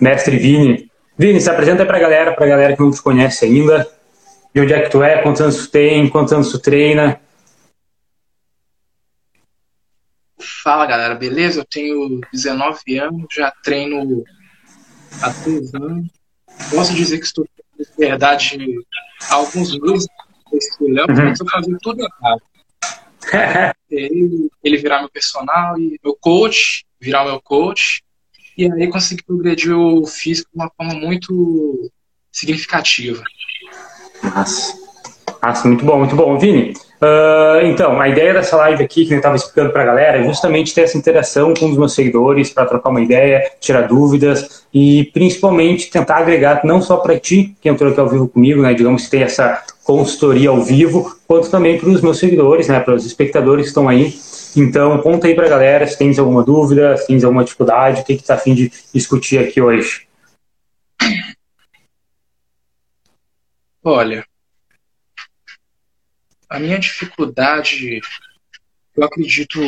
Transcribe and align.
mestre 0.00 0.36
Vini. 0.36 0.90
Vini, 1.16 1.40
se 1.40 1.48
apresenta 1.48 1.86
para 1.86 1.96
a 1.96 2.00
galera, 2.00 2.32
para 2.34 2.44
a 2.44 2.48
galera 2.48 2.76
que 2.76 2.82
não 2.82 2.90
te 2.90 3.02
conhece 3.02 3.44
ainda. 3.44 3.88
De 4.54 4.60
onde 4.60 4.72
é 4.72 4.82
que 4.82 4.90
tu 4.90 5.02
é, 5.02 5.22
quantos 5.22 5.40
anos 5.40 5.56
tu 5.56 5.70
tem, 5.70 6.08
quantos 6.08 6.32
anos 6.32 6.50
tu 6.50 6.58
treina. 6.58 7.20
Fala 10.62 10.86
galera, 10.86 11.14
beleza? 11.14 11.60
Eu 11.60 11.64
tenho 11.64 12.20
19 12.32 12.98
anos, 12.98 13.26
já 13.32 13.52
treino 13.62 14.24
há 15.22 15.30
3 15.30 15.74
anos. 15.74 16.06
Posso 16.70 16.94
dizer 16.94 17.18
que 17.18 17.26
estou, 17.26 17.44
de 17.44 17.86
verdade, 17.98 18.58
há 19.28 19.34
alguns 19.34 19.78
meses 19.80 20.06
esse 20.56 20.84
Léo 20.84 21.06
uhum. 21.08 21.16
começou 21.16 21.46
a 21.48 21.50
fazer 21.50 21.76
tudo 21.82 22.02
errado. 22.02 22.42
ele, 23.90 24.50
ele 24.62 24.76
virar 24.76 25.00
meu 25.00 25.10
personal 25.10 25.78
e 25.78 25.98
meu 26.02 26.16
coach, 26.20 26.84
virar 27.00 27.24
meu 27.24 27.40
coach. 27.40 28.03
E 28.56 28.70
aí 28.70 28.88
consegui 28.88 29.22
progredir 29.24 29.76
o 29.76 30.06
físico 30.06 30.50
de 30.52 30.56
uma 30.56 30.70
forma 30.76 30.94
muito 30.94 31.90
significativa. 32.30 33.22
Nossa. 34.22 34.84
Muito 35.64 35.84
bom, 35.84 35.98
muito 35.98 36.16
bom. 36.16 36.38
Vini, 36.38 36.72
uh, 37.02 37.66
então, 37.66 38.00
a 38.00 38.08
ideia 38.08 38.32
dessa 38.32 38.56
live 38.56 38.82
aqui, 38.82 39.04
que 39.04 39.12
eu 39.12 39.18
estava 39.18 39.36
explicando 39.36 39.70
para 39.70 39.82
a 39.82 39.84
galera, 39.84 40.18
é 40.18 40.24
justamente 40.24 40.72
ter 40.72 40.82
essa 40.82 40.96
interação 40.96 41.52
com 41.52 41.68
os 41.68 41.76
meus 41.76 41.92
seguidores 41.92 42.48
para 42.48 42.64
trocar 42.64 42.88
uma 42.88 43.02
ideia, 43.02 43.42
tirar 43.60 43.82
dúvidas 43.82 44.64
e 44.72 45.10
principalmente 45.12 45.90
tentar 45.90 46.16
agregar 46.16 46.62
não 46.64 46.80
só 46.80 46.96
para 46.96 47.20
ti, 47.20 47.54
que 47.60 47.68
entrou 47.68 47.90
aqui 47.90 48.00
ao 48.00 48.08
vivo 48.08 48.26
comigo, 48.26 48.62
né, 48.62 48.72
digamos 48.72 49.04
que 49.04 49.10
tem 49.10 49.22
essa 49.22 49.62
consultoria 49.84 50.48
ao 50.48 50.62
vivo, 50.62 51.14
quanto 51.26 51.50
também 51.50 51.78
para 51.78 51.90
os 51.90 52.00
meus 52.00 52.18
seguidores, 52.18 52.68
né, 52.68 52.80
para 52.80 52.94
os 52.94 53.04
espectadores 53.04 53.64
que 53.64 53.68
estão 53.68 53.86
aí. 53.86 54.14
Então, 54.56 55.00
conta 55.02 55.26
aí 55.26 55.34
para 55.34 55.46
a 55.46 55.50
galera 55.50 55.86
se 55.86 55.98
tens 55.98 56.18
alguma 56.18 56.44
dúvida, 56.44 56.96
se 56.96 57.06
tens 57.06 57.24
alguma 57.24 57.44
dificuldade, 57.44 58.00
o 58.00 58.04
que 58.04 58.12
está 58.12 58.34
afim 58.34 58.54
de 58.54 58.70
discutir 58.92 59.38
aqui 59.38 59.60
hoje. 59.60 60.06
Olha, 63.82 64.24
a 66.48 66.58
minha 66.58 66.78
dificuldade, 66.78 68.00
eu 68.96 69.04
acredito 69.04 69.60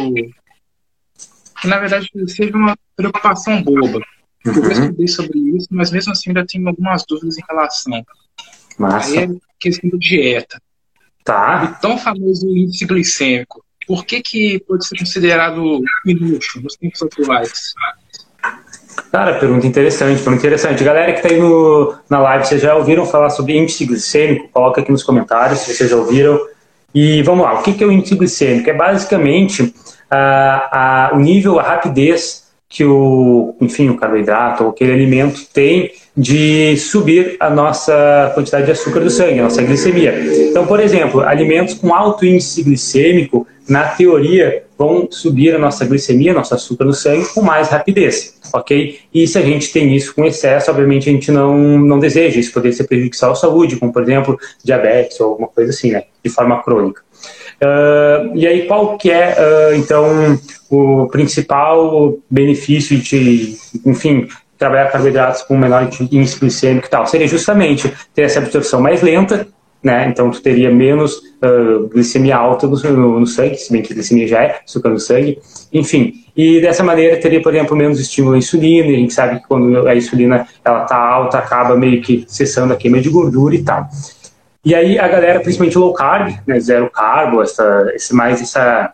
que 1.60 1.66
na 1.66 1.78
verdade 1.78 2.08
seja 2.28 2.56
uma 2.56 2.76
preocupação 2.94 3.62
boba. 3.62 4.00
Eu 4.44 4.52
uhum. 4.52 4.70
estudei 4.70 5.08
sobre 5.08 5.38
isso, 5.56 5.66
mas 5.70 5.90
mesmo 5.90 6.12
assim 6.12 6.30
ainda 6.30 6.46
tenho 6.46 6.68
algumas 6.68 7.04
dúvidas 7.04 7.36
em 7.36 7.42
relação. 7.48 8.06
Massa. 8.78 9.10
Aí 9.10 9.24
é 9.24 9.28
questão 9.58 9.90
da 9.90 9.98
dieta. 9.98 10.62
Tá. 11.24 11.76
O 11.76 11.80
tão 11.80 11.98
famoso 11.98 12.48
índice 12.48 12.86
glicêmico. 12.86 13.65
Por 13.86 14.04
que, 14.04 14.20
que 14.20 14.58
pode 14.66 14.86
ser 14.86 14.98
considerado 14.98 15.80
inútil 16.04 16.62
nos 16.62 16.74
tempos 16.76 17.02
atuais? 17.02 17.74
Cara, 19.12 19.38
pergunta 19.38 19.66
interessante, 19.66 20.22
pergunta 20.22 20.38
interessante. 20.38 20.84
Galera 20.84 21.12
que 21.12 21.18
está 21.18 21.28
aí 21.28 21.40
no, 21.40 21.94
na 22.08 22.18
live, 22.18 22.46
vocês 22.46 22.62
já 22.62 22.74
ouviram 22.74 23.06
falar 23.06 23.30
sobre 23.30 23.56
índice 23.56 23.86
glicêmico? 23.86 24.48
Coloca 24.48 24.80
aqui 24.80 24.90
nos 24.90 25.02
comentários 25.02 25.60
se 25.60 25.74
vocês 25.74 25.90
já 25.90 25.96
ouviram. 25.96 26.38
E 26.94 27.22
vamos 27.22 27.44
lá, 27.44 27.54
o 27.54 27.62
que, 27.62 27.82
é 27.82 27.86
o 27.86 27.92
índice 27.92 28.14
glicêmico? 28.14 28.68
É 28.68 28.74
basicamente 28.74 29.74
a, 30.10 31.10
a, 31.10 31.14
o 31.14 31.18
nível, 31.18 31.58
a 31.58 31.62
rapidez 31.62 32.46
que 32.68 32.84
o, 32.84 33.54
enfim, 33.60 33.88
o 33.88 33.96
carboidrato 33.96 34.64
ou 34.64 34.70
aquele 34.70 34.92
alimento 34.92 35.46
tem 35.52 35.92
de 36.16 36.76
subir 36.78 37.36
a 37.38 37.48
nossa 37.50 38.32
quantidade 38.34 38.66
de 38.66 38.72
açúcar 38.72 39.00
do 39.00 39.10
sangue, 39.10 39.38
a 39.40 39.44
nossa 39.44 39.62
glicemia. 39.62 40.14
Então, 40.48 40.66
por 40.66 40.80
exemplo, 40.80 41.20
alimentos 41.20 41.74
com 41.74 41.94
alto 41.94 42.24
índice 42.24 42.62
glicêmico, 42.62 43.46
na 43.68 43.84
teoria, 43.88 44.64
vão 44.78 45.08
subir 45.10 45.54
a 45.54 45.58
nossa 45.58 45.84
glicemia, 45.84 46.32
nosso 46.32 46.54
açúcar 46.54 46.84
no 46.84 46.92
sangue, 46.92 47.26
com 47.34 47.42
mais 47.42 47.68
rapidez, 47.68 48.38
ok? 48.52 48.98
E 49.12 49.26
se 49.26 49.38
a 49.38 49.42
gente 49.42 49.72
tem 49.72 49.94
isso 49.94 50.14
com 50.14 50.24
excesso, 50.24 50.70
obviamente 50.70 51.08
a 51.08 51.12
gente 51.12 51.30
não, 51.32 51.56
não 51.78 51.98
deseja, 51.98 52.38
isso 52.38 52.52
poderia 52.52 52.76
ser 52.76 52.84
prejudicial 52.84 53.32
à 53.32 53.34
saúde, 53.34 53.76
como 53.76 53.92
por 53.92 54.02
exemplo, 54.02 54.38
diabetes 54.62 55.18
ou 55.20 55.30
alguma 55.30 55.48
coisa 55.48 55.70
assim, 55.70 55.92
né? 55.92 56.04
De 56.22 56.30
forma 56.30 56.62
crônica. 56.62 57.02
Uh, 57.56 58.36
e 58.36 58.46
aí, 58.46 58.66
qual 58.66 58.98
que 58.98 59.10
é, 59.10 59.34
uh, 59.34 59.74
então, 59.74 60.38
o 60.70 61.06
principal 61.08 62.18
benefício 62.30 62.98
de, 62.98 63.56
enfim, 63.84 64.28
trabalhar 64.58 64.90
carboidratos 64.90 65.42
com 65.42 65.56
menor 65.56 65.88
índice 66.12 66.38
glicêmico 66.38 66.86
e 66.86 66.90
tal? 66.90 67.06
Seria 67.06 67.26
justamente 67.26 67.92
ter 68.14 68.22
essa 68.22 68.40
absorção 68.40 68.80
mais 68.80 69.00
lenta, 69.00 69.48
né? 69.86 70.08
Então, 70.08 70.32
tu 70.32 70.42
teria 70.42 70.68
menos 70.68 71.18
uh, 71.18 71.88
glicemia 71.92 72.36
alta 72.36 72.66
no, 72.66 72.76
no, 72.76 73.20
no, 73.20 73.26
sangue, 73.26 73.54
se 73.54 73.72
bem 73.72 73.82
que 73.82 73.94
glicemia 73.94 74.26
já 74.26 74.42
é 74.42 74.60
açúcar 74.64 74.88
no 74.88 74.98
sangue, 74.98 75.38
enfim. 75.72 76.24
E 76.36 76.60
dessa 76.60 76.82
maneira 76.82 77.20
teria, 77.20 77.40
por 77.40 77.54
exemplo, 77.54 77.76
menos 77.76 78.00
estímulo 78.00 78.34
à 78.34 78.38
insulina, 78.38 78.88
e 78.88 78.96
a 78.96 78.98
gente 78.98 79.14
sabe 79.14 79.38
que 79.38 79.46
quando 79.46 79.86
a 79.86 79.94
insulina 79.94 80.44
ela 80.64 80.80
tá 80.80 80.96
alta, 80.96 81.38
acaba 81.38 81.76
meio 81.76 82.02
que 82.02 82.24
cessando 82.26 82.72
a 82.72 82.76
queima 82.76 83.00
de 83.00 83.08
gordura 83.08 83.54
e 83.54 83.62
tal. 83.62 83.88
E 84.64 84.74
aí 84.74 84.98
a 84.98 85.06
galera, 85.06 85.38
principalmente 85.38 85.78
low 85.78 85.94
carb, 85.94 86.34
né, 86.44 86.58
zero 86.58 86.90
carbo, 86.90 87.40
essa, 87.40 87.92
esse 87.94 88.12
mais 88.12 88.42
essa, 88.42 88.92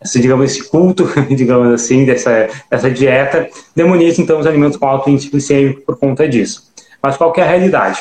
essa, 0.00 0.20
digamos, 0.20 0.52
esse 0.52 0.68
culto, 0.68 1.04
digamos 1.34 1.74
assim, 1.74 2.04
dessa, 2.04 2.48
dessa 2.70 2.88
dieta, 2.88 3.48
demoniza 3.74 4.22
então 4.22 4.38
os 4.38 4.46
alimentos 4.46 4.76
com 4.76 4.86
alto 4.86 5.10
índice 5.10 5.30
glicêmico 5.30 5.80
por 5.80 5.98
conta 5.98 6.28
disso. 6.28 6.62
Mas 7.02 7.16
qual 7.16 7.32
que 7.32 7.40
é 7.40 7.44
a 7.44 7.48
realidade? 7.48 7.98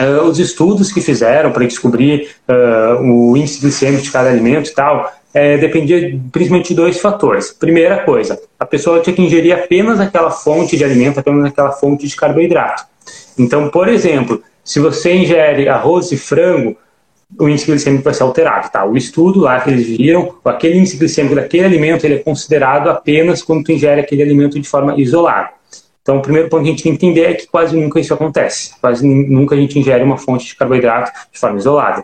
Uh, 0.00 0.22
os 0.24 0.38
estudos 0.38 0.90
que 0.90 1.00
fizeram 1.00 1.52
para 1.52 1.66
descobrir 1.66 2.28
uh, 2.48 3.02
o 3.02 3.36
índice 3.36 3.60
glicêmico 3.60 4.02
de 4.02 4.10
cada 4.10 4.30
alimento 4.30 4.70
e 4.70 4.74
tal, 4.74 5.12
é, 5.32 5.58
dependia 5.58 6.18
principalmente 6.32 6.68
de 6.68 6.74
dois 6.74 7.00
fatores. 7.00 7.52
Primeira 7.52 7.98
coisa, 7.98 8.40
a 8.58 8.64
pessoa 8.64 9.00
tinha 9.00 9.14
que 9.14 9.22
ingerir 9.22 9.52
apenas 9.52 10.00
aquela 10.00 10.30
fonte 10.30 10.76
de 10.76 10.84
alimento, 10.84 11.20
apenas 11.20 11.44
aquela 11.44 11.72
fonte 11.72 12.06
de 12.06 12.16
carboidrato. 12.16 12.84
Então, 13.38 13.68
por 13.68 13.88
exemplo, 13.88 14.42
se 14.64 14.80
você 14.80 15.14
ingere 15.14 15.68
arroz 15.68 16.10
e 16.12 16.16
frango, 16.16 16.76
o 17.38 17.48
índice 17.48 17.66
glicêmico 17.66 18.02
vai 18.02 18.12
ser 18.12 18.24
alterado, 18.24 18.70
tá? 18.70 18.84
O 18.84 18.96
estudo 18.96 19.40
lá 19.40 19.60
que 19.60 19.70
eles 19.70 19.86
viram, 19.86 20.34
aquele 20.44 20.78
índice 20.78 20.96
glicêmico 20.96 21.36
daquele 21.36 21.64
alimento, 21.64 22.04
ele 22.04 22.16
é 22.16 22.18
considerado 22.18 22.90
apenas 22.90 23.42
quando 23.42 23.64
tu 23.64 23.72
ingere 23.72 24.00
aquele 24.00 24.22
alimento 24.22 24.58
de 24.58 24.68
forma 24.68 25.00
isolada. 25.00 25.50
Então, 26.10 26.18
o 26.18 26.22
primeiro 26.22 26.48
ponto 26.48 26.64
que 26.64 26.68
a 26.68 26.72
gente 26.72 26.82
tem 26.82 26.96
que 26.96 27.06
entender 27.06 27.24
é 27.24 27.34
que 27.34 27.46
quase 27.46 27.76
nunca 27.76 28.00
isso 28.00 28.12
acontece. 28.12 28.72
Quase 28.80 29.06
nunca 29.06 29.54
a 29.54 29.58
gente 29.58 29.78
ingere 29.78 30.02
uma 30.02 30.18
fonte 30.18 30.44
de 30.44 30.56
carboidrato 30.56 31.12
de 31.30 31.38
forma 31.38 31.56
isolada. 31.56 32.02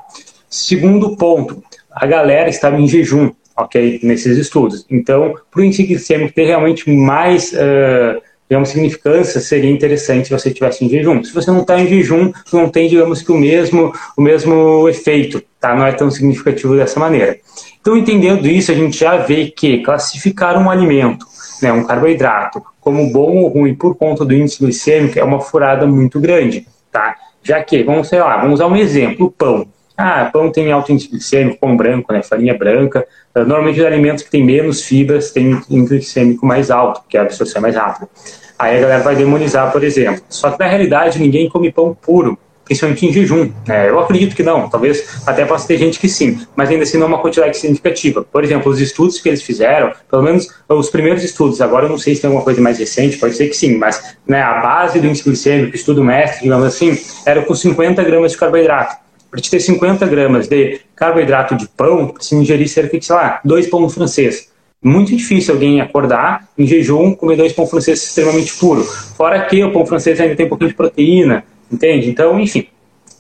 Segundo 0.48 1.16
ponto, 1.16 1.60
a 1.90 2.06
galera 2.06 2.48
estava 2.48 2.76
em 2.76 2.86
jejum, 2.86 3.32
ok? 3.56 3.98
Nesses 4.04 4.38
estudos. 4.38 4.86
Então, 4.88 5.34
para 5.50 5.60
o 5.60 5.64
índice 5.64 5.98
ter 6.32 6.44
realmente 6.44 6.88
mais 6.88 7.52
uh, 7.52 8.22
digamos, 8.48 8.68
significância, 8.68 9.40
seria 9.40 9.72
interessante 9.72 10.28
se 10.28 10.32
você 10.32 10.50
estivesse 10.50 10.84
em 10.84 10.88
jejum. 10.88 11.24
Se 11.24 11.34
você 11.34 11.50
não 11.50 11.62
está 11.62 11.76
em 11.80 11.88
jejum, 11.88 12.32
não 12.52 12.68
tem, 12.68 12.88
digamos 12.88 13.22
que 13.22 13.32
o 13.32 13.36
mesmo, 13.36 13.92
o 14.16 14.22
mesmo 14.22 14.88
efeito, 14.88 15.42
tá? 15.60 15.74
Não 15.74 15.84
é 15.84 15.90
tão 15.90 16.12
significativo 16.12 16.76
dessa 16.76 17.00
maneira. 17.00 17.38
Então, 17.80 17.96
entendendo 17.96 18.46
isso, 18.46 18.70
a 18.70 18.74
gente 18.76 19.00
já 19.00 19.16
vê 19.16 19.46
que 19.46 19.78
classificar 19.78 20.56
um 20.56 20.70
alimento, 20.70 21.26
né, 21.60 21.72
um 21.72 21.82
carboidrato, 21.82 22.62
como 22.86 23.10
bom 23.10 23.38
ou 23.38 23.48
ruim 23.48 23.74
por 23.74 23.96
conta 23.96 24.24
do 24.24 24.32
índice 24.32 24.60
glicêmico 24.60 25.18
é 25.18 25.24
uma 25.24 25.40
furada 25.40 25.84
muito 25.88 26.20
grande, 26.20 26.68
tá? 26.92 27.16
Já 27.42 27.60
que, 27.60 27.82
vamos, 27.82 28.06
sei 28.06 28.20
lá, 28.20 28.36
vamos 28.36 28.60
usar 28.60 28.68
um 28.68 28.76
exemplo, 28.76 29.28
pão. 29.36 29.66
Ah, 29.96 30.30
pão 30.32 30.52
tem 30.52 30.70
alto 30.70 30.92
índice 30.92 31.10
glicêmico, 31.10 31.58
pão 31.58 31.76
branco, 31.76 32.12
né, 32.12 32.22
farinha 32.22 32.56
branca. 32.56 33.04
Ah, 33.34 33.40
normalmente 33.40 33.80
os 33.80 33.84
alimentos 33.84 34.22
que 34.22 34.30
têm 34.30 34.44
menos 34.44 34.82
fibras 34.82 35.32
têm 35.32 35.60
índice 35.68 35.96
glicêmico 35.96 36.46
mais 36.46 36.70
alto, 36.70 37.00
porque 37.00 37.18
a 37.18 37.22
absorção 37.22 37.58
é 37.58 37.62
mais 37.62 37.74
rápida. 37.74 38.08
Aí 38.56 38.78
a 38.78 38.80
galera 38.80 39.02
vai 39.02 39.16
demonizar, 39.16 39.72
por 39.72 39.82
exemplo. 39.82 40.22
Só 40.28 40.52
que 40.52 40.60
na 40.60 40.68
realidade 40.68 41.18
ninguém 41.18 41.48
come 41.48 41.72
pão 41.72 41.92
puro, 41.92 42.38
principalmente 42.66 43.06
em 43.06 43.12
jejum. 43.12 43.50
Né? 43.66 43.88
Eu 43.88 43.98
acredito 43.98 44.36
que 44.36 44.42
não, 44.42 44.68
talvez 44.68 45.22
até 45.24 45.46
possa 45.46 45.66
ter 45.66 45.78
gente 45.78 45.98
que 45.98 46.08
sim, 46.08 46.38
mas 46.54 46.68
ainda 46.68 46.82
assim 46.82 46.98
não 46.98 47.06
é 47.06 47.08
uma 47.08 47.18
quantidade 47.18 47.56
significativa. 47.56 48.22
Por 48.22 48.44
exemplo, 48.44 48.70
os 48.70 48.80
estudos 48.80 49.18
que 49.20 49.28
eles 49.28 49.42
fizeram, 49.42 49.92
pelo 50.10 50.22
menos 50.22 50.48
os 50.68 50.90
primeiros 50.90 51.24
estudos, 51.24 51.60
agora 51.60 51.86
eu 51.86 51.88
não 51.88 51.98
sei 51.98 52.14
se 52.14 52.20
tem 52.20 52.28
alguma 52.28 52.44
coisa 52.44 52.60
mais 52.60 52.78
recente, 52.78 53.16
pode 53.16 53.34
ser 53.34 53.48
que 53.48 53.56
sim, 53.56 53.78
mas 53.78 54.16
né, 54.26 54.42
a 54.42 54.60
base 54.60 55.00
do 55.00 55.06
índice 55.06 55.24
glicêmico, 55.24 55.74
estudo 55.74 56.04
mestre, 56.04 56.42
digamos 56.42 56.66
assim, 56.66 56.98
era 57.24 57.40
com 57.42 57.54
50 57.54 58.02
gramas 58.02 58.32
de 58.32 58.38
carboidrato. 58.38 58.96
Para 59.30 59.40
te 59.40 59.50
ter 59.50 59.60
50 59.60 60.06
gramas 60.06 60.48
de 60.48 60.80
carboidrato 60.94 61.56
de 61.56 61.68
pão, 61.68 62.08
precisa 62.08 62.40
ingerir 62.40 62.68
cerca 62.68 62.98
de, 62.98 63.04
sei 63.04 63.14
lá, 63.16 63.40
dois 63.44 63.66
pão 63.66 63.88
francês. 63.88 64.48
Muito 64.82 65.14
difícil 65.16 65.54
alguém 65.54 65.80
acordar 65.80 66.48
em 66.56 66.66
jejum 66.66 67.14
comer 67.14 67.36
dois 67.36 67.52
pão 67.52 67.66
francês 67.66 68.02
extremamente 68.02 68.54
puro. 68.54 68.84
Fora 68.84 69.44
que 69.46 69.62
o 69.64 69.72
pão 69.72 69.84
francês 69.84 70.20
ainda 70.20 70.36
tem 70.36 70.46
um 70.46 70.48
pouquinho 70.48 70.70
de 70.70 70.76
proteína, 70.76 71.44
entende? 71.70 72.08
Então, 72.08 72.38
enfim. 72.38 72.68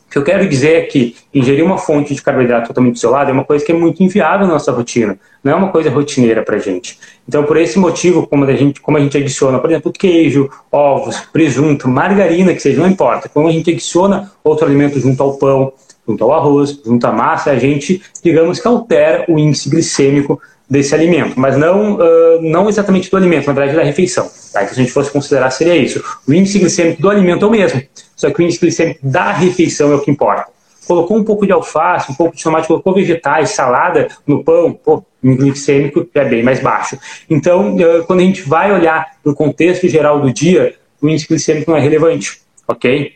O 0.06 0.10
que 0.16 0.18
eu 0.18 0.24
quero 0.24 0.48
dizer 0.48 0.74
é 0.76 0.80
que 0.82 1.16
ingerir 1.34 1.64
uma 1.64 1.76
fonte 1.76 2.14
de 2.14 2.22
carboidrato 2.22 2.68
totalmente 2.68 2.96
isolada 2.96 3.30
é 3.30 3.32
uma 3.32 3.44
coisa 3.44 3.64
que 3.64 3.72
é 3.72 3.74
muito 3.74 4.02
inviável 4.02 4.46
na 4.46 4.54
nossa 4.54 4.70
rotina. 4.72 5.18
Não 5.42 5.52
é 5.52 5.54
uma 5.56 5.68
coisa 5.68 5.90
rotineira 5.90 6.42
para 6.42 6.58
gente. 6.58 6.98
Então, 7.28 7.44
por 7.44 7.56
esse 7.56 7.78
motivo, 7.78 8.26
como 8.26 8.44
a, 8.44 8.54
gente, 8.54 8.80
como 8.80 8.96
a 8.96 9.00
gente 9.00 9.18
adiciona, 9.18 9.58
por 9.58 9.68
exemplo, 9.68 9.92
queijo, 9.92 10.48
ovos, 10.70 11.20
presunto, 11.32 11.88
margarina, 11.88 12.54
que 12.54 12.60
seja, 12.60 12.80
não 12.80 12.88
importa. 12.88 13.28
Como 13.28 13.48
a 13.48 13.52
gente 13.52 13.70
adiciona 13.70 14.30
outro 14.44 14.64
alimento 14.64 14.98
junto 15.00 15.22
ao 15.22 15.36
pão, 15.36 15.72
junto 16.06 16.24
ao 16.24 16.32
arroz, 16.32 16.80
junto 16.84 17.04
à 17.04 17.12
massa, 17.12 17.50
a 17.50 17.58
gente, 17.58 18.00
digamos 18.22 18.60
que 18.60 18.68
altera 18.68 19.24
o 19.28 19.38
índice 19.38 19.68
glicêmico 19.68 20.40
desse 20.68 20.94
alimento, 20.94 21.38
mas 21.38 21.56
não, 21.56 21.94
uh, 21.94 22.42
não 22.42 22.68
exatamente 22.68 23.10
do 23.10 23.16
alimento, 23.16 23.46
na 23.46 23.52
verdade 23.52 23.76
da 23.76 23.84
refeição. 23.84 24.28
Tá? 24.52 24.62
Então, 24.62 24.74
se 24.74 24.80
a 24.80 24.82
gente 24.82 24.92
fosse 24.92 25.10
considerar, 25.10 25.50
seria 25.50 25.76
isso. 25.76 26.02
O 26.26 26.32
índice 26.32 26.58
glicêmico 26.58 27.00
do 27.00 27.08
alimento 27.08 27.44
é 27.44 27.48
o 27.48 27.50
mesmo, 27.50 27.82
só 28.16 28.30
que 28.30 28.40
o 28.40 28.42
índice 28.42 28.60
glicêmico 28.60 29.00
da 29.02 29.32
refeição 29.32 29.92
é 29.92 29.94
o 29.94 30.00
que 30.00 30.10
importa. 30.10 30.50
Colocou 30.86 31.16
um 31.16 31.24
pouco 31.24 31.46
de 31.46 31.52
alface, 31.52 32.10
um 32.10 32.14
pouco 32.14 32.36
de 32.36 32.42
tomate, 32.42 32.68
colocou 32.68 32.94
vegetais, 32.94 33.50
salada 33.50 34.08
no 34.26 34.42
pão, 34.42 34.72
pô, 34.72 35.04
o 35.22 35.26
índice 35.28 35.44
glicêmico 35.44 36.08
é 36.14 36.24
bem 36.24 36.42
mais 36.42 36.60
baixo. 36.60 36.98
Então, 37.30 37.76
quando 38.06 38.20
a 38.20 38.24
gente 38.24 38.42
vai 38.42 38.72
olhar 38.72 39.16
no 39.24 39.34
contexto 39.34 39.88
geral 39.88 40.20
do 40.20 40.32
dia, 40.32 40.74
o 41.00 41.08
índice 41.08 41.28
glicêmico 41.28 41.70
não 41.70 41.78
é 41.78 41.80
relevante, 41.80 42.40
ok? 42.66 43.12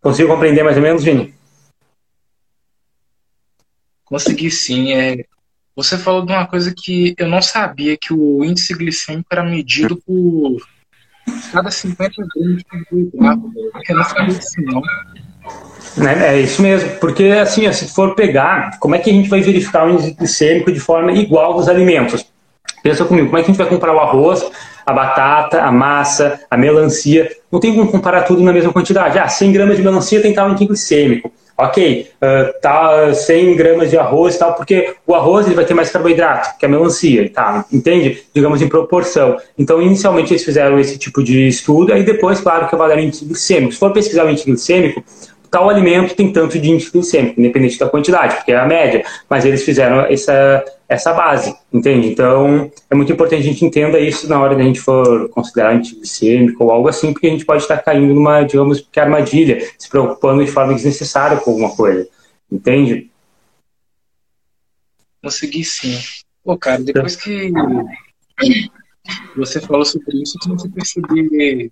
Consigo 0.00 0.28
compreender 0.28 0.62
mais 0.62 0.76
ou 0.76 0.82
menos, 0.82 1.04
Vini? 1.04 1.32
Consegui 4.04 4.50
sim. 4.50 4.92
É, 4.92 5.24
você 5.74 5.96
falou 5.96 6.24
de 6.24 6.32
uma 6.32 6.46
coisa 6.46 6.72
que 6.76 7.14
eu 7.18 7.26
não 7.26 7.40
sabia, 7.40 7.96
que 7.96 8.12
o 8.12 8.44
índice 8.44 8.74
glicêmico 8.74 9.28
era 9.32 9.42
medido 9.42 9.96
por 9.96 10.58
cada 11.50 11.70
50 11.70 12.12
gramas 12.34 12.58
de 12.58 12.64
carboidrato. 12.64 13.52
Eu 13.88 13.96
não 13.96 14.04
sabia 14.04 14.34
disso 14.34 14.60
não. 14.60 14.82
É, 16.06 16.34
é, 16.34 16.40
isso 16.40 16.62
mesmo, 16.62 16.90
porque 17.00 17.24
assim, 17.24 17.70
se 17.72 17.92
for 17.92 18.14
pegar, 18.14 18.78
como 18.78 18.94
é 18.94 18.98
que 18.98 19.10
a 19.10 19.12
gente 19.12 19.28
vai 19.28 19.40
verificar 19.40 19.86
o 19.86 19.90
índice 19.90 20.12
glicêmico 20.12 20.70
de 20.70 20.80
forma 20.80 21.12
igual 21.12 21.54
dos 21.54 21.68
alimentos? 21.68 22.24
Pensa 22.82 23.04
comigo, 23.04 23.28
como 23.28 23.38
é 23.38 23.42
que 23.42 23.50
a 23.50 23.52
gente 23.52 23.58
vai 23.58 23.68
comprar 23.68 23.94
o 23.94 23.98
arroz, 23.98 24.44
a 24.84 24.92
batata, 24.92 25.62
a 25.62 25.72
massa, 25.72 26.40
a 26.50 26.56
melancia? 26.56 27.30
Não 27.50 27.60
tem 27.60 27.74
como 27.74 27.90
comparar 27.90 28.22
tudo 28.22 28.42
na 28.42 28.52
mesma 28.52 28.72
quantidade. 28.72 29.18
Ah, 29.18 29.28
100 29.28 29.52
gramas 29.52 29.76
de 29.76 29.82
melancia 29.82 30.20
tem 30.20 30.34
tal 30.34 30.50
índice 30.50 30.66
glicêmico 30.66 31.32
ok, 31.56 32.08
uh, 32.16 32.60
tá 32.60 33.12
100 33.14 33.56
gramas 33.56 33.90
de 33.90 33.98
arroz 33.98 34.34
e 34.34 34.38
tal, 34.38 34.54
porque 34.54 34.94
o 35.06 35.14
arroz 35.14 35.46
ele 35.46 35.54
vai 35.54 35.64
ter 35.64 35.74
mais 35.74 35.90
carboidrato 35.90 36.58
que 36.58 36.66
a 36.66 36.68
melancia, 36.68 37.30
tá? 37.30 37.64
Entende? 37.72 38.24
Digamos 38.34 38.62
em 38.62 38.68
proporção. 38.68 39.36
Então, 39.58 39.80
inicialmente 39.80 40.32
eles 40.32 40.44
fizeram 40.44 40.78
esse 40.78 40.98
tipo 40.98 41.22
de 41.22 41.46
estudo, 41.48 41.92
aí 41.92 42.02
depois, 42.02 42.40
claro, 42.40 42.68
que 42.68 42.74
avaliaram 42.74 43.02
o 43.02 43.06
índice 43.06 43.24
glicêmico. 43.24 43.72
Se 43.72 43.78
for 43.78 43.92
pesquisar 43.92 44.24
o 44.24 44.30
índice 44.30 44.46
glicêmico, 44.46 45.04
tal 45.50 45.68
alimento 45.68 46.14
tem 46.14 46.32
tanto 46.32 46.58
de 46.58 46.70
índice 46.70 46.90
glicêmico, 46.90 47.38
independente 47.38 47.78
da 47.78 47.86
quantidade, 47.86 48.36
porque 48.36 48.52
é 48.52 48.56
a 48.56 48.66
média, 48.66 49.04
mas 49.28 49.44
eles 49.44 49.62
fizeram 49.62 50.00
essa, 50.06 50.64
essa 50.92 51.12
base, 51.12 51.56
entende? 51.72 52.08
Então, 52.08 52.70
é 52.90 52.94
muito 52.94 53.12
importante 53.12 53.40
a 53.40 53.44
gente 53.44 53.64
entenda 53.64 53.98
isso 53.98 54.28
na 54.28 54.40
hora 54.40 54.54
da 54.54 54.62
gente 54.62 54.80
for 54.80 55.28
considerar 55.30 55.74
índice 55.74 55.96
glicêmico 55.96 56.64
ou 56.64 56.70
algo 56.70 56.88
assim, 56.88 57.12
porque 57.12 57.26
a 57.26 57.30
gente 57.30 57.46
pode 57.46 57.62
estar 57.62 57.78
caindo 57.78 58.12
numa, 58.12 58.42
digamos, 58.42 58.80
que 58.80 59.00
armadilha, 59.00 59.66
se 59.78 59.88
preocupando 59.88 60.44
de 60.44 60.50
forma 60.50 60.74
desnecessária 60.74 61.38
com 61.38 61.50
alguma 61.50 61.74
coisa, 61.74 62.08
entende? 62.50 63.10
Consegui 65.22 65.64
sim. 65.64 65.98
Pô, 66.44 66.58
cara, 66.58 66.82
depois 66.82 67.16
que 67.16 67.50
você 69.36 69.60
falou 69.60 69.84
sobre 69.84 70.22
isso, 70.22 70.36
eu 70.36 70.48
comecei 70.48 70.70
a 70.70 70.74
perceber 70.74 71.70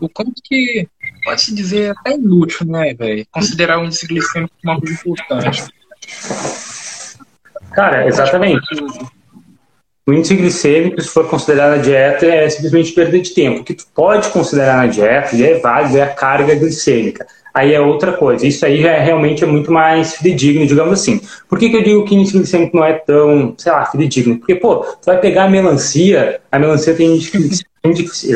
o 0.00 0.08
quanto 0.08 0.32
que 0.42 0.88
pode-se 1.24 1.54
dizer 1.54 1.90
até 1.90 2.14
inútil, 2.14 2.66
né, 2.66 2.94
velho? 2.94 3.26
Considerar 3.30 3.80
o 3.80 3.84
índice 3.84 4.06
glicêmico 4.06 4.54
uma 4.64 4.80
coisa 4.80 4.94
importante. 4.94 5.64
Cara, 7.72 8.06
exatamente. 8.06 8.66
O 10.06 10.12
índice 10.12 10.36
glicêmico, 10.36 11.00
se 11.02 11.08
for 11.08 11.28
considerar 11.28 11.76
na 11.76 11.82
dieta, 11.82 12.24
é 12.24 12.48
simplesmente 12.48 12.92
perda 12.92 13.20
de 13.20 13.34
tempo. 13.34 13.60
O 13.60 13.64
que 13.64 13.74
tu 13.74 13.84
pode 13.94 14.30
considerar 14.30 14.78
na 14.78 14.86
dieta, 14.86 15.36
e 15.36 15.42
é 15.44 15.58
válido, 15.58 15.98
é 15.98 16.02
a 16.02 16.08
carga 16.08 16.54
glicêmica. 16.54 17.26
Aí 17.52 17.74
é 17.74 17.80
outra 17.80 18.12
coisa. 18.12 18.46
Isso 18.46 18.64
aí 18.64 18.82
é, 18.86 19.00
realmente 19.00 19.44
é 19.44 19.46
muito 19.46 19.70
mais 19.70 20.14
fidedigno, 20.14 20.66
digamos 20.66 20.92
assim. 20.94 21.20
Por 21.46 21.58
que, 21.58 21.68
que 21.68 21.76
eu 21.76 21.82
digo 21.82 22.04
que 22.04 22.14
o 22.14 22.18
índice 22.18 22.38
glicêmico 22.38 22.76
não 22.76 22.84
é 22.84 22.94
tão, 22.94 23.54
sei 23.58 23.70
lá, 23.70 23.84
fidedigno? 23.84 24.38
Porque, 24.38 24.54
pô, 24.54 24.76
tu 24.76 25.04
vai 25.04 25.20
pegar 25.20 25.44
a 25.44 25.50
melancia, 25.50 26.40
a 26.50 26.58
melancia 26.58 26.94
tem 26.94 27.16
índice, 27.16 27.66
índice, 27.84 28.34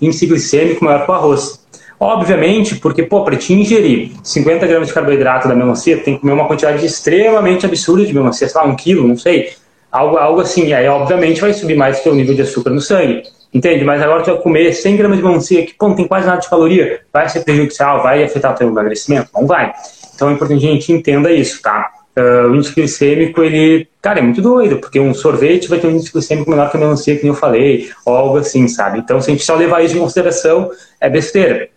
índice 0.00 0.26
glicêmico 0.26 0.82
maior 0.82 1.04
que 1.04 1.10
o 1.10 1.14
arroz. 1.14 1.60
Obviamente, 2.02 2.76
porque, 2.76 3.02
pô, 3.02 3.22
para 3.22 3.36
te 3.36 3.52
ingerir 3.52 4.12
50 4.22 4.66
gramas 4.66 4.88
de 4.88 4.94
carboidrato 4.94 5.46
da 5.46 5.54
melancia, 5.54 5.98
tem 5.98 6.14
que 6.14 6.22
comer 6.22 6.32
uma 6.32 6.48
quantidade 6.48 6.84
extremamente 6.84 7.66
absurda 7.66 8.06
de 8.06 8.14
melancia, 8.14 8.48
sei 8.48 8.58
lá, 8.58 8.66
um 8.66 8.74
quilo, 8.74 9.06
não 9.06 9.18
sei. 9.18 9.50
Algo, 9.92 10.16
algo 10.16 10.40
assim. 10.40 10.72
Aí, 10.72 10.88
obviamente, 10.88 11.42
vai 11.42 11.52
subir 11.52 11.76
mais 11.76 12.00
que 12.00 12.08
o 12.08 12.14
nível 12.14 12.34
de 12.34 12.40
açúcar 12.40 12.70
no 12.70 12.80
sangue. 12.80 13.24
Entende? 13.52 13.84
Mas 13.84 14.00
agora 14.00 14.22
tu 14.22 14.32
vai 14.32 14.40
comer 14.40 14.72
100 14.72 14.96
gramas 14.96 15.18
de 15.18 15.22
melancia, 15.22 15.66
que, 15.66 15.74
pô, 15.74 15.88
não 15.88 15.94
tem 15.94 16.08
quase 16.08 16.26
nada 16.26 16.40
de 16.40 16.48
caloria. 16.48 17.00
Vai 17.12 17.28
ser 17.28 17.40
prejudicial? 17.40 18.02
Vai 18.02 18.24
afetar 18.24 18.52
o 18.52 18.54
teu 18.54 18.68
emagrecimento? 18.68 19.28
Não 19.34 19.46
vai. 19.46 19.70
Então, 20.14 20.30
é 20.30 20.32
importante 20.32 20.60
que 20.60 20.68
a 20.68 20.72
gente 20.72 20.92
entenda 20.92 21.30
isso, 21.30 21.60
tá? 21.60 21.90
Uh, 22.16 22.48
o 22.50 22.56
índice 22.56 22.74
glicêmico, 22.74 23.42
ele, 23.42 23.86
cara, 24.00 24.20
é 24.20 24.22
muito 24.22 24.40
doido, 24.40 24.78
porque 24.78 24.98
um 24.98 25.12
sorvete 25.12 25.68
vai 25.68 25.78
ter 25.78 25.86
um 25.86 25.90
índice 25.90 26.12
glicêmico 26.12 26.48
menor 26.48 26.70
que 26.70 26.78
a 26.78 26.80
melancia, 26.80 27.14
que 27.14 27.22
nem 27.22 27.32
eu 27.32 27.38
falei, 27.38 27.90
ou 28.06 28.16
algo 28.16 28.38
assim, 28.38 28.66
sabe? 28.68 29.00
Então, 29.00 29.20
se 29.20 29.30
a 29.30 29.34
gente 29.34 29.44
só 29.44 29.54
levar 29.54 29.84
isso 29.84 29.96
em 29.96 30.00
consideração, 30.00 30.70
é 30.98 31.10
besteira. 31.10 31.68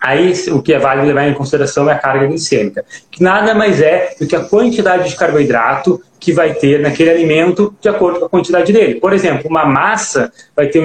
Aí 0.00 0.32
o 0.50 0.62
que 0.62 0.72
é 0.72 0.78
válido 0.78 1.06
levar 1.06 1.28
em 1.28 1.34
consideração 1.34 1.88
é 1.90 1.92
a 1.92 1.98
carga 1.98 2.26
glicêmica, 2.26 2.84
que 3.10 3.22
nada 3.22 3.54
mais 3.54 3.82
é 3.82 4.14
do 4.18 4.26
que 4.26 4.34
a 4.34 4.40
quantidade 4.40 5.10
de 5.10 5.14
carboidrato 5.14 6.00
que 6.18 6.32
vai 6.32 6.54
ter 6.54 6.80
naquele 6.80 7.10
alimento 7.10 7.74
de 7.80 7.88
acordo 7.88 8.18
com 8.18 8.24
a 8.24 8.28
quantidade 8.28 8.72
dele. 8.72 8.94
Por 8.94 9.12
exemplo, 9.12 9.48
uma 9.48 9.66
massa 9.66 10.32
vai 10.56 10.68
ter 10.68 10.82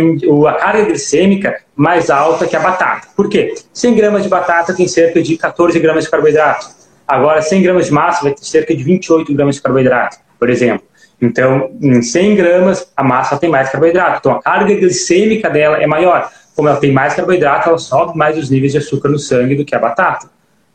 a 0.47 0.53
carga 0.53 0.85
glicêmica 0.85 1.61
mais 1.75 2.09
alta 2.09 2.45
que 2.45 2.55
a 2.57 2.59
batata. 2.59 3.07
Por 3.15 3.29
quê? 3.29 3.53
100 3.73 3.95
gramas 3.95 4.23
de 4.23 4.29
batata 4.29 4.73
tem 4.73 4.87
cerca 4.87 5.21
de 5.21 5.37
14 5.37 5.79
gramas 5.79 6.03
de 6.03 6.09
carboidrato. 6.09 6.67
Agora, 7.07 7.41
100 7.41 7.61
gramas 7.61 7.85
de 7.85 7.93
massa 7.93 8.23
vai 8.23 8.33
ter 8.33 8.43
cerca 8.43 8.75
de 8.75 8.83
28 8.83 9.33
gramas 9.33 9.55
de 9.55 9.61
carboidrato, 9.61 10.17
por 10.37 10.49
exemplo. 10.49 10.85
Então, 11.21 11.71
em 11.81 12.01
100 12.01 12.35
gramas, 12.35 12.91
a 12.95 13.03
massa 13.03 13.37
tem 13.37 13.49
mais 13.49 13.69
carboidrato. 13.69 14.17
Então, 14.19 14.31
a 14.33 14.41
carga 14.41 14.73
glicêmica 14.73 15.49
dela 15.49 15.77
é 15.77 15.87
maior 15.87 16.29
como 16.55 16.67
ela 16.67 16.77
tem 16.77 16.91
mais 16.91 17.13
carboidrato, 17.13 17.69
ela 17.69 17.77
sobe 17.77 18.17
mais 18.17 18.37
os 18.37 18.49
níveis 18.49 18.71
de 18.71 18.77
açúcar 18.77 19.09
no 19.09 19.19
sangue 19.19 19.55
do 19.55 19.65
que 19.65 19.75
a 19.75 19.79
batata. 19.79 20.29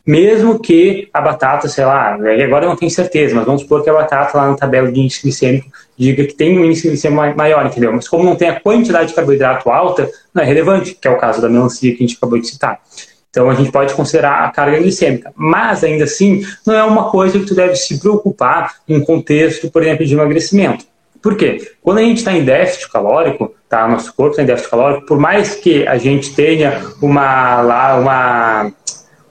Mesmo 0.07 0.59
que 0.59 1.09
a 1.13 1.21
batata, 1.21 1.69
sei 1.69 1.85
lá, 1.85 2.15
agora 2.15 2.65
eu 2.65 2.69
não 2.69 2.77
tenho 2.77 2.91
certeza, 2.91 3.35
mas 3.35 3.45
vamos 3.45 3.63
supor 3.63 3.83
que 3.85 3.91
a 3.91 3.93
batata 3.93 4.37
lá 4.37 4.49
na 4.49 4.57
tabela 4.57 4.91
de 4.91 4.99
índice 4.99 5.23
glicêmico 5.23 5.71
diga 5.97 6.25
que 6.25 6.35
tem 6.35 6.59
um 6.59 6.65
índice 6.65 6.89
glicêmico 6.89 7.37
maior, 7.37 7.65
entendeu? 7.67 7.93
Mas 7.93 8.09
como 8.09 8.25
não 8.25 8.35
tem 8.35 8.49
a 8.49 8.59
quantidade 8.59 9.09
de 9.11 9.15
carboidrato 9.15 9.71
alta, 9.71 10.11
não 10.35 10.43
é 10.43 10.47
relevante, 10.47 10.97
que 11.01 11.07
é 11.07 11.11
o 11.11 11.19
caso 11.19 11.41
da 11.41 11.49
melancia 11.49 11.95
que 11.95 12.03
a 12.03 12.07
gente 12.07 12.17
acabou 12.17 12.39
de 12.39 12.49
citar. 12.49 12.81
Então 13.31 13.49
a 13.49 13.55
gente 13.55 13.71
pode 13.71 13.95
considerar 13.95 14.45
a 14.45 14.51
carga 14.51 14.79
glicêmica, 14.79 15.33
mas 15.37 15.85
ainda 15.85 16.05
assim 16.05 16.45
não 16.67 16.75
é 16.75 16.83
uma 16.83 17.11
coisa 17.11 17.39
que 17.39 17.47
tu 17.47 17.55
deve 17.55 17.77
se 17.77 18.01
preocupar 18.01 18.75
em 18.89 19.01
contexto, 19.05 19.71
por 19.71 19.83
exemplo, 19.83 20.05
de 20.05 20.15
emagrecimento. 20.15 20.85
Por 21.23 21.37
quê? 21.37 21.73
Quando 21.83 21.99
a 21.99 22.03
gente 22.03 22.19
está 22.19 22.33
em 22.33 22.45
déficit 22.45 22.91
calórico, 22.91 23.55
tá? 23.69 23.87
Nosso 23.87 24.15
corpo 24.15 24.31
está 24.31 24.43
em 24.43 24.47
déficit 24.47 24.71
calórico, 24.71 25.07
por 25.07 25.19
mais 25.19 25.55
que 25.55 25.87
a 25.87 25.99
gente 25.99 26.35
tenha 26.35 26.83
uma, 27.01 27.61
lá, 27.61 27.99
uma 27.99 28.73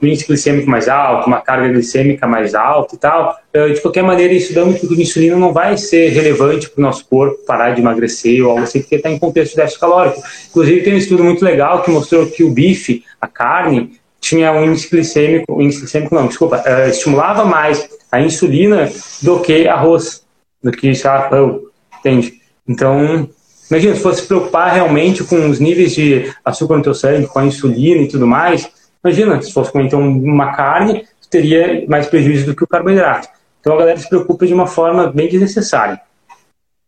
um 0.02 0.08
índice 0.08 0.26
glicêmico 0.26 0.70
mais 0.70 0.88
alto, 0.88 1.28
uma 1.28 1.42
carga 1.42 1.68
glicêmica 1.68 2.26
mais 2.26 2.56
alta 2.56 2.96
e 2.96 2.98
tal, 2.98 3.38
eh, 3.54 3.70
de 3.70 3.82
qualquer 3.82 4.02
maneira, 4.02 4.34
isso 4.34 4.54
dando 4.54 4.76
a 4.76 5.02
insulina 5.02 5.36
não 5.36 5.52
vai 5.52 5.78
ser 5.78 6.10
relevante 6.10 6.70
para 6.70 6.80
o 6.80 6.82
nosso 6.82 7.06
corpo 7.06 7.38
parar 7.46 7.72
de 7.72 7.82
emagrecer 7.82 8.42
ou 8.44 8.52
algo 8.52 8.64
assim, 8.64 8.80
porque 8.80 8.96
está 8.96 9.10
em 9.10 9.20
contexto 9.20 9.52
de 9.52 9.58
déficit 9.58 9.80
calórico. 9.80 10.22
Inclusive, 10.50 10.82
tem 10.82 10.94
um 10.94 10.98
estudo 10.98 11.24
muito 11.24 11.44
legal 11.44 11.84
que 11.84 11.92
mostrou 11.92 12.26
que 12.28 12.44
o 12.44 12.50
bife, 12.50 13.04
a 13.20 13.28
carne, 13.28 14.00
tinha 14.22 14.52
um 14.52 14.66
índice 14.66 14.90
glicêmico, 14.90 15.62
índice 15.62 15.82
glicêmico 15.82 16.16
não, 16.16 16.28
desculpa, 16.28 16.64
uh, 16.66 16.90
estimulava 16.90 17.46
mais 17.46 17.90
a 18.12 18.22
insulina 18.22 18.92
do 19.22 19.40
que 19.40 19.68
arroz, 19.68 20.26
do 20.64 20.72
que, 20.72 20.94
sei 20.94 21.10
lá, 21.10 21.22
pão, 21.24 21.62
entende? 22.00 22.42
Então, 22.68 23.30
imagina, 23.70 23.96
se 23.96 24.02
fosse 24.02 24.22
se 24.22 24.28
preocupar 24.28 24.74
realmente 24.74 25.24
com 25.24 25.50
os 25.50 25.60
níveis 25.60 25.94
de 25.94 26.34
açúcar 26.44 26.78
no 26.78 26.84
teu 26.84 26.94
sangue, 26.94 27.28
com 27.28 27.40
a 27.40 27.46
insulina 27.46 28.02
e 28.02 28.08
tudo 28.08 28.28
mais, 28.28 28.70
imagina, 29.04 29.42
se 29.42 29.54
fosse 29.54 29.72
comer 29.72 29.86
então 29.86 30.02
uma 30.02 30.54
carne, 30.54 31.08
teria 31.30 31.86
mais 31.88 32.08
prejuízo 32.08 32.46
do 32.46 32.56
que 32.56 32.64
o 32.64 32.68
carboidrato. 32.68 33.28
Então 33.60 33.74
a 33.74 33.78
galera 33.78 34.00
se 34.00 34.10
preocupa 34.10 34.48
de 34.48 34.54
uma 34.54 34.68
forma 34.68 35.12
bem 35.12 35.30
desnecessária. 35.30 36.02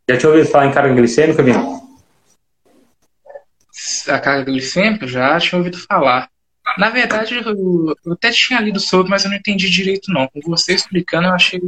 Já 0.09 0.17
tinha 0.17 0.29
ouvido 0.29 0.49
falar 0.49 0.67
em 0.67 0.71
carga 0.71 0.93
glicêmica, 0.93 1.43
Bino? 1.43 1.81
A 4.07 4.19
carga 4.19 4.45
glicêmica 4.45 5.07
já 5.07 5.39
tinha 5.39 5.59
ouvido 5.59 5.77
falar. 5.77 6.29
Na 6.77 6.89
verdade, 6.89 7.35
eu, 7.35 7.95
eu, 8.05 8.13
até 8.13 8.29
tinha 8.31 8.59
lido 8.61 8.79
sobre, 8.79 9.09
mas 9.09 9.23
eu 9.23 9.29
não 9.29 9.37
entendi 9.37 9.69
direito 9.69 10.11
não. 10.11 10.27
Com 10.27 10.39
você 10.45 10.73
explicando, 10.73 11.27
eu 11.27 11.33
achei 11.33 11.59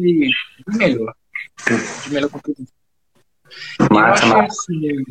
melhor. 0.68 1.14
De 2.04 2.14
melhor 2.14 2.30
compreensão. 2.30 2.83
Massa, 3.92 4.26
eu 4.26 4.40
acho 4.40 4.52
assim, 4.52 5.04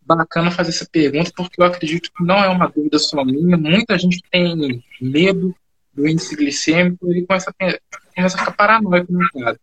bacana 0.00 0.50
fazer 0.50 0.70
essa 0.70 0.86
pergunta, 0.90 1.30
porque 1.36 1.60
eu 1.60 1.66
acredito 1.66 2.10
que 2.12 2.24
não 2.24 2.36
é 2.36 2.48
uma 2.48 2.68
dúvida 2.68 2.98
só 2.98 3.24
minha. 3.24 3.56
Muita 3.56 3.98
gente 3.98 4.20
tem 4.30 4.82
medo 5.00 5.54
do 5.92 6.06
índice 6.06 6.36
glicêmico 6.36 7.12
e 7.12 7.26
começa 7.26 7.50
a, 7.50 7.78
começa 8.14 8.36
a 8.36 8.40
ficar 8.40 8.52
paranoico 8.52 9.12
no 9.12 9.28
caso. 9.30 9.58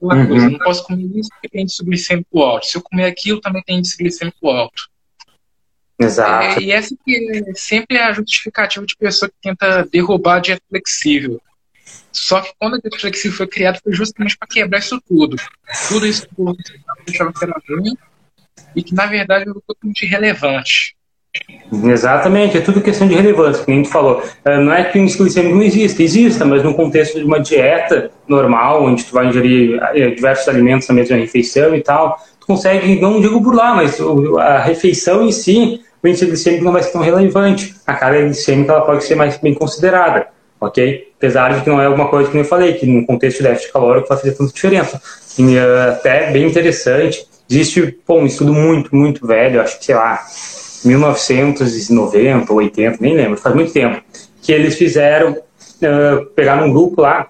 uhum. 0.00 0.28
coisa, 0.28 0.50
não 0.50 0.58
posso 0.58 0.84
comer 0.84 1.04
isso 1.16 1.30
porque 1.30 1.48
tem 1.48 1.62
índice 1.62 1.84
glicêmico 1.84 2.42
alto. 2.42 2.66
Se 2.66 2.76
eu 2.76 2.82
comer 2.82 3.04
aquilo, 3.04 3.40
também 3.40 3.62
tem 3.62 3.78
índice 3.78 3.96
glicêmico 3.96 4.48
alto. 4.48 4.88
Exato. 5.98 6.58
É, 6.58 6.62
e 6.62 6.72
essa 6.72 6.94
que 7.04 7.42
é 7.46 7.54
sempre 7.54 7.96
é 7.96 8.04
a 8.04 8.12
justificativa 8.12 8.84
de 8.84 8.96
pessoa 8.96 9.28
que 9.28 9.36
tenta 9.40 9.86
derrubar 9.86 10.36
a 10.36 10.40
dieta 10.40 10.62
flexível. 10.68 11.40
Só 12.14 12.40
que 12.40 12.52
quando 12.58 12.76
a 12.76 12.98
flexível 12.98 13.36
foi 13.36 13.46
criada 13.48 13.78
foi 13.82 13.92
justamente 13.92 14.38
para 14.38 14.48
quebrar 14.48 14.78
isso 14.78 15.00
tudo. 15.06 15.36
Tudo 15.88 16.06
isso 16.06 16.26
que 16.28 16.34
eu 16.38 16.56
achava 17.08 17.32
que 17.32 17.44
era 17.44 17.60
ruim 17.68 17.96
e 18.76 18.82
que 18.82 18.94
na 18.94 19.06
verdade 19.06 19.42
era 19.42 19.60
totalmente 19.66 20.04
irrelevante. 20.04 20.96
Exatamente, 21.72 22.56
é 22.56 22.60
tudo 22.60 22.80
questão 22.80 23.08
de 23.08 23.14
relevância, 23.14 23.64
como 23.64 23.76
a 23.76 23.82
gente 23.82 23.90
falou. 23.90 24.22
É, 24.44 24.56
não 24.58 24.72
é 24.72 24.84
que 24.84 24.96
o 24.96 25.02
índice 25.02 25.18
glicêmico 25.18 25.56
não 25.56 25.62
exista, 25.64 26.02
exista, 26.02 26.44
mas 26.44 26.62
no 26.62 26.72
contexto 26.74 27.18
de 27.18 27.24
uma 27.24 27.40
dieta 27.40 28.12
normal, 28.28 28.84
onde 28.84 29.04
tu 29.04 29.12
vai 29.12 29.26
ingerir 29.26 29.82
é, 29.82 30.10
diversos 30.10 30.46
alimentos 30.46 30.86
na 30.86 30.94
mesma 30.94 31.16
refeição 31.16 31.74
e 31.74 31.82
tal, 31.82 32.16
tu 32.38 32.46
consegue, 32.46 33.00
não 33.00 33.20
digo 33.20 33.50
lá, 33.50 33.74
mas 33.74 34.00
a 34.38 34.60
refeição 34.60 35.26
em 35.26 35.32
si, 35.32 35.80
o 36.00 36.06
índice 36.06 36.26
glicêmico 36.26 36.64
não 36.64 36.72
vai 36.72 36.84
ser 36.84 36.92
tão 36.92 37.02
relevante. 37.02 37.74
A 37.84 37.94
carga 37.94 38.22
glicêmica 38.22 38.72
ela 38.72 38.82
pode 38.82 39.02
ser 39.02 39.16
mais 39.16 39.36
bem 39.36 39.52
considerada, 39.52 40.28
ok? 40.60 41.12
Apesar 41.16 41.54
de 41.54 41.62
que 41.62 41.70
não 41.70 41.80
é 41.80 41.86
alguma 41.86 42.08
coisa 42.08 42.30
que 42.30 42.36
eu 42.36 42.44
falei, 42.44 42.74
que 42.74 42.86
no 42.86 43.06
contexto 43.06 43.38
de 43.38 43.44
déficit 43.44 43.72
calórico 43.72 44.08
vai 44.08 44.18
fazer 44.18 44.32
tanta 44.32 44.52
diferença. 44.52 45.00
E, 45.38 45.56
uh, 45.56 45.90
até 45.90 46.30
bem 46.30 46.46
interessante, 46.46 47.26
existe 47.50 47.98
pô, 48.06 48.18
um 48.18 48.26
estudo 48.26 48.52
muito, 48.52 48.94
muito 48.94 49.26
velho, 49.26 49.60
acho 49.60 49.78
que, 49.78 49.84
sei 49.86 49.94
lá, 49.94 50.20
1990, 50.84 52.52
80, 52.52 52.98
nem 53.00 53.14
lembro, 53.14 53.38
faz 53.38 53.54
muito 53.54 53.72
tempo, 53.72 54.02
que 54.42 54.52
eles 54.52 54.76
fizeram, 54.76 55.32
uh, 55.32 56.26
pegaram 56.34 56.66
um 56.66 56.72
grupo 56.72 57.00
lá 57.00 57.28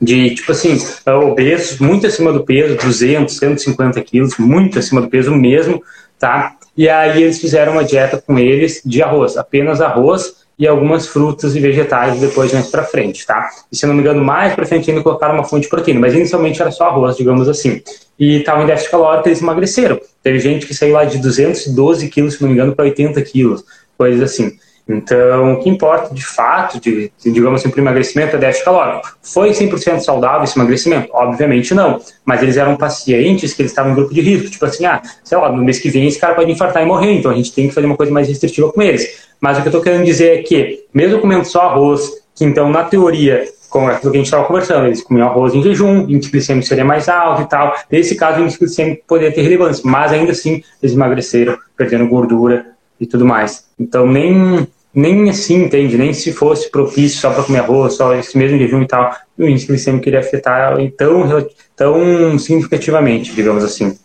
de, 0.00 0.34
tipo 0.34 0.52
assim, 0.52 0.76
uh, 1.06 1.30
obesos, 1.30 1.78
muito 1.78 2.06
acima 2.06 2.32
do 2.32 2.44
peso, 2.44 2.76
200, 2.76 3.36
150 3.36 4.00
quilos, 4.02 4.36
muito 4.38 4.78
acima 4.78 5.00
do 5.00 5.08
peso 5.08 5.34
mesmo, 5.34 5.82
tá? 6.18 6.56
E 6.76 6.88
aí 6.88 7.22
eles 7.22 7.40
fizeram 7.40 7.72
uma 7.72 7.84
dieta 7.84 8.20
com 8.20 8.38
eles 8.38 8.82
de 8.84 9.02
arroz, 9.02 9.36
apenas 9.36 9.80
arroz 9.80 10.43
e 10.58 10.66
algumas 10.66 11.06
frutas 11.06 11.56
e 11.56 11.60
vegetais 11.60 12.20
depois 12.20 12.52
mais 12.52 12.68
para 12.68 12.84
frente, 12.84 13.26
tá? 13.26 13.48
E 13.70 13.76
se 13.76 13.86
não 13.86 13.94
me 13.94 14.00
engano, 14.00 14.22
mais 14.22 14.54
para 14.54 14.64
frente 14.64 14.90
ainda 14.90 15.02
colocaram 15.02 15.34
uma 15.34 15.44
fonte 15.44 15.62
de 15.62 15.68
proteína, 15.68 16.00
mas 16.00 16.14
inicialmente 16.14 16.60
era 16.60 16.70
só 16.70 16.88
arroz, 16.88 17.16
digamos 17.16 17.48
assim. 17.48 17.82
E 18.18 18.38
estavam 18.38 18.62
em 18.62 18.66
déficit 18.66 18.90
calórico, 18.90 19.28
eles 19.28 19.42
emagreceram. 19.42 20.00
Teve 20.22 20.38
gente 20.38 20.66
que 20.66 20.74
saiu 20.74 20.94
lá 20.94 21.04
de 21.04 21.18
212 21.18 22.08
quilos, 22.08 22.34
se 22.34 22.42
não 22.42 22.48
me 22.48 22.54
engano, 22.54 22.74
para 22.74 22.84
80 22.84 23.20
quilos, 23.22 23.64
coisas 23.98 24.22
assim. 24.22 24.56
Então, 24.86 25.54
o 25.54 25.62
que 25.62 25.68
importa 25.70 26.14
de 26.14 26.24
fato, 26.24 26.78
de, 26.78 27.10
digamos 27.24 27.60
assim, 27.60 27.70
para 27.70 27.80
emagrecimento 27.80 28.36
é 28.36 28.38
déficit 28.38 28.66
calórico. 28.66 29.16
Foi 29.22 29.50
100% 29.50 30.00
saudável 30.00 30.44
esse 30.44 30.58
emagrecimento? 30.58 31.08
Obviamente 31.12 31.72
não. 31.72 32.00
Mas 32.24 32.42
eles 32.42 32.58
eram 32.58 32.76
pacientes 32.76 33.54
que 33.54 33.62
eles 33.62 33.72
estavam 33.72 33.92
em 33.92 33.94
grupo 33.94 34.12
de 34.12 34.20
risco. 34.20 34.50
Tipo 34.50 34.66
assim, 34.66 34.84
ah, 34.84 35.00
sei 35.22 35.38
lá, 35.38 35.50
no 35.50 35.64
mês 35.64 35.78
que 35.78 35.88
vem 35.88 36.06
esse 36.06 36.18
cara 36.18 36.34
pode 36.34 36.50
infartar 36.52 36.82
e 36.82 36.86
morrer, 36.86 37.12
então 37.12 37.30
a 37.30 37.34
gente 37.34 37.52
tem 37.52 37.68
que 37.68 37.74
fazer 37.74 37.86
uma 37.86 37.96
coisa 37.96 38.12
mais 38.12 38.28
restritiva 38.28 38.70
com 38.70 38.82
eles. 38.82 39.23
Mas 39.40 39.58
o 39.58 39.62
que 39.62 39.68
eu 39.68 39.70
estou 39.70 39.82
querendo 39.82 40.04
dizer 40.04 40.38
é 40.38 40.42
que, 40.42 40.86
mesmo 40.92 41.20
comendo 41.20 41.44
só 41.44 41.62
arroz, 41.62 42.10
que 42.34 42.44
então, 42.44 42.70
na 42.70 42.84
teoria, 42.84 43.44
com 43.70 43.88
aquilo 43.88 44.12
que 44.12 44.18
a 44.18 44.20
gente 44.20 44.26
estava 44.26 44.44
conversando, 44.44 44.86
eles 44.86 45.02
comiam 45.02 45.28
arroz 45.28 45.54
em 45.54 45.62
jejum, 45.62 46.04
o 46.06 46.10
índice 46.10 46.30
glicêmico 46.30 46.66
seria 46.66 46.84
mais 46.84 47.08
alto 47.08 47.42
e 47.42 47.48
tal. 47.48 47.74
Nesse 47.90 48.14
caso, 48.14 48.38
o 48.38 48.42
índice 48.44 48.58
glicêmico 48.58 49.02
poderia 49.06 49.32
ter 49.32 49.42
relevância, 49.42 49.82
mas 49.84 50.12
ainda 50.12 50.32
assim, 50.32 50.62
eles 50.82 50.94
emagreceram, 50.94 51.58
perdendo 51.76 52.08
gordura 52.08 52.66
e 53.00 53.06
tudo 53.06 53.24
mais. 53.24 53.66
Então, 53.78 54.06
nem, 54.06 54.66
nem 54.94 55.28
assim, 55.28 55.64
entende? 55.64 55.98
Nem 55.98 56.12
se 56.12 56.32
fosse 56.32 56.70
propício 56.70 57.20
só 57.20 57.32
para 57.32 57.42
comer 57.42 57.58
arroz, 57.58 57.94
só 57.94 58.14
esse 58.14 58.38
mesmo 58.38 58.58
jejum 58.58 58.82
e 58.82 58.86
tal, 58.86 59.12
o 59.36 59.44
índice 59.44 59.66
glicêmico 59.66 60.08
iria 60.08 60.20
afetar 60.20 60.76
tão, 60.96 61.48
tão 61.74 62.38
significativamente, 62.38 63.34
digamos 63.34 63.64
assim. 63.64 63.98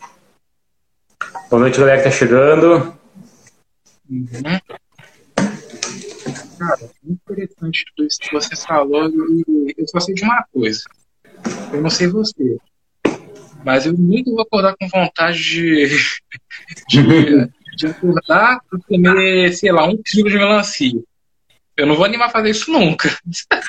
Boa 1.49 1.61
noite, 1.61 1.79
galera 1.79 2.01
que 2.01 2.07
está 2.07 2.17
chegando. 2.17 2.93
Uhum. 4.09 4.78
Cara, 6.59 6.91
interessante 7.07 7.85
tudo 7.95 8.05
isso 8.05 8.19
que 8.19 8.33
você 8.33 8.53
falou 8.55 9.09
e 9.09 9.73
eu 9.77 9.87
só 9.87 9.99
sei 10.01 10.13
de 10.13 10.23
uma 10.23 10.43
coisa. 10.53 10.81
Eu 11.71 11.81
não 11.81 11.89
sei 11.89 12.07
você, 12.07 12.57
mas 13.63 13.85
eu 13.85 13.93
nunca 13.93 14.29
vou 14.31 14.41
acordar 14.41 14.75
com 14.77 14.87
vontade 14.87 15.41
de, 15.41 15.87
de, 16.89 17.49
de 17.77 17.87
acordar 17.87 18.59
e 18.73 18.77
comer, 18.83 19.53
sei 19.53 19.71
lá, 19.71 19.87
um 19.87 19.97
quilo 20.03 20.29
de 20.29 20.37
melancia. 20.37 20.99
Eu 21.77 21.87
não 21.87 21.95
vou 21.95 22.03
animar 22.03 22.27
a 22.27 22.31
fazer 22.31 22.49
isso 22.49 22.69
nunca. 22.69 23.09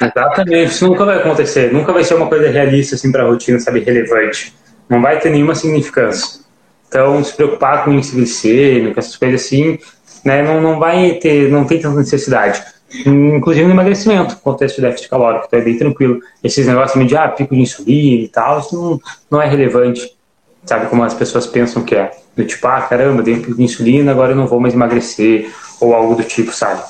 Exatamente, 0.03 0.73
isso 0.73 0.89
nunca 0.89 1.05
vai 1.05 1.19
acontecer. 1.19 1.73
Nunca 1.73 1.93
vai 1.93 2.03
ser 2.03 2.15
uma 2.15 2.29
coisa 2.29 2.51
realista 2.51 2.97
assim 2.97 3.13
para 3.13 3.23
a 3.23 3.27
rotina, 3.27 3.61
sabe, 3.61 3.81
relevante. 3.81 4.53
Não 4.89 5.01
vai 5.01 5.21
ter 5.21 5.31
nenhuma 5.31 5.55
significância. 5.55 6.41
Então, 6.89 7.23
se 7.23 7.33
preocupar 7.37 7.85
com 7.85 7.93
índice 7.93 8.17
glicêmico, 8.17 8.99
essas 8.99 9.15
coisas 9.15 9.43
assim, 9.43 9.79
né, 10.25 10.43
não, 10.43 10.61
não 10.61 10.81
vai 10.81 11.15
ter, 11.15 11.49
não 11.49 11.65
tem 11.65 11.81
tanta 11.81 12.01
necessidade 12.01 12.65
inclusive 13.07 13.67
no 13.67 13.73
emagrecimento, 13.73 14.37
contexto 14.39 14.77
de 14.77 14.83
déficit 14.83 15.09
calórico, 15.09 15.47
então 15.47 15.59
é 15.59 15.63
bem 15.63 15.79
tranquilo. 15.79 16.21
Esses 16.43 16.67
negócios 16.67 17.07
de 17.07 17.17
ah, 17.17 17.29
pico 17.29 17.55
de 17.55 17.61
insulina 17.61 18.25
e 18.25 18.29
tal, 18.29 18.61
isso 18.61 18.75
não, 18.75 19.01
não 19.31 19.43
é 19.43 19.49
relevante, 19.49 20.17
sabe 20.65 20.87
como 20.87 21.05
as 21.05 21.15
pessoas 21.15 21.47
pensam 21.47 21.85
que 21.85 21.95
é. 21.95 22.11
Do 22.37 22.45
tipo, 22.45 22.67
ah, 22.67 22.83
caramba, 22.83 23.23
dei 23.23 23.35
um 23.35 23.43
pico 23.43 23.57
de 23.57 23.63
insulina, 23.63 24.13
agora 24.13 24.33
eu 24.33 24.37
não 24.37 24.47
vou 24.47 24.61
mais 24.61 24.75
emagrecer, 24.75 25.53
ou 25.81 25.95
algo 25.95 26.15
do 26.15 26.25
tipo, 26.25 26.53
sabe? 26.53 26.83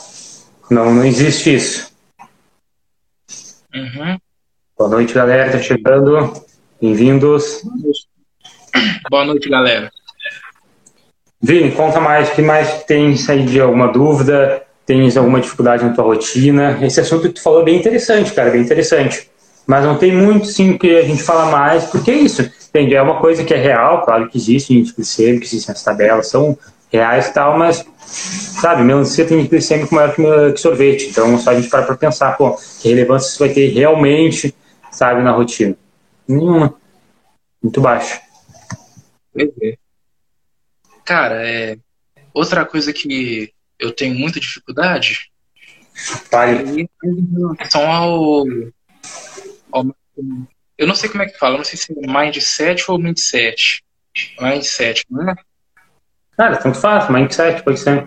Não, 0.71 0.93
não 0.95 1.05
existe 1.05 1.55
isso. 1.55 1.91
Uhum. 3.75 4.19
Boa 4.77 4.91
noite, 4.91 5.15
galera, 5.15 5.53
tá 5.53 5.59
chegando. 5.59 6.33
Bem-vindos. 6.81 7.63
Boa 9.11 9.25
noite, 9.25 9.49
galera. 9.49 9.91
Vini, 11.43 11.73
conta 11.73 12.01
mais, 12.01 12.31
o 12.31 12.35
que 12.35 12.43
mais 12.43 12.85
tem 12.85 13.15
aí 13.29 13.45
de 13.45 13.61
alguma 13.61 13.89
dúvida? 13.89 14.63
Tens 14.91 15.17
alguma 15.17 15.41
dificuldade 15.41 15.85
na 15.85 15.93
tua 15.93 16.03
rotina. 16.03 16.77
Esse 16.85 17.01
assunto 17.01 17.29
que 17.29 17.35
tu 17.35 17.43
falou 17.43 17.61
é 17.61 17.65
bem 17.65 17.79
interessante, 17.79 18.33
cara, 18.33 18.51
bem 18.51 18.61
interessante. 18.61 19.31
Mas 19.65 19.85
não 19.85 19.97
tem 19.97 20.13
muito, 20.13 20.49
sim, 20.49 20.77
que 20.77 20.97
a 20.97 21.03
gente 21.03 21.23
fala 21.23 21.49
mais, 21.49 21.85
porque 21.85 22.11
é 22.11 22.15
isso. 22.15 22.43
Entende? 22.69 22.97
É 22.97 23.01
uma 23.01 23.21
coisa 23.21 23.45
que 23.45 23.55
é 23.55 23.57
real, 23.57 24.05
claro 24.05 24.29
que 24.29 24.37
existe 24.37 24.77
índice 24.77 24.97
glicêmico, 24.97 25.43
que 25.43 25.47
existem 25.47 25.73
as 25.73 25.85
tabelas, 25.85 26.27
são 26.27 26.59
reais 26.93 27.29
e 27.29 27.33
tal, 27.33 27.57
mas, 27.57 27.87
sabe, 28.05 28.83
melancia 28.83 29.25
tem 29.25 29.47
glicêmico 29.47 29.95
maior 29.95 30.13
que, 30.13 30.61
sorvete. 30.61 31.07
Então, 31.09 31.39
só 31.39 31.51
a 31.51 31.55
gente 31.55 31.71
para 31.71 31.85
para 31.85 31.97
pensar, 31.97 32.37
pô, 32.37 32.59
que 32.81 32.89
relevância 32.89 33.29
isso 33.29 33.39
vai 33.39 33.51
ter 33.51 33.69
realmente, 33.69 34.53
sabe, 34.91 35.23
na 35.23 35.31
rotina. 35.31 35.77
Nenhuma. 36.27 36.75
Muito 37.63 37.81
baixo. 37.81 38.21
É. 39.39 39.77
Cara, 41.05 41.47
é... 41.47 41.77
outra 42.35 42.65
coisa 42.65 42.93
que 42.93 43.53
eu 43.81 43.93
tenho 43.93 44.15
muita 44.15 44.39
dificuldade. 44.39 45.31
Pai. 46.31 46.63
Em 46.63 46.89
relação 47.33 47.91
ao, 47.91 48.45
ao, 49.73 49.97
Eu 50.79 50.87
não 50.87 50.95
sei 50.95 51.09
como 51.09 51.23
é 51.23 51.27
que 51.27 51.39
fala, 51.39 51.57
não 51.57 51.65
sei 51.65 51.79
se 51.79 51.93
é 51.93 52.07
mindset 52.07 52.91
ou 52.91 52.99
mindset. 52.99 53.83
Mindset, 54.41 55.05
não 55.11 55.31
é? 55.31 55.35
Cara, 56.37 56.57
tanto 56.57 56.79
faz, 56.79 57.09
mindset, 57.11 57.63
pode 57.63 57.81
ser. 57.81 58.07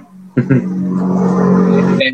é, 2.01 2.09
é, 2.09 2.13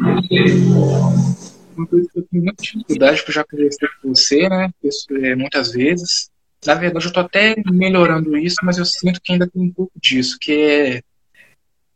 uma 1.77 1.87
coisa 1.87 2.09
que 2.11 2.19
eu 2.19 2.27
tenho 2.29 2.43
muita 2.43 2.61
dificuldade, 2.61 3.23
que 3.23 3.29
eu 3.29 3.33
já 3.33 3.43
conversei 3.43 3.87
com 4.01 4.09
você, 4.09 4.49
né? 4.49 4.69
Isso, 4.83 5.07
é, 5.15 5.35
muitas 5.35 5.71
vezes. 5.71 6.29
Na 6.65 6.73
verdade, 6.73 7.05
eu 7.05 7.13
tô 7.13 7.21
até 7.21 7.55
melhorando 7.71 8.35
isso, 8.35 8.57
mas 8.63 8.77
eu 8.77 8.85
sinto 8.85 9.21
que 9.21 9.31
ainda 9.31 9.47
tem 9.47 9.61
um 9.61 9.71
pouco 9.71 9.93
disso, 9.95 10.37
que 10.39 10.51
é 10.51 11.01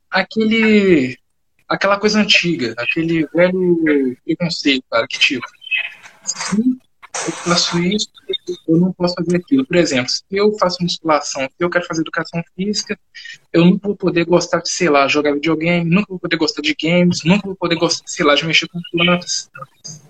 aquele 0.09 1.17
aquela 1.73 1.99
coisa 1.99 2.19
antiga, 2.19 2.73
aquele 2.77 3.25
velho 3.33 4.15
preconceito, 4.23 4.83
cara, 4.89 5.07
que 5.07 5.17
tipo, 5.17 5.45
se 6.23 6.57
eu 6.57 7.31
faço 7.31 7.79
isso, 7.79 8.09
eu 8.67 8.77
não 8.77 8.91
posso 8.91 9.13
fazer 9.15 9.37
aquilo. 9.37 9.65
Por 9.65 9.75
exemplo, 9.75 10.09
se 10.09 10.23
eu 10.31 10.51
faço 10.57 10.81
musculação, 10.81 11.43
se 11.43 11.55
eu 11.59 11.69
quero 11.69 11.85
fazer 11.85 12.01
educação 12.01 12.43
física, 12.55 12.99
eu 13.51 13.65
nunca 13.65 13.87
vou 13.87 13.95
poder 13.95 14.25
gostar 14.25 14.61
de, 14.61 14.69
sei 14.69 14.89
lá, 14.89 15.07
jogar 15.07 15.33
videogame, 15.33 15.89
nunca 15.89 16.07
vou 16.09 16.19
poder 16.19 16.37
gostar 16.37 16.61
de 16.61 16.75
games, 16.79 17.23
nunca 17.23 17.47
vou 17.47 17.55
poder 17.55 17.75
gostar, 17.75 18.03
sei 18.07 18.25
lá, 18.25 18.35
de 18.35 18.45
mexer 18.45 18.67
com 18.67 18.79
plantas. 18.91 19.49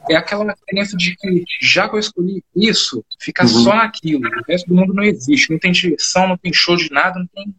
É 0.10 0.15
aquela 0.15 0.53
diferença 0.53 0.98
de 0.98 1.15
que, 1.15 1.43
já 1.62 1.88
que 1.88 1.96
eu 1.96 2.00
escolhi 2.00 2.43
isso, 2.55 3.03
ficar 3.20 3.43
uhum. 3.43 3.63
só 3.63 3.75
naquilo. 3.75 4.27
O 4.27 4.43
resto 4.48 4.67
do 4.67 4.75
mundo 4.75 4.93
não 4.93 5.03
existe. 5.03 5.51
Não 5.51 5.60
tem 5.60 5.72
direção, 5.72 6.27
não 6.27 6.38
tem 6.38 6.53
show 6.53 6.75
de 6.75 6.89
nada, 6.89 7.20
não 7.20 7.27
tem 7.27 7.55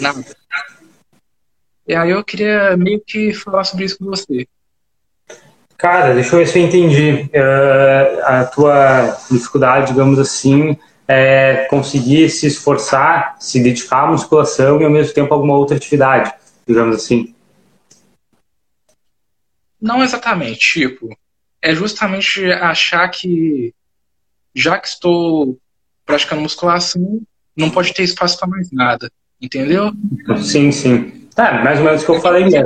nada. 0.00 0.24
E 1.86 1.94
aí 1.94 2.10
eu 2.10 2.24
queria 2.24 2.76
meio 2.76 3.00
que 3.00 3.32
falar 3.32 3.64
sobre 3.64 3.84
isso 3.84 3.98
com 3.98 4.06
você. 4.06 4.48
Cara, 5.76 6.14
deixa 6.14 6.34
eu 6.34 6.38
ver 6.38 6.48
se 6.48 6.58
eu 6.58 6.64
entendi. 6.64 7.30
Uh, 7.32 8.20
a 8.24 8.44
tua 8.44 9.16
dificuldade, 9.30 9.92
digamos 9.92 10.18
assim, 10.18 10.76
é 11.06 11.66
conseguir 11.68 12.28
se 12.30 12.46
esforçar, 12.46 13.36
se 13.38 13.62
dedicar 13.62 14.04
à 14.04 14.10
musculação 14.10 14.80
e 14.80 14.84
ao 14.84 14.90
mesmo 14.90 15.14
tempo 15.14 15.32
alguma 15.32 15.56
outra 15.56 15.76
atividade, 15.76 16.32
digamos 16.66 16.96
assim. 16.96 17.34
Não 19.80 20.02
exatamente, 20.02 20.58
tipo, 20.58 21.16
é 21.62 21.74
justamente 21.74 22.50
achar 22.52 23.08
que 23.08 23.74
já 24.54 24.78
que 24.78 24.88
estou 24.88 25.58
praticando 26.04 26.40
musculação, 26.40 27.20
não 27.54 27.70
pode 27.70 27.92
ter 27.92 28.02
espaço 28.02 28.38
para 28.38 28.48
mais 28.48 28.72
nada, 28.72 29.10
entendeu? 29.40 29.92
Sim, 30.42 30.72
sim. 30.72 31.25
Tá, 31.36 31.62
mais 31.62 31.78
ou 31.78 31.84
menos 31.84 32.02
o 32.02 32.06
que 32.06 32.10
eu 32.12 32.20
falei 32.20 32.46
mesmo. 32.46 32.64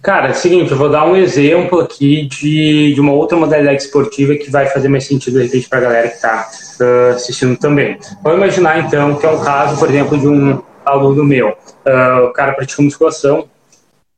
Cara, 0.00 0.28
é 0.28 0.30
o 0.30 0.34
seguinte, 0.34 0.70
eu 0.70 0.76
vou 0.76 0.88
dar 0.88 1.04
um 1.04 1.16
exemplo 1.16 1.80
aqui 1.80 2.26
de, 2.26 2.94
de 2.94 3.00
uma 3.00 3.12
outra 3.12 3.36
modalidade 3.36 3.82
esportiva 3.82 4.36
que 4.36 4.48
vai 4.50 4.66
fazer 4.66 4.88
mais 4.88 5.04
sentido, 5.04 5.38
de 5.38 5.46
repente, 5.46 5.68
para 5.68 5.78
a 5.78 5.82
galera 5.82 6.08
que 6.08 6.14
está 6.14 6.48
uh, 6.80 7.14
assistindo 7.14 7.56
também. 7.56 7.98
Vamos 8.22 8.38
imaginar, 8.38 8.78
então, 8.78 9.16
que 9.16 9.26
é 9.26 9.30
um 9.30 9.42
caso, 9.42 9.78
por 9.78 9.88
exemplo, 9.88 10.16
de 10.16 10.28
um 10.28 10.62
aluno 10.84 11.24
meu. 11.24 11.48
Uh, 11.48 12.26
o 12.28 12.32
cara 12.32 12.52
pratica 12.52 12.82
musculação 12.82 13.48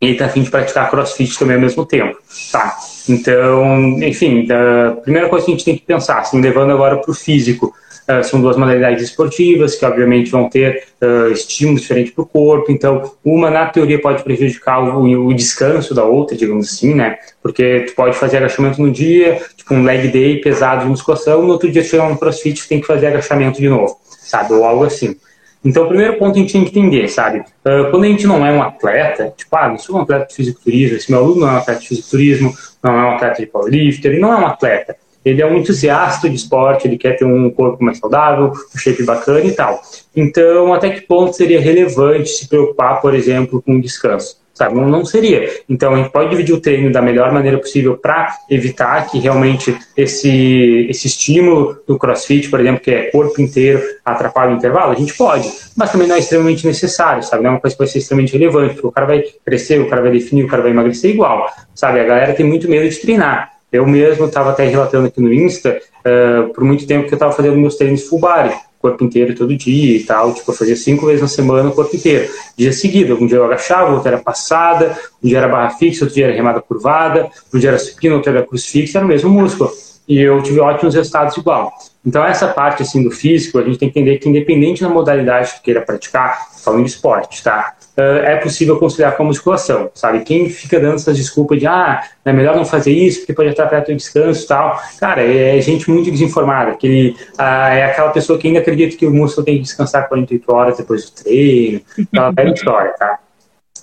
e 0.00 0.10
está 0.10 0.26
afim 0.26 0.42
de 0.42 0.50
praticar 0.50 0.90
crossfit 0.90 1.38
também 1.38 1.56
ao 1.56 1.62
mesmo 1.62 1.86
tempo. 1.86 2.18
Tá? 2.52 2.76
Então, 3.08 3.78
enfim, 4.02 4.46
a 4.50 4.92
primeira 4.96 5.30
coisa 5.30 5.46
que 5.46 5.52
a 5.52 5.54
gente 5.54 5.64
tem 5.64 5.76
que 5.76 5.84
pensar, 5.84 6.18
assim, 6.18 6.40
levando 6.40 6.72
agora 6.72 6.96
para 6.96 7.10
o 7.10 7.14
físico, 7.14 7.74
são 8.22 8.40
duas 8.40 8.56
modalidades 8.56 9.02
esportivas 9.02 9.74
que, 9.74 9.84
obviamente, 9.84 10.30
vão 10.30 10.48
ter 10.48 10.84
uh, 11.00 11.32
estímulos 11.32 11.82
diferentes 11.82 12.12
para 12.12 12.22
o 12.22 12.26
corpo. 12.26 12.70
Então, 12.70 13.12
uma, 13.24 13.50
na 13.50 13.66
teoria, 13.66 14.00
pode 14.00 14.22
prejudicar 14.22 14.82
o, 14.82 15.26
o, 15.26 15.34
descanso 15.34 15.94
da 15.94 16.04
outra, 16.04 16.36
digamos 16.36 16.72
assim, 16.72 16.94
né? 16.94 17.16
Porque 17.42 17.80
tu 17.80 17.94
pode 17.94 18.16
fazer 18.16 18.38
agachamento 18.38 18.80
no 18.80 18.90
dia, 18.90 19.40
tipo 19.56 19.74
um 19.74 19.82
leg 19.82 20.08
day 20.08 20.40
pesado 20.40 20.82
de 20.82 20.90
musculação, 20.90 21.42
no 21.42 21.52
outro 21.52 21.70
dia 21.70 21.82
tu 21.82 21.88
chega 21.88 22.08
no 22.08 22.18
crossfit 22.18 22.60
e 22.60 22.68
tem 22.68 22.80
que 22.80 22.86
fazer 22.86 23.06
agachamento 23.06 23.60
de 23.60 23.68
novo, 23.68 23.98
sabe? 24.20 24.52
Ou 24.52 24.64
algo 24.64 24.84
assim. 24.84 25.16
Então, 25.64 25.84
o 25.84 25.88
primeiro 25.88 26.18
ponto 26.18 26.36
a 26.36 26.40
gente 26.40 26.52
tem 26.52 26.64
que 26.64 26.78
entender, 26.78 27.08
sabe? 27.08 27.38
Uh, 27.38 27.90
quando 27.90 28.04
a 28.04 28.08
gente 28.08 28.26
não 28.26 28.44
é 28.44 28.52
um 28.52 28.62
atleta, 28.62 29.32
tipo, 29.34 29.56
ah, 29.56 29.68
não 29.68 29.78
sou 29.78 29.96
um 29.96 30.02
atleta 30.02 30.26
de 30.26 30.34
fisiculturismo, 30.34 30.96
esse 30.98 31.10
meu 31.10 31.20
aluno 31.20 31.40
não 31.40 31.48
é 31.48 31.52
um 31.52 31.56
atleta 31.56 31.80
de 31.80 31.88
fisiculturismo, 31.88 32.54
não 32.82 32.92
é 32.92 33.02
um 33.02 33.10
atleta 33.14 33.40
de 33.40 33.46
powerlifter, 33.46 34.12
ele 34.12 34.20
não 34.20 34.32
é 34.32 34.36
um 34.36 34.46
atleta. 34.46 34.94
Ele 35.24 35.40
é 35.40 35.46
um 35.46 35.56
entusiasta 35.56 36.28
de 36.28 36.36
esporte, 36.36 36.86
ele 36.86 36.98
quer 36.98 37.16
ter 37.16 37.24
um 37.24 37.50
corpo 37.50 37.82
mais 37.82 37.98
saudável, 37.98 38.52
um 38.74 38.78
shape 38.78 39.02
bacana 39.04 39.44
e 39.44 39.52
tal. 39.52 39.80
Então, 40.14 40.72
até 40.74 40.90
que 40.90 41.00
ponto 41.02 41.32
seria 41.34 41.60
relevante 41.60 42.28
se 42.28 42.48
preocupar, 42.48 43.00
por 43.00 43.14
exemplo, 43.14 43.62
com 43.62 43.80
descanso? 43.80 44.44
sabe? 44.54 44.76
Não, 44.76 44.88
não 44.88 45.04
seria. 45.04 45.50
Então, 45.68 45.92
a 45.92 45.96
gente 45.96 46.10
pode 46.10 46.30
dividir 46.30 46.54
o 46.54 46.60
treino 46.60 46.90
da 46.92 47.02
melhor 47.02 47.32
maneira 47.32 47.58
possível 47.58 47.98
para 47.98 48.36
evitar 48.48 49.10
que 49.10 49.18
realmente 49.18 49.76
esse, 49.96 50.86
esse 50.88 51.08
estímulo 51.08 51.76
do 51.86 51.98
crossfit, 51.98 52.48
por 52.48 52.60
exemplo, 52.60 52.80
que 52.80 52.90
é 52.90 53.10
corpo 53.10 53.42
inteiro, 53.42 53.82
atrapalhe 54.04 54.54
o 54.54 54.56
intervalo? 54.56 54.92
A 54.92 54.96
gente 54.96 55.12
pode, 55.14 55.50
mas 55.76 55.90
também 55.90 56.06
não 56.06 56.14
é 56.14 56.20
extremamente 56.20 56.64
necessário, 56.64 57.22
sabe? 57.22 57.42
Não 57.42 57.50
é 57.50 57.52
uma 57.54 57.60
coisa 57.60 57.74
que 57.74 57.82
vai 57.82 57.88
ser 57.88 57.98
extremamente 57.98 58.32
relevante, 58.32 58.74
porque 58.74 58.86
o 58.86 58.92
cara 58.92 59.06
vai 59.06 59.24
crescer, 59.44 59.80
o 59.80 59.88
cara 59.88 60.00
vai 60.00 60.12
definir, 60.12 60.44
o 60.44 60.48
cara 60.48 60.62
vai 60.62 60.70
emagrecer 60.70 61.10
igual, 61.10 61.50
sabe? 61.74 61.98
A 61.98 62.04
galera 62.04 62.32
tem 62.32 62.46
muito 62.46 62.70
medo 62.70 62.88
de 62.88 62.96
treinar. 63.00 63.53
Eu 63.74 63.84
mesmo 63.84 64.26
estava 64.26 64.50
até 64.50 64.68
relatando 64.68 65.08
aqui 65.08 65.20
no 65.20 65.34
Insta, 65.34 65.80
uh, 66.06 66.54
por 66.54 66.62
muito 66.62 66.86
tempo 66.86 67.08
que 67.08 67.14
eu 67.14 67.16
estava 67.16 67.32
fazendo 67.32 67.56
meus 67.56 67.74
treinos 67.74 68.04
full 68.04 68.20
body 68.20 68.54
corpo 68.78 69.02
inteiro 69.02 69.34
todo 69.34 69.56
dia 69.56 69.96
e 69.96 70.04
tal. 70.04 70.34
Tipo, 70.34 70.52
eu 70.52 70.54
fazia 70.54 70.76
cinco 70.76 71.06
vezes 71.06 71.22
na 71.22 71.28
semana 71.28 71.70
o 71.70 71.72
corpo 71.72 71.96
inteiro. 71.96 72.30
Dia 72.56 72.70
seguido, 72.70 73.16
um 73.18 73.26
dia 73.26 73.38
eu 73.38 73.44
agachava, 73.44 73.92
outro 73.92 74.08
era 74.08 74.18
passada, 74.18 74.96
um 75.22 75.26
dia 75.26 75.38
era 75.38 75.48
barra 75.48 75.70
fixa, 75.70 76.04
outro 76.04 76.14
dia 76.14 76.26
era 76.26 76.34
remada 76.34 76.60
curvada, 76.60 77.30
um 77.52 77.58
dia 77.58 77.70
era 77.70 77.78
supino, 77.78 78.16
outro 78.16 78.30
era 78.30 78.46
cruz 78.46 78.66
fixa, 78.66 78.98
era 78.98 79.06
o 79.06 79.08
mesmo 79.08 79.30
músculo. 79.30 79.72
E 80.06 80.20
eu 80.20 80.40
tive 80.42 80.60
ótimos 80.60 80.94
resultados 80.94 81.34
igual. 81.36 81.72
Então, 82.06 82.22
essa 82.22 82.46
parte 82.46 82.82
assim 82.82 83.02
do 83.02 83.10
físico, 83.10 83.58
a 83.58 83.62
gente 83.62 83.78
tem 83.78 83.90
que 83.90 83.98
entender 83.98 84.18
que, 84.18 84.28
independente 84.28 84.82
da 84.82 84.88
modalidade 84.90 85.54
que 85.54 85.62
queira 85.62 85.80
praticar, 85.80 86.46
falando 86.62 86.84
de 86.84 86.90
esporte, 86.90 87.42
tá? 87.42 87.74
É 87.96 88.36
possível 88.36 88.78
conciliar 88.78 89.16
com 89.16 89.22
a 89.22 89.26
musculação, 89.26 89.90
sabe? 89.94 90.20
Quem 90.20 90.48
fica 90.48 90.80
dando 90.80 90.96
essas 90.96 91.16
desculpas 91.16 91.60
de, 91.60 91.66
ah, 91.66 92.02
é 92.24 92.32
melhor 92.32 92.56
não 92.56 92.64
fazer 92.64 92.92
isso 92.92 93.20
porque 93.20 93.32
pode 93.32 93.50
atrapalhar 93.50 93.84
o 93.88 93.94
descanso 93.94 94.44
e 94.44 94.46
tal, 94.48 94.80
cara, 94.98 95.22
é 95.22 95.60
gente 95.60 95.88
muito 95.88 96.10
desinformada, 96.10 96.74
que 96.74 97.14
ah, 97.38 97.72
é 97.72 97.84
aquela 97.84 98.10
pessoa 98.10 98.38
que 98.38 98.48
ainda 98.48 98.60
acredita 98.60 98.96
que 98.96 99.06
o 99.06 99.14
músculo 99.14 99.44
tem 99.44 99.56
que 99.56 99.62
descansar 99.62 100.08
48 100.08 100.52
horas 100.52 100.76
depois 100.76 101.04
do 101.04 101.22
treino, 101.22 101.80
aquela 102.12 102.30
velha 102.32 102.52
história, 102.52 102.92
tá? 102.98 103.18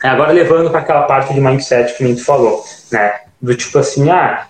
Agora, 0.04 0.32
levando 0.32 0.70
para 0.70 0.80
aquela 0.80 1.04
parte 1.04 1.34
de 1.34 1.40
mindset 1.40 1.96
que 1.96 2.04
a 2.04 2.08
gente 2.08 2.24
falou, 2.24 2.64
né? 2.92 3.14
Do 3.42 3.56
tipo 3.56 3.78
assim, 3.78 4.10
ah, 4.10 4.48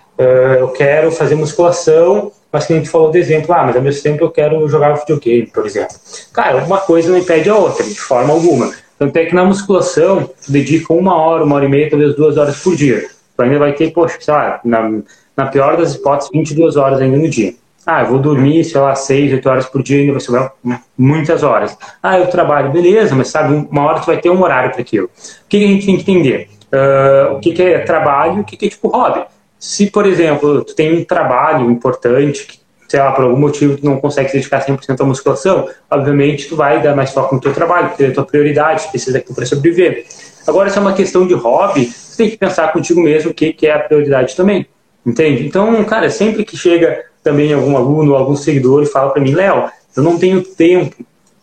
eu 0.58 0.68
quero 0.68 1.12
fazer 1.12 1.34
musculação, 1.34 2.32
mas 2.50 2.66
que 2.66 2.72
a 2.72 2.76
gente 2.76 2.88
falou 2.88 3.10
do 3.10 3.16
exemplo, 3.16 3.54
ah, 3.54 3.64
mas 3.64 3.76
ao 3.76 3.82
mesmo 3.82 4.02
tempo 4.02 4.24
eu 4.24 4.30
quero 4.30 4.68
jogar 4.68 4.92
videogame, 4.94 5.46
por 5.46 5.64
exemplo. 5.64 5.96
Cara, 6.32 6.64
uma 6.64 6.78
coisa 6.78 7.10
não 7.10 7.18
impede 7.18 7.48
a 7.48 7.56
outra, 7.56 7.84
de 7.84 7.98
forma 7.98 8.32
alguma. 8.32 8.72
Tanto 9.02 9.16
é 9.16 9.24
que 9.24 9.34
na 9.34 9.44
musculação, 9.44 10.30
tu 10.46 10.52
dedica 10.52 10.92
uma 10.92 11.16
hora, 11.16 11.42
uma 11.42 11.56
hora 11.56 11.64
e 11.64 11.68
meia, 11.68 11.90
talvez 11.90 12.14
duas 12.14 12.36
horas 12.36 12.62
por 12.62 12.76
dia. 12.76 13.04
Tu 13.36 13.42
ainda 13.42 13.58
vai 13.58 13.72
ter, 13.72 13.90
poxa, 13.90 14.16
sei 14.20 14.32
lá, 14.32 14.60
na, 14.64 15.00
na 15.36 15.46
pior 15.46 15.76
das 15.76 15.96
hipóteses, 15.96 16.30
22 16.32 16.76
horas 16.76 17.00
ainda 17.00 17.16
no 17.16 17.28
dia. 17.28 17.52
Ah, 17.84 18.02
eu 18.02 18.10
vou 18.10 18.20
dormir, 18.20 18.62
sei 18.62 18.80
lá, 18.80 18.94
6, 18.94 19.32
8 19.32 19.48
horas 19.48 19.66
por 19.66 19.82
dia, 19.82 19.98
ainda 19.98 20.12
vai 20.12 20.20
sobrar 20.20 20.52
muitas 20.96 21.42
horas. 21.42 21.76
Ah, 22.00 22.16
eu 22.16 22.28
trabalho, 22.28 22.70
beleza, 22.70 23.12
mas 23.16 23.26
sabe, 23.26 23.66
uma 23.68 23.82
hora 23.82 23.98
tu 23.98 24.06
vai 24.06 24.18
ter 24.18 24.30
um 24.30 24.40
horário 24.40 24.70
para 24.70 24.82
aquilo. 24.82 25.06
O 25.06 25.48
que 25.48 25.64
a 25.64 25.66
gente 25.66 25.84
tem 25.84 25.96
que 25.96 26.02
entender? 26.02 26.48
Uh, 26.72 27.34
o 27.34 27.40
que, 27.40 27.52
que 27.52 27.60
é 27.60 27.80
trabalho 27.80 28.42
o 28.42 28.44
que, 28.44 28.56
que 28.56 28.66
é 28.66 28.68
tipo 28.68 28.86
hobby. 28.86 29.24
Se, 29.58 29.90
por 29.90 30.06
exemplo, 30.06 30.62
tu 30.62 30.76
tem 30.76 30.96
um 30.96 31.04
trabalho 31.04 31.68
importante 31.68 32.46
que 32.46 32.60
sei 32.92 33.00
lá, 33.00 33.10
por 33.12 33.24
algum 33.24 33.38
motivo 33.38 33.78
tu 33.78 33.86
não 33.86 33.98
consegue 33.98 34.28
se 34.28 34.36
dedicar 34.36 34.62
100% 34.62 35.00
à 35.00 35.04
musculação, 35.04 35.66
obviamente 35.90 36.46
tu 36.46 36.56
vai 36.56 36.82
dar 36.82 36.94
mais 36.94 37.10
foco 37.10 37.34
no 37.34 37.40
teu 37.40 37.54
trabalho, 37.54 37.88
porque 37.88 38.04
é 38.04 38.08
a 38.08 38.12
tua 38.12 38.26
prioridade, 38.26 38.86
precisa 38.88 39.14
daquilo 39.14 39.34
para 39.34 39.46
sobreviver. 39.46 40.04
Agora, 40.46 40.68
se 40.68 40.76
é 40.76 40.80
uma 40.82 40.92
questão 40.92 41.26
de 41.26 41.32
hobby, 41.32 41.86
tu 41.86 42.16
tem 42.18 42.28
que 42.28 42.36
pensar 42.36 42.70
contigo 42.70 43.00
mesmo 43.00 43.30
o 43.30 43.34
que, 43.34 43.54
que 43.54 43.66
é 43.66 43.72
a 43.72 43.78
prioridade 43.78 44.36
também, 44.36 44.66
entende? 45.06 45.46
Então, 45.46 45.82
cara, 45.84 46.10
sempre 46.10 46.44
que 46.44 46.54
chega 46.54 47.02
também 47.24 47.50
algum 47.54 47.78
aluno, 47.78 48.14
algum 48.14 48.36
seguidor 48.36 48.82
e 48.82 48.86
fala 48.86 49.10
para 49.10 49.22
mim, 49.22 49.32
Léo, 49.32 49.70
eu 49.96 50.02
não 50.02 50.18
tenho 50.18 50.42
tempo 50.42 50.94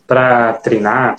para 0.06 0.52
treinar, 0.52 1.16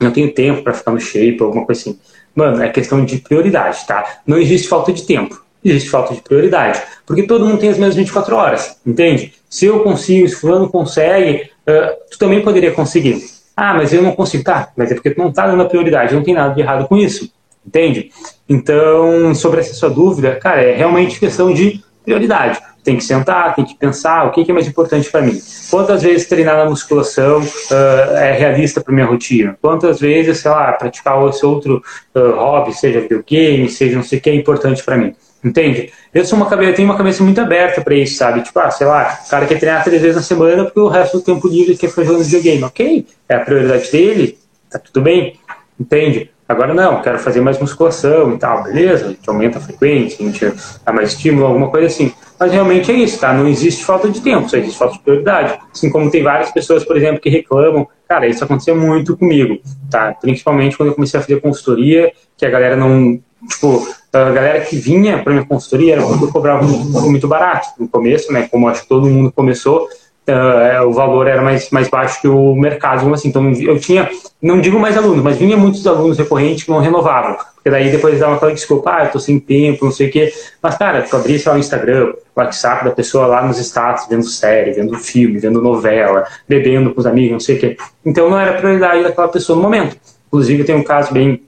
não 0.00 0.10
tenho 0.10 0.34
tempo 0.34 0.64
para 0.64 0.72
ficar 0.72 0.90
no 0.90 0.98
shape, 0.98 1.40
alguma 1.40 1.64
coisa 1.64 1.80
assim. 1.80 2.00
Mano, 2.34 2.60
é 2.60 2.68
questão 2.70 3.04
de 3.04 3.18
prioridade, 3.18 3.86
tá? 3.86 4.20
Não 4.26 4.36
existe 4.36 4.66
falta 4.66 4.92
de 4.92 5.04
tempo 5.04 5.40
existe 5.64 5.90
falta 5.90 6.14
de 6.14 6.22
prioridade. 6.22 6.80
Porque 7.06 7.24
todo 7.24 7.46
mundo 7.46 7.58
tem 7.58 7.68
as 7.68 7.78
mesmas 7.78 7.96
24 7.96 8.34
horas, 8.34 8.76
entende? 8.86 9.34
Se 9.50 9.66
eu 9.66 9.80
consigo, 9.80 10.28
se 10.28 10.36
fulano 10.36 10.70
consegue, 10.70 11.50
uh, 11.68 11.96
tu 12.08 12.18
também 12.18 12.40
poderia 12.40 12.70
conseguir. 12.70 13.20
Ah, 13.56 13.74
mas 13.74 13.92
eu 13.92 14.00
não 14.00 14.12
consigo. 14.12 14.44
Tá, 14.44 14.70
mas 14.76 14.90
é 14.90 14.94
porque 14.94 15.10
tu 15.10 15.18
não 15.18 15.28
está 15.28 15.46
dando 15.48 15.62
a 15.62 15.66
prioridade, 15.66 16.14
não 16.14 16.22
tem 16.22 16.32
nada 16.32 16.54
de 16.54 16.60
errado 16.60 16.86
com 16.86 16.96
isso, 16.96 17.30
entende? 17.66 18.10
Então, 18.48 19.34
sobre 19.34 19.60
essa 19.60 19.74
sua 19.74 19.90
dúvida, 19.90 20.36
cara, 20.36 20.62
é 20.62 20.74
realmente 20.74 21.18
questão 21.18 21.52
de 21.52 21.82
prioridade. 22.04 22.58
Tem 22.82 22.96
que 22.96 23.04
sentar, 23.04 23.54
tem 23.54 23.64
que 23.64 23.74
pensar 23.74 24.24
o 24.24 24.30
que 24.30 24.50
é 24.50 24.54
mais 24.54 24.66
importante 24.66 25.10
para 25.10 25.20
mim. 25.20 25.38
Quantas 25.70 26.02
vezes 26.02 26.26
treinar 26.26 26.56
na 26.56 26.64
musculação 26.64 27.40
uh, 27.40 28.16
é 28.16 28.32
realista 28.32 28.80
para 28.80 28.94
minha 28.94 29.04
rotina? 29.04 29.58
Quantas 29.60 30.00
vezes, 30.00 30.38
sei 30.38 30.50
lá, 30.50 30.72
praticar 30.72 31.22
esse 31.28 31.44
outro 31.44 31.82
uh, 32.14 32.30
hobby, 32.36 32.72
seja 32.72 33.00
videogame, 33.00 33.68
seja 33.68 33.96
não 33.96 34.02
sei 34.02 34.18
o 34.18 34.22
que, 34.22 34.30
é 34.30 34.34
importante 34.34 34.82
para 34.82 34.96
mim? 34.96 35.14
Entende? 35.42 35.90
Eu 36.12 36.24
sou 36.24 36.36
uma 36.36 36.46
cabeça, 36.46 36.74
tenho 36.74 36.88
uma 36.88 36.96
cabeça 36.96 37.24
muito 37.24 37.40
aberta 37.40 37.80
para 37.80 37.94
isso, 37.94 38.16
sabe? 38.16 38.42
Tipo, 38.42 38.58
ah, 38.60 38.70
sei 38.70 38.86
lá, 38.86 39.18
o 39.26 39.30
cara 39.30 39.46
quer 39.46 39.58
treinar 39.58 39.82
três 39.82 40.02
vezes 40.02 40.16
na 40.16 40.22
semana 40.22 40.64
porque 40.64 40.80
o 40.80 40.88
resto 40.88 41.18
do 41.18 41.24
tempo 41.24 41.48
livre 41.48 41.76
quer 41.76 41.88
ficar 41.88 42.04
jogando 42.04 42.24
videogame. 42.24 42.62
Ok, 42.62 43.06
é 43.28 43.34
a 43.34 43.40
prioridade 43.40 43.90
dele, 43.90 44.38
tá 44.68 44.78
tudo 44.78 45.00
bem, 45.00 45.38
entende? 45.78 46.30
Agora 46.46 46.74
não, 46.74 47.00
quero 47.00 47.18
fazer 47.20 47.40
mais 47.40 47.58
musculação 47.60 48.34
e 48.34 48.38
tal, 48.38 48.64
beleza? 48.64 49.06
A 49.06 49.08
gente 49.10 49.30
aumenta 49.30 49.58
a 49.58 49.60
frequência, 49.60 50.18
a 50.20 50.28
gente 50.28 50.52
dá 50.84 50.92
mais 50.92 51.12
estímulo, 51.12 51.46
alguma 51.46 51.70
coisa 51.70 51.86
assim. 51.86 52.12
Mas 52.38 52.50
realmente 52.52 52.90
é 52.90 52.94
isso, 52.94 53.20
tá? 53.20 53.32
Não 53.32 53.46
existe 53.46 53.84
falta 53.84 54.08
de 54.08 54.20
tempo, 54.20 54.48
só 54.48 54.56
existe 54.56 54.76
falta 54.76 54.94
de 54.94 55.00
prioridade. 55.00 55.58
Assim 55.72 55.88
como 55.88 56.10
tem 56.10 56.24
várias 56.24 56.50
pessoas, 56.50 56.84
por 56.84 56.96
exemplo, 56.96 57.20
que 57.20 57.30
reclamam. 57.30 57.86
Cara, 58.08 58.26
isso 58.26 58.42
aconteceu 58.42 58.74
muito 58.74 59.16
comigo, 59.16 59.60
tá? 59.88 60.12
Principalmente 60.20 60.76
quando 60.76 60.88
eu 60.88 60.94
comecei 60.96 61.20
a 61.20 61.22
fazer 61.22 61.40
consultoria, 61.40 62.12
que 62.36 62.44
a 62.44 62.50
galera 62.50 62.74
não 62.74 63.20
tipo, 63.48 63.86
a 64.12 64.30
galera 64.30 64.60
que 64.60 64.76
vinha 64.76 65.22
para 65.22 65.32
minha 65.32 65.44
consultoria 65.44 65.94
era 65.94 66.02
porque 66.02 66.24
eu 66.24 66.32
cobrava 66.32 66.62
muito, 66.62 67.00
muito 67.02 67.28
barato 67.28 67.68
no 67.78 67.88
começo, 67.88 68.32
né? 68.32 68.48
Como 68.50 68.68
acho 68.68 68.82
que 68.82 68.88
todo 68.88 69.08
mundo 69.08 69.30
começou, 69.30 69.88
uh, 70.28 70.86
o 70.86 70.92
valor 70.92 71.26
era 71.26 71.42
mais, 71.42 71.70
mais 71.70 71.88
baixo 71.88 72.20
que 72.20 72.28
o 72.28 72.54
mercado, 72.54 73.12
assim. 73.14 73.28
Então 73.28 73.50
eu 73.52 73.78
tinha, 73.78 74.08
não 74.42 74.60
digo 74.60 74.78
mais 74.78 74.96
alunos, 74.96 75.22
mas 75.22 75.36
vinha 75.36 75.56
muitos 75.56 75.86
alunos 75.86 76.18
recorrentes 76.18 76.64
que 76.64 76.70
não 76.70 76.80
renovavam. 76.80 77.36
Porque 77.54 77.70
daí 77.70 77.90
depois 77.90 78.18
dava 78.18 78.36
aquela 78.36 78.54
desculpa, 78.54 78.90
ah, 78.96 79.04
eu 79.04 79.12
tô 79.12 79.20
sem 79.20 79.38
tempo, 79.38 79.84
não 79.84 79.92
sei 79.92 80.08
o 80.08 80.10
quê. 80.10 80.32
Mas, 80.62 80.76
cara, 80.76 81.02
tu 81.02 81.14
abria, 81.14 81.38
sei 81.38 81.52
lá, 81.52 81.56
o 81.56 81.60
Instagram, 81.60 82.14
o 82.34 82.40
WhatsApp 82.40 82.84
da 82.84 82.90
pessoa 82.90 83.26
lá 83.26 83.46
nos 83.46 83.58
status, 83.58 84.06
vendo 84.08 84.24
série, 84.24 84.72
vendo 84.72 84.96
filme, 84.98 85.38
vendo 85.38 85.60
novela, 85.60 86.26
bebendo 86.48 86.92
com 86.94 87.00
os 87.00 87.06
amigos, 87.06 87.32
não 87.32 87.40
sei 87.40 87.56
o 87.56 87.60
quê. 87.60 87.76
Então 88.04 88.30
não 88.30 88.40
era 88.40 88.54
prioridade 88.54 89.02
daquela 89.02 89.28
pessoa 89.28 89.56
no 89.56 89.62
momento. 89.62 89.96
Inclusive, 90.28 90.64
tem 90.64 90.74
um 90.74 90.82
caso 90.82 91.12
bem 91.12 91.42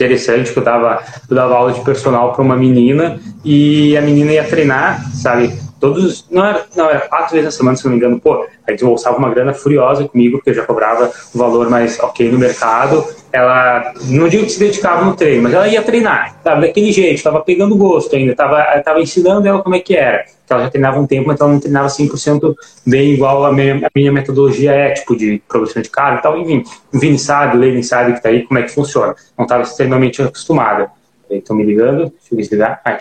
interessante 0.00 0.52
que 0.52 0.58
eu 0.58 0.64
dava, 0.64 1.02
eu 1.28 1.36
dava 1.36 1.54
aula 1.54 1.72
de 1.72 1.80
personal 1.82 2.32
para 2.32 2.42
uma 2.42 2.56
menina 2.56 3.20
e 3.44 3.94
a 3.96 4.00
menina 4.00 4.32
ia 4.32 4.44
treinar, 4.44 5.04
sabe? 5.14 5.52
Todos, 5.80 6.26
não 6.30 6.44
era, 6.44 6.66
não, 6.76 6.90
era 6.90 7.00
quatro 7.00 7.30
vezes 7.30 7.46
na 7.46 7.50
semana, 7.50 7.76
se 7.76 7.84
não 7.84 7.92
me 7.92 7.96
engano, 7.96 8.20
pô, 8.20 8.46
aí 8.68 8.74
desembolsava 8.74 9.16
uma 9.16 9.30
grana 9.30 9.54
furiosa 9.54 10.06
comigo, 10.06 10.36
porque 10.36 10.50
eu 10.50 10.54
já 10.54 10.66
cobrava 10.66 11.10
um 11.34 11.38
valor 11.38 11.70
mais 11.70 11.98
ok 11.98 12.30
no 12.30 12.38
mercado. 12.38 13.02
Ela, 13.32 13.94
não 14.04 14.28
digo 14.28 14.44
que 14.44 14.50
se 14.50 14.58
dedicava 14.58 15.04
no 15.04 15.16
treino, 15.16 15.44
mas 15.44 15.54
ela 15.54 15.66
ia 15.66 15.80
treinar, 15.80 16.36
sabe? 16.44 16.66
Daquele 16.66 16.92
jeito, 16.92 17.14
estava 17.14 17.40
pegando 17.40 17.74
gosto 17.76 18.14
ainda, 18.14 18.32
estava 18.32 18.62
tava 18.84 19.00
ensinando 19.00 19.48
ela 19.48 19.62
como 19.62 19.74
é 19.74 19.80
que 19.80 19.96
era. 19.96 20.26
Ela 20.50 20.64
já 20.64 20.70
treinava 20.70 21.00
um 21.00 21.06
tempo, 21.06 21.28
mas 21.28 21.40
ela 21.40 21.50
não 21.50 21.60
treinava 21.60 21.86
100% 21.86 22.54
bem 22.84 23.12
igual 23.12 23.46
a 23.46 23.52
minha, 23.52 23.86
a 23.86 23.90
minha 23.94 24.12
metodologia 24.12 24.72
é, 24.72 24.90
tipo, 24.90 25.16
de 25.16 25.40
progressão 25.48 25.80
de 25.80 25.88
carga 25.88 26.18
e 26.18 26.22
tal. 26.22 26.38
Enfim, 26.38 26.64
o 26.92 26.98
Vini 26.98 27.18
sabe, 27.18 27.56
o 27.56 27.60
Lenin 27.60 27.82
sabe 27.82 28.14
que 28.14 28.22
tá 28.22 28.28
aí, 28.28 28.42
como 28.42 28.58
é 28.58 28.64
que 28.64 28.70
funciona. 28.70 29.14
Não 29.38 29.44
estava 29.44 29.62
extremamente 29.62 30.20
acostumada. 30.20 30.90
Estão 31.30 31.56
me 31.56 31.62
ligando, 31.64 32.10
deixa 32.10 32.32
eu 32.32 32.36
desligar. 32.36 32.80
Ai. 32.84 32.98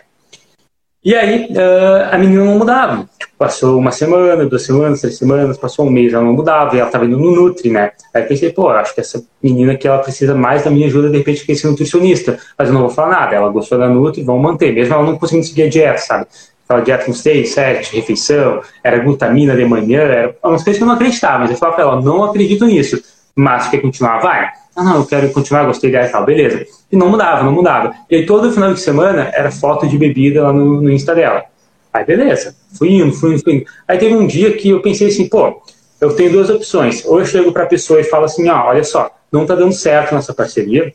E 1.03 1.15
aí, 1.15 1.47
uh, 1.51 2.13
a 2.13 2.17
menina 2.17 2.43
não 2.43 2.57
mudava. 2.57 3.07
Tipo, 3.17 3.33
passou 3.38 3.79
uma 3.79 3.89
semana, 3.89 4.45
duas 4.45 4.63
semanas, 4.63 4.99
três 4.99 5.17
semanas, 5.17 5.57
passou 5.57 5.88
um 5.88 5.89
mês, 5.89 6.13
ela 6.13 6.25
não 6.25 6.33
mudava, 6.33 6.75
e 6.75 6.79
ela 6.79 6.89
estava 6.89 7.05
indo 7.05 7.17
no 7.17 7.31
Nutri, 7.31 7.69
né? 7.69 7.91
Aí 8.13 8.23
pensei, 8.23 8.51
pô, 8.51 8.67
acho 8.67 8.93
que 8.93 8.99
essa 8.99 9.23
menina 9.41 9.73
aqui, 9.73 9.88
ela 9.88 9.99
precisa 9.99 10.35
mais 10.35 10.65
da 10.65 10.69
minha 10.69 10.88
ajuda, 10.88 11.09
de 11.09 11.17
repente, 11.17 11.45
que 11.45 11.53
esse 11.53 11.65
nutricionista. 11.65 12.38
Mas 12.57 12.67
eu 12.67 12.73
não 12.73 12.81
vou 12.81 12.89
falar 12.89 13.12
nada, 13.12 13.35
ela 13.35 13.49
gostou 13.49 13.77
da 13.77 13.88
Nutri, 13.88 14.23
vamos 14.23 14.41
manter, 14.41 14.73
mesmo 14.73 14.93
ela 14.93 15.03
não 15.03 15.17
conseguindo 15.17 15.47
seguir 15.47 15.63
a 15.63 15.69
dieta, 15.69 15.99
sabe? 15.99 16.27
Aquela 16.67 16.81
dieta 16.81 17.05
com 17.05 17.13
seis, 17.13 17.51
sete, 17.51 17.95
refeição, 17.95 18.62
era 18.83 18.99
glutamina 18.99 19.55
de 19.55 19.63
manhã, 19.63 20.01
era 20.01 20.35
umas 20.43 20.63
coisas 20.63 20.77
que 20.77 20.83
eu 20.83 20.88
não 20.88 20.95
acreditava, 20.95 21.39
mas 21.39 21.51
eu 21.51 21.57
falava 21.57 21.75
pra 21.77 21.85
ela, 21.85 22.01
não 22.01 22.25
acredito 22.25 22.65
nisso, 22.65 23.01
mas 23.33 23.69
quer 23.69 23.79
continuar? 23.79 24.19
Vai. 24.19 24.49
Ah, 24.79 24.83
não, 24.83 24.95
eu 24.95 25.05
quero 25.05 25.29
continuar, 25.33 25.65
gostei 25.65 25.91
dela 25.91 26.07
e 26.07 26.09
tal, 26.09 26.25
beleza. 26.25 26.65
E 26.89 26.95
não 26.95 27.09
mudava, 27.09 27.43
não 27.43 27.51
mudava. 27.51 27.93
E 28.09 28.15
aí 28.15 28.25
todo 28.25 28.49
final 28.49 28.73
de 28.73 28.79
semana 28.79 29.29
era 29.35 29.51
foto 29.51 29.85
de 29.85 29.97
bebida 29.97 30.41
lá 30.41 30.53
no, 30.53 30.81
no 30.81 30.89
Insta 30.89 31.13
dela. 31.13 31.43
Aí 31.91 32.05
beleza, 32.05 32.55
fui 32.77 32.93
indo, 32.93 33.11
fui 33.11 33.33
indo, 33.33 33.43
fui 33.43 33.55
indo. 33.55 33.65
Aí 33.85 33.97
teve 33.97 34.15
um 34.15 34.25
dia 34.25 34.55
que 34.55 34.69
eu 34.69 34.81
pensei 34.81 35.09
assim, 35.09 35.27
pô, 35.27 35.61
eu 35.99 36.15
tenho 36.15 36.31
duas 36.31 36.49
opções. 36.49 37.03
Ou 37.05 37.19
eu 37.19 37.25
chego 37.25 37.51
para 37.51 37.63
a 37.63 37.67
pessoa 37.67 37.99
e 37.99 38.05
falo 38.05 38.23
assim, 38.23 38.47
ó, 38.47 38.67
olha 38.67 38.85
só, 38.85 39.11
não 39.29 39.45
tá 39.45 39.53
dando 39.53 39.73
certo 39.73 40.15
nossa 40.15 40.33
parceria, 40.33 40.93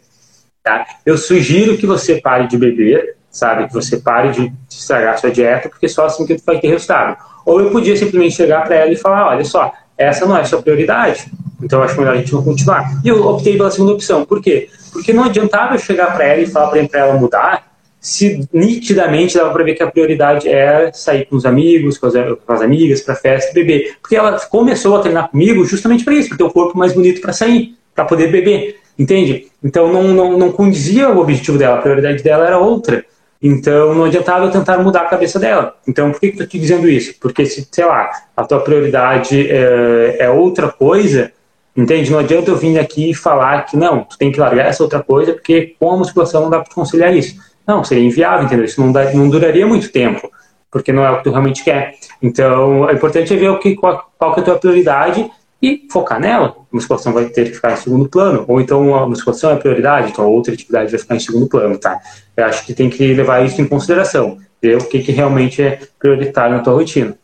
tá? 0.62 0.86
Eu 1.04 1.18
sugiro 1.18 1.76
que 1.76 1.86
você 1.86 2.22
pare 2.22 2.46
de 2.46 2.56
beber, 2.56 3.16
sabe? 3.30 3.66
Que 3.66 3.74
você 3.74 3.98
pare 3.98 4.30
de 4.30 4.50
estragar 4.70 5.18
sua 5.18 5.30
dieta, 5.30 5.68
porque 5.68 5.90
só 5.90 6.06
assim 6.06 6.24
que 6.24 6.36
tu 6.36 6.42
vai 6.46 6.58
ter 6.58 6.68
resultado. 6.68 7.18
Ou 7.44 7.60
eu 7.60 7.70
podia 7.70 7.94
simplesmente 7.94 8.34
chegar 8.34 8.64
para 8.64 8.76
ela 8.76 8.92
e 8.92 8.96
falar, 8.96 9.28
olha 9.28 9.44
só, 9.44 9.70
essa 9.98 10.24
não 10.24 10.38
é 10.38 10.44
sua 10.44 10.62
prioridade. 10.62 11.30
Então 11.64 11.79
eu 11.79 11.85
acho 11.85 11.98
melhor 11.98 12.14
a 12.14 12.18
gente 12.18 12.33
não 12.33 12.44
continuar. 12.44 13.00
E 13.03 13.09
eu 13.09 13.27
optei 13.27 13.57
pela 13.57 13.70
segunda 13.70 13.92
opção. 13.92 14.24
Por 14.24 14.40
quê? 14.42 14.68
Porque 14.92 15.12
não 15.12 15.24
adiantava 15.24 15.74
eu 15.74 15.79
chegar 15.79 16.14
para 16.14 16.24
ela 16.24 16.40
e 16.42 16.46
falar 16.46 16.68
para 16.68 17.00
ela 17.00 17.14
mudar 17.14 17.74
se 18.05 18.46
nitidamente 18.53 19.35
dava 19.35 19.50
para 19.50 19.64
ver 19.64 19.74
que 19.74 19.83
a 19.83 19.90
prioridade 19.90 20.46
era 20.46 20.92
sair 20.92 21.24
com 21.24 21.37
os 21.37 21.46
amigos, 21.46 21.96
com 21.96 22.07
as, 22.07 22.12
com 22.12 22.53
as 22.53 22.61
amigas, 22.61 23.00
para 23.00 23.14
festa 23.14 23.55
beber. 23.55 23.96
Porque 24.03 24.14
ela 24.14 24.38
começou 24.40 24.94
a 24.94 25.00
treinar 25.00 25.31
comigo 25.31 25.64
justamente 25.64 26.05
para 26.05 26.12
isso, 26.12 26.29
para 26.29 26.37
ter 26.37 26.44
o 26.44 26.50
corpo 26.50 26.77
mais 26.77 26.92
bonito 26.92 27.22
para 27.22 27.33
sair, 27.33 27.74
para 27.94 28.05
poder 28.05 28.31
beber. 28.31 28.79
Entende? 28.98 29.46
Então 29.62 29.90
não, 29.90 30.03
não, 30.09 30.38
não 30.38 30.53
condizia 30.53 31.09
o 31.09 31.18
objetivo 31.18 31.57
dela, 31.57 31.79
a 31.79 31.81
prioridade 31.81 32.22
dela 32.22 32.46
era 32.46 32.59
outra. 32.59 33.07
Então 33.42 33.94
não 33.94 34.05
adiantava 34.05 34.44
eu 34.44 34.50
tentar 34.50 34.77
mudar 34.79 35.00
a 35.00 35.09
cabeça 35.09 35.38
dela. 35.38 35.74
Então 35.88 36.11
por 36.11 36.20
que, 36.20 36.29
que 36.29 36.38
eu 36.38 36.44
estou 36.44 36.46
te 36.46 36.59
dizendo 36.59 36.87
isso? 36.87 37.14
Porque 37.18 37.46
se, 37.46 37.66
sei 37.72 37.87
lá, 37.87 38.11
a 38.37 38.44
tua 38.44 38.61
prioridade 38.61 39.50
é, 39.50 40.16
é 40.20 40.31
outra 40.31 40.68
coisa, 40.68 41.33
entende? 41.76 42.10
Não 42.10 42.18
adianta 42.18 42.50
eu 42.50 42.56
vir 42.56 42.78
aqui 42.78 43.10
e 43.10 43.14
falar 43.14 43.66
que 43.66 43.76
não, 43.76 44.04
tu 44.04 44.16
tem 44.16 44.30
que 44.30 44.38
largar 44.40 44.66
essa 44.66 44.82
outra 44.82 45.02
coisa, 45.02 45.32
porque 45.32 45.74
com 45.78 45.90
a 45.90 45.96
musculação 45.96 46.42
não 46.42 46.50
dá 46.50 46.60
para 46.60 46.74
conciliar 46.74 47.14
isso. 47.14 47.37
Não, 47.66 47.82
seria 47.82 48.04
inviável, 48.04 48.46
entendeu? 48.46 48.64
Isso 48.64 48.80
não, 48.80 48.92
dá, 48.92 49.12
não 49.12 49.28
duraria 49.28 49.66
muito 49.66 49.90
tempo, 49.90 50.30
porque 50.70 50.92
não 50.92 51.04
é 51.04 51.10
o 51.10 51.18
que 51.18 51.24
tu 51.24 51.30
realmente 51.30 51.64
quer. 51.64 51.94
Então, 52.22 52.88
é 52.88 52.92
importante 52.92 53.32
é 53.32 53.37
ver 53.37 53.48
o 53.48 53.58
que, 53.58 53.74
qual, 53.74 54.10
qual 54.18 54.34
que 54.34 54.40
é 54.40 54.42
a 54.42 54.46
tua 54.46 54.58
prioridade 54.58 55.30
e 55.62 55.87
focar 55.90 56.20
nela. 56.20 56.48
A 56.48 56.76
musculação 56.76 57.12
vai 57.12 57.24
ter 57.26 57.46
que 57.46 57.54
ficar 57.54 57.72
em 57.72 57.76
segundo 57.76 58.08
plano, 58.08 58.44
ou 58.46 58.60
então 58.60 58.94
a 58.94 59.08
musculação 59.08 59.50
é 59.50 59.54
a 59.54 59.56
prioridade, 59.56 60.10
então 60.10 60.24
a 60.24 60.28
outra 60.28 60.52
atividade 60.52 60.90
vai 60.90 61.00
ficar 61.00 61.16
em 61.16 61.20
segundo 61.20 61.48
plano, 61.48 61.78
tá? 61.78 61.98
Eu 62.37 62.44
acho 62.44 62.66
que 62.66 62.74
tem 62.74 62.90
que 62.90 63.14
levar 63.14 63.44
isso 63.44 63.60
em 63.62 63.66
consideração, 63.66 64.38
ver 64.60 64.76
o 64.76 64.84
que, 64.87 65.02
que 65.02 65.12
realmente 65.12 65.62
é 65.62 65.80
prioritário 65.98 66.56
na 66.56 66.62
tua 66.62 66.74
rotina. 66.74 67.16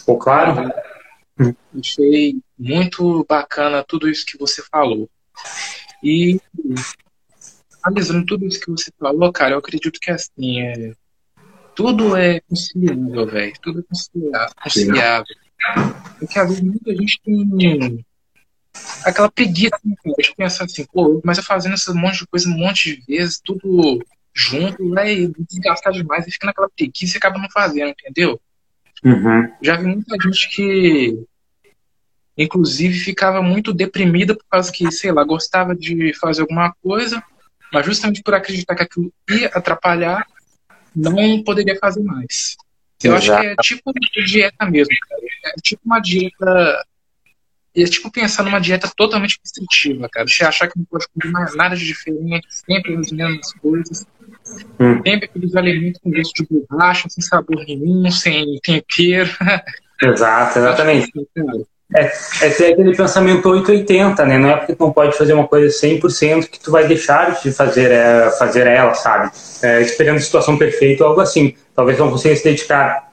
Ficou 0.00 0.18
claro? 0.18 0.72
Achei 1.78 2.36
muito 2.58 3.24
bacana 3.28 3.84
tudo 3.84 4.08
isso 4.08 4.26
que 4.26 4.38
você 4.38 4.62
falou. 4.70 5.08
E 6.02 6.40
analisando 7.82 8.26
tudo 8.26 8.46
isso 8.46 8.60
que 8.60 8.70
você 8.70 8.90
falou, 8.98 9.32
cara, 9.32 9.54
eu 9.54 9.58
acredito 9.58 9.98
que 10.00 10.10
assim, 10.10 10.60
é, 10.60 10.92
tudo 11.74 12.16
é 12.16 12.40
conciliável, 12.40 13.26
velho. 13.26 13.52
Tudo 13.62 13.80
é 13.80 13.82
conciliável. 14.62 15.36
Porque 16.18 16.38
às 16.38 16.48
vezes 16.48 16.62
muita 16.62 16.94
gente 16.94 17.20
tem 17.22 18.04
aquela 19.04 19.30
preguiça 19.30 19.78
de 19.84 20.34
pensar 20.36 20.64
assim, 20.64 20.84
pô, 20.92 21.20
mas 21.24 21.38
eu 21.38 21.44
fazendo 21.44 21.74
esse 21.74 21.92
monte 21.92 22.18
de 22.18 22.26
coisa 22.26 22.48
um 22.48 22.56
monte 22.56 22.96
de 22.96 23.02
vezes, 23.06 23.40
tudo 23.42 24.02
junto, 24.34 24.90
vai 24.90 25.30
desgastar 25.48 25.92
demais 25.92 26.26
e 26.26 26.30
fica 26.30 26.46
naquela 26.46 26.70
preguiça 26.70 27.16
e 27.16 27.18
acaba 27.18 27.38
não 27.38 27.50
fazendo, 27.50 27.90
entendeu? 27.90 28.40
Uhum. 29.04 29.50
Já 29.62 29.76
vi 29.76 29.86
muita 29.86 30.16
gente 30.22 30.48
que 30.50 31.26
inclusive 32.42 32.98
ficava 32.98 33.42
muito 33.42 33.72
deprimida 33.72 34.34
por 34.34 34.44
causa 34.50 34.72
que, 34.72 34.90
sei 34.90 35.12
lá, 35.12 35.22
gostava 35.24 35.74
de 35.74 36.12
fazer 36.18 36.42
alguma 36.42 36.74
coisa, 36.82 37.22
mas 37.72 37.84
justamente 37.84 38.22
por 38.22 38.34
acreditar 38.34 38.74
que 38.74 38.82
aquilo 38.82 39.12
ia 39.28 39.48
atrapalhar, 39.48 40.26
não 40.94 41.42
poderia 41.44 41.76
fazer 41.78 42.02
mais. 42.02 42.56
Eu 43.02 43.16
Exato. 43.16 43.32
acho 43.32 43.40
que 43.40 43.46
é 43.46 43.54
tipo 43.62 43.82
uma 43.90 44.26
dieta 44.26 44.66
mesmo, 44.66 44.94
cara. 45.08 45.22
É 45.44 45.60
tipo 45.62 45.82
uma 45.84 46.00
dieta. 46.00 46.84
É 47.74 47.84
tipo 47.84 48.10
pensar 48.10 48.42
numa 48.42 48.60
dieta 48.60 48.90
totalmente 48.96 49.38
restritiva, 49.42 50.08
cara. 50.10 50.26
Você 50.26 50.44
achar 50.44 50.68
que 50.68 50.78
não 50.78 50.84
pode 50.84 51.06
comer 51.08 51.32
mais 51.32 51.54
nada 51.54 51.76
de 51.76 51.84
diferente, 51.84 52.46
sempre 52.50 52.96
as 52.96 53.12
mesmas 53.12 53.52
coisas. 53.54 54.06
Hum. 54.78 54.96
Sempre 55.06 55.26
aqueles 55.26 55.54
alimentos 55.54 56.00
com 56.02 56.10
gosto 56.10 56.42
de 56.42 56.66
borracha, 56.68 57.08
sem 57.08 57.22
sabor 57.22 57.64
nenhum, 57.64 58.10
sem 58.10 58.58
tempero. 58.62 59.30
Exato, 60.02 60.58
exatamente. 60.58 61.12
É, 61.96 62.12
é 62.42 62.46
aquele 62.46 62.96
pensamento 62.96 63.48
880, 63.48 64.24
né? 64.24 64.38
Não 64.38 64.48
é 64.48 64.56
porque 64.56 64.74
tu 64.74 64.84
não 64.84 64.92
pode 64.92 65.16
fazer 65.16 65.32
uma 65.32 65.46
coisa 65.46 65.74
100% 65.86 66.48
que 66.48 66.60
tu 66.60 66.70
vai 66.70 66.86
deixar 66.86 67.40
de 67.40 67.50
fazer, 67.50 67.90
é, 67.90 68.30
fazer 68.38 68.66
ela, 68.66 68.94
sabe? 68.94 69.30
É, 69.62 69.80
esperando 69.80 70.18
a 70.18 70.20
situação 70.20 70.56
perfeita 70.56 71.02
ou 71.02 71.10
algo 71.10 71.20
assim. 71.20 71.54
Talvez 71.74 71.98
não 71.98 72.10
consiga 72.10 72.36
se 72.36 72.44
dedicar, 72.44 73.10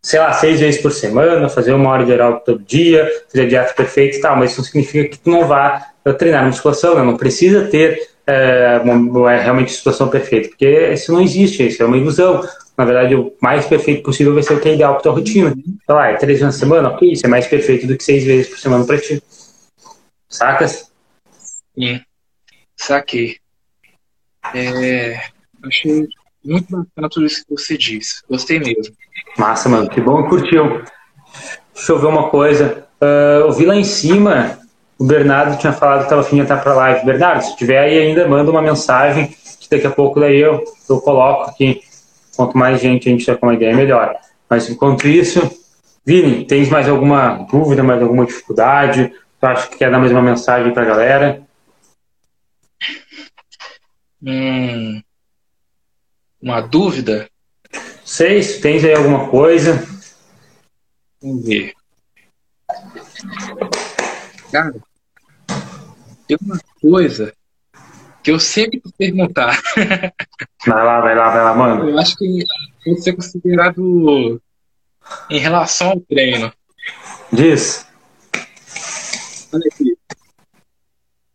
sei 0.00 0.20
lá, 0.20 0.32
seis 0.32 0.60
vezes 0.60 0.80
por 0.80 0.92
semana, 0.92 1.48
fazer 1.48 1.72
uma 1.72 1.90
hora 1.90 2.04
de 2.04 2.12
aeróbico 2.12 2.44
todo 2.46 2.62
dia, 2.64 3.10
fazer 3.30 3.46
a 3.46 3.48
dieta 3.48 3.74
perfeita 3.74 4.16
e 4.16 4.20
tal, 4.20 4.36
mas 4.36 4.52
isso 4.52 4.60
não 4.60 4.66
significa 4.66 5.08
que 5.08 5.18
tu 5.18 5.30
não 5.30 5.46
vá 5.46 5.88
treinar 6.16 6.46
musculação, 6.46 6.94
né? 6.94 7.02
Não 7.02 7.16
precisa 7.16 7.66
ter 7.66 8.00
é, 8.26 8.80
uma, 8.84 9.32
é 9.32 9.42
realmente 9.42 9.72
situação 9.72 10.08
perfeita, 10.08 10.50
porque 10.50 10.90
isso 10.92 11.12
não 11.12 11.20
existe, 11.20 11.66
isso 11.66 11.82
é 11.82 11.86
uma 11.86 11.96
ilusão 11.96 12.42
na 12.78 12.84
verdade, 12.84 13.16
o 13.16 13.34
mais 13.42 13.66
perfeito 13.66 14.04
possível 14.04 14.32
vai 14.32 14.42
ser 14.44 14.54
o 14.54 14.60
que 14.60 14.68
é 14.68 14.74
ideal 14.74 14.94
para 14.94 15.02
tua 15.02 15.12
rotina. 15.12 15.52
Então, 15.82 15.96
lá, 15.96 16.10
é 16.10 16.14
três 16.14 16.38
vezes 16.38 16.42
na 16.42 16.52
semana, 16.52 16.90
ok, 16.90 17.10
isso 17.10 17.26
é 17.26 17.28
mais 17.28 17.44
perfeito 17.48 17.88
do 17.88 17.96
que 17.96 18.04
seis 18.04 18.22
vezes 18.22 18.48
por 18.48 18.58
semana 18.58 18.84
para 18.84 19.00
ti. 19.00 19.20
Sacas? 20.28 20.88
Sim, 21.74 22.00
saquei. 22.76 23.38
É, 24.54 25.20
achei 25.64 26.06
muito 26.44 26.70
bacana 26.70 27.08
tudo 27.10 27.26
isso 27.26 27.44
que 27.44 27.50
você 27.50 27.76
disse. 27.76 28.22
Gostei 28.30 28.60
mesmo. 28.60 28.94
Massa, 29.36 29.68
mano. 29.68 29.90
Que 29.90 30.00
bom 30.00 30.22
que 30.22 30.28
curtiu. 30.28 30.84
Deixa 31.74 31.92
eu 31.92 31.98
ver 31.98 32.06
uma 32.06 32.30
coisa. 32.30 32.86
Uh, 33.02 33.46
eu 33.46 33.52
vi 33.52 33.66
lá 33.66 33.74
em 33.74 33.84
cima, 33.84 34.56
o 34.96 35.04
Bernardo 35.04 35.58
tinha 35.58 35.72
falado 35.72 35.98
que 35.98 36.04
estava 36.04 36.20
afim 36.20 36.36
de 36.36 36.42
entrar 36.42 36.58
para 36.58 36.74
live. 36.74 37.04
Bernardo, 37.04 37.42
se 37.42 37.56
tiver 37.56 37.80
aí 37.80 37.98
ainda, 37.98 38.28
manda 38.28 38.52
uma 38.52 38.62
mensagem 38.62 39.34
que 39.58 39.68
daqui 39.68 39.86
a 39.86 39.90
pouco 39.90 40.20
daí 40.20 40.38
eu, 40.38 40.62
eu 40.88 41.00
coloco 41.00 41.50
aqui 41.50 41.87
Quanto 42.38 42.56
mais 42.56 42.80
gente 42.80 43.08
a 43.08 43.10
gente 43.10 43.24
tiver 43.24 43.36
com 43.36 43.46
uma 43.46 43.54
ideia, 43.54 43.74
melhor. 43.74 44.14
Mas 44.48 44.70
enquanto 44.70 45.08
isso, 45.08 45.40
Vini, 46.06 46.46
tens 46.46 46.68
mais 46.68 46.88
alguma 46.88 47.34
dúvida, 47.50 47.82
mais 47.82 48.00
alguma 48.00 48.24
dificuldade? 48.24 49.12
Tu 49.40 49.44
acha 49.44 49.66
que 49.66 49.76
quer 49.76 49.90
dar 49.90 49.98
mais 49.98 50.12
uma 50.12 50.22
mensagem 50.22 50.72
para 50.72 50.84
a 50.84 50.86
galera? 50.86 51.42
Hum, 54.22 55.02
uma 56.40 56.60
dúvida? 56.60 57.28
Sei, 58.04 58.40
se 58.40 58.60
tens 58.60 58.84
aí 58.84 58.94
alguma 58.94 59.28
coisa. 59.28 59.84
Vamos 61.20 61.44
ver. 61.44 61.74
Cara, 64.52 64.76
tem 66.28 66.36
uma 66.40 66.60
coisa 66.80 67.34
que 68.28 68.32
eu 68.32 68.38
sempre 68.38 68.78
quis 68.78 68.92
perguntar. 68.92 69.58
Vai 70.66 70.84
lá, 70.84 71.00
vai 71.00 71.14
lá, 71.14 71.30
vai 71.30 71.44
lá, 71.44 71.54
mano. 71.54 71.88
Eu 71.88 71.98
acho 71.98 72.14
que 72.14 72.44
pode 72.84 73.02
ser 73.02 73.14
considerado 73.14 74.42
em 75.30 75.38
relação 75.38 75.92
ao 75.92 76.00
treino. 76.00 76.52
Diz. 77.32 77.86
Olha 79.50 79.64
aqui. 79.72 79.96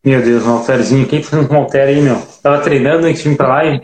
Meu 0.06 0.22
Deus, 0.22 0.44
um 0.44 0.52
halterzinho. 0.52 1.08
Quem 1.08 1.22
tá 1.22 1.30
fazendo 1.30 1.52
um 1.52 1.56
halter 1.56 1.88
aí, 1.88 2.00
meu? 2.00 2.22
Tava 2.44 2.62
treinando 2.62 3.08
antes 3.08 3.24
de 3.24 3.30
vir 3.30 3.38
pra 3.38 3.48
lá, 3.48 3.66
hein? 3.66 3.82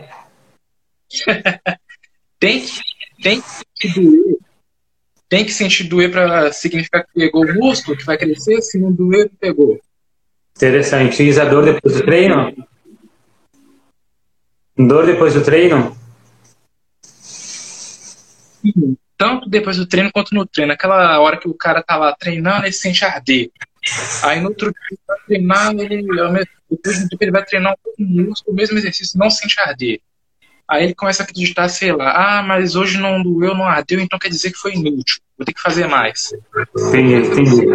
tem 2.38 2.60
que, 2.60 2.80
tem 3.20 3.42
que 3.74 3.88
doer. 3.88 4.38
Tem 5.28 5.44
que 5.44 5.52
sentir 5.52 5.84
doer 5.88 6.12
pra 6.12 6.52
significar 6.52 7.04
que 7.04 7.12
pegou 7.14 7.44
o 7.44 7.54
músculo, 7.54 7.96
que 7.96 8.04
vai 8.04 8.16
crescer. 8.16 8.62
Se 8.62 8.78
não 8.78 8.92
doer, 8.92 9.28
pegou. 9.40 9.80
Interessante. 10.56 11.24
E 11.24 11.40
a 11.40 11.44
dor 11.44 11.64
depois 11.64 11.94
do 11.94 12.04
treino? 12.04 12.69
Dor 14.86 15.06
depois 15.06 15.34
do 15.34 15.42
treino? 15.42 15.96
Tanto 19.16 19.48
depois 19.48 19.76
do 19.76 19.86
treino 19.86 20.10
quanto 20.12 20.34
no 20.34 20.46
treino. 20.46 20.72
Aquela 20.72 21.18
hora 21.20 21.36
que 21.36 21.48
o 21.48 21.54
cara 21.54 21.82
tá 21.82 21.96
lá 21.96 22.14
treinando, 22.14 22.64
ele 22.64 22.72
sente 22.72 23.04
arder. 23.04 23.50
Aí 24.22 24.40
no 24.40 24.48
outro 24.48 24.70
dia 24.70 24.80
ele 24.90 25.00
vai 25.06 25.18
treinar, 25.26 25.74
ele, 25.74 26.02
depois 26.70 27.08
do 27.08 27.16
ele 27.20 27.30
vai 27.30 27.44
treinar 27.44 27.74
um 27.98 28.04
músculo, 28.04 28.52
o 28.52 28.56
mesmo 28.56 28.78
exercício, 28.78 29.18
não 29.18 29.30
sente 29.30 29.58
arder. 29.60 30.00
Aí 30.68 30.84
ele 30.84 30.94
começa 30.94 31.22
a 31.22 31.24
acreditar, 31.24 31.68
sei 31.68 31.92
lá, 31.92 32.38
ah, 32.38 32.42
mas 32.42 32.76
hoje 32.76 32.96
não 32.96 33.20
doeu, 33.22 33.54
não 33.54 33.64
ardeu, 33.64 33.98
então 33.98 34.18
quer 34.18 34.28
dizer 34.28 34.52
que 34.52 34.58
foi 34.58 34.74
inútil. 34.74 35.16
Vou 35.36 35.44
ter 35.44 35.52
que 35.52 35.60
fazer 35.60 35.88
mais. 35.88 36.32
Entendi, 36.76 37.14
entendi. 37.14 37.66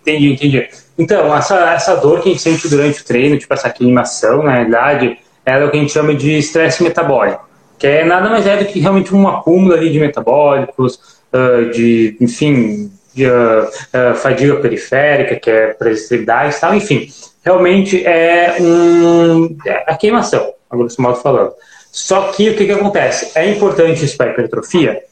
Entendi, 0.00 0.32
entendi. 0.32 0.68
Então, 0.98 1.34
essa, 1.34 1.72
essa 1.72 1.96
dor 1.96 2.20
que 2.20 2.28
a 2.28 2.32
gente 2.32 2.42
sente 2.42 2.68
durante 2.68 3.00
o 3.00 3.04
treino, 3.04 3.38
tipo 3.38 3.52
essa 3.52 3.70
queimação, 3.70 4.42
na 4.42 4.52
realidade, 4.52 5.18
ela 5.44 5.64
é 5.64 5.66
o 5.66 5.70
que 5.70 5.76
a 5.76 5.80
gente 5.80 5.92
chama 5.92 6.14
de 6.14 6.38
estresse 6.38 6.82
metabólico, 6.82 7.48
que 7.78 7.86
é 7.86 8.04
nada 8.04 8.28
mais 8.28 8.46
é 8.46 8.56
do 8.56 8.64
que 8.66 8.80
realmente 8.80 9.14
um 9.14 9.28
acúmulo 9.28 9.74
ali 9.74 9.90
de 9.90 9.98
metabólicos, 9.98 10.98
uh, 11.32 11.70
de, 11.70 12.16
enfim, 12.20 12.90
de 13.14 13.26
uh, 13.26 13.30
uh, 13.30 14.14
fadiga 14.14 14.56
periférica, 14.56 15.36
que 15.36 15.50
é 15.50 15.76
extremidades 15.90 16.56
e 16.56 16.60
tal, 16.60 16.74
enfim 16.74 17.08
realmente 17.44 18.04
é, 18.04 18.56
um, 18.60 19.56
é 19.66 19.84
a 19.86 19.96
queimação, 19.96 20.52
a 20.68 20.76
grosso 20.76 21.00
modo 21.00 21.16
falando. 21.16 21.52
Só 21.90 22.30
que 22.32 22.50
o 22.50 22.56
que, 22.56 22.66
que 22.66 22.72
acontece? 22.72 23.32
É 23.34 23.50
importante 23.50 24.04
isso 24.04 24.16
para 24.16 24.30
a 24.30 24.32
hipertrofia? 24.32 25.02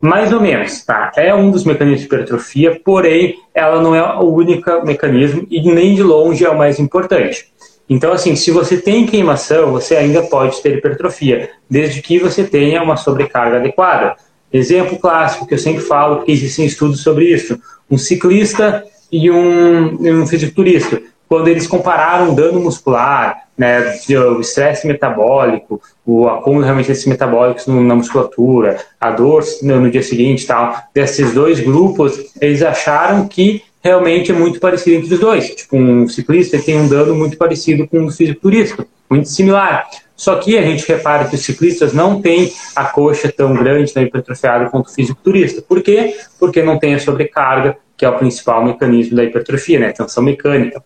Mais 0.00 0.32
ou 0.32 0.40
menos, 0.40 0.84
tá? 0.84 1.10
É 1.16 1.34
um 1.34 1.50
dos 1.50 1.64
mecanismos 1.64 2.00
de 2.00 2.06
hipertrofia, 2.06 2.80
porém, 2.84 3.36
ela 3.54 3.80
não 3.80 3.94
é 3.94 4.02
o 4.16 4.24
único 4.24 4.84
mecanismo 4.84 5.46
e 5.50 5.60
nem 5.72 5.94
de 5.94 6.02
longe 6.02 6.44
é 6.44 6.50
o 6.50 6.58
mais 6.58 6.78
importante. 6.78 7.50
Então, 7.88 8.12
assim, 8.12 8.36
se 8.36 8.50
você 8.50 8.76
tem 8.76 9.06
queimação, 9.06 9.72
você 9.72 9.96
ainda 9.96 10.22
pode 10.22 10.60
ter 10.60 10.76
hipertrofia, 10.76 11.50
desde 11.70 12.02
que 12.02 12.18
você 12.18 12.44
tenha 12.44 12.82
uma 12.82 12.96
sobrecarga 12.96 13.56
adequada. 13.56 14.16
Exemplo 14.52 14.98
clássico 14.98 15.46
que 15.46 15.54
eu 15.54 15.58
sempre 15.58 15.82
falo, 15.82 16.16
porque 16.16 16.32
existem 16.32 16.66
estudos 16.66 17.02
sobre 17.02 17.24
isso: 17.26 17.58
um 17.90 17.96
ciclista 17.96 18.84
e 19.10 19.30
um, 19.30 20.22
um 20.22 20.26
fisiculturista 20.26 21.00
quando 21.28 21.48
eles 21.48 21.66
compararam 21.66 22.34
dano 22.34 22.60
muscular, 22.60 23.45
né, 23.56 23.98
o 24.10 24.40
estresse 24.40 24.86
metabólico, 24.86 25.80
o 26.04 26.28
acúmulo 26.28 26.64
realmente 26.64 26.88
desses 26.88 27.06
metabólicos 27.06 27.66
na 27.66 27.94
musculatura, 27.94 28.78
a 29.00 29.10
dor 29.10 29.42
no, 29.62 29.90
dia 29.90 30.02
seguinte 30.02 30.46
tal, 30.46 30.76
desses 30.94 31.32
dois 31.32 31.60
grupos, 31.60 32.18
eles 32.40 32.62
acharam 32.62 33.26
que 33.26 33.62
realmente 33.82 34.30
é 34.30 34.34
muito 34.34 34.60
parecido 34.60 34.96
entre 34.96 35.14
os 35.14 35.20
dois. 35.20 35.48
Tipo, 35.54 35.76
um 35.76 36.08
ciclista 36.08 36.58
tem 36.58 36.76
um 36.76 36.88
dano 36.88 37.14
muito 37.14 37.36
parecido 37.36 37.86
com 37.88 38.00
um 38.00 38.10
fisiculturista, 38.10 38.86
muito 39.08 39.28
similar. 39.28 39.86
Só 40.16 40.36
que 40.36 40.56
a 40.56 40.62
gente 40.62 40.86
repara 40.88 41.26
que 41.26 41.34
os 41.34 41.44
ciclistas 41.44 41.92
não 41.92 42.20
têm 42.20 42.50
a 42.74 42.84
coxa 42.84 43.30
tão 43.30 43.54
grande, 43.54 43.92
tão 43.92 44.02
hipertrofiada 44.02 44.70
quanto 44.70 44.88
o 44.88 44.92
fisiculturista. 44.92 45.62
Por 45.62 45.82
quê? 45.82 46.16
Porque 46.40 46.62
não 46.62 46.78
tem 46.78 46.94
a 46.94 46.98
sobrecarga, 46.98 47.76
que 47.96 48.04
é 48.04 48.08
o 48.08 48.18
principal 48.18 48.64
mecanismo 48.64 49.14
da 49.14 49.24
hipertrofia, 49.24 49.78
né? 49.78 49.92
Tensão 49.92 50.22
mecânica. 50.22 50.82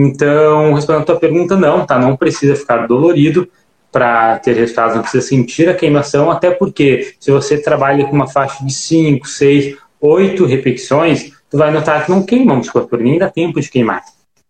Então, 0.00 0.74
respondendo 0.74 1.02
a 1.02 1.06
tua 1.06 1.18
pergunta, 1.18 1.56
não, 1.56 1.84
tá? 1.84 1.98
Não 1.98 2.16
precisa 2.16 2.54
ficar 2.54 2.86
dolorido 2.86 3.48
para 3.90 4.38
ter 4.38 4.54
resultados, 4.54 4.94
não 4.94 5.02
precisa 5.02 5.26
sentir 5.26 5.68
a 5.68 5.74
queimação, 5.74 6.30
até 6.30 6.52
porque 6.52 7.14
se 7.18 7.32
você 7.32 7.58
trabalha 7.58 8.04
com 8.04 8.14
uma 8.14 8.28
faixa 8.28 8.64
de 8.64 8.72
5, 8.72 9.26
6, 9.26 9.76
8 10.00 10.46
repetições, 10.46 11.32
tu 11.50 11.58
vai 11.58 11.72
notar 11.72 12.04
que 12.04 12.12
não 12.12 12.22
queima 12.22 12.52
a 12.52 12.56
musculatura, 12.56 13.02
nem 13.02 13.18
dá 13.18 13.28
tempo 13.28 13.60
de 13.60 13.68
queimar. 13.68 14.04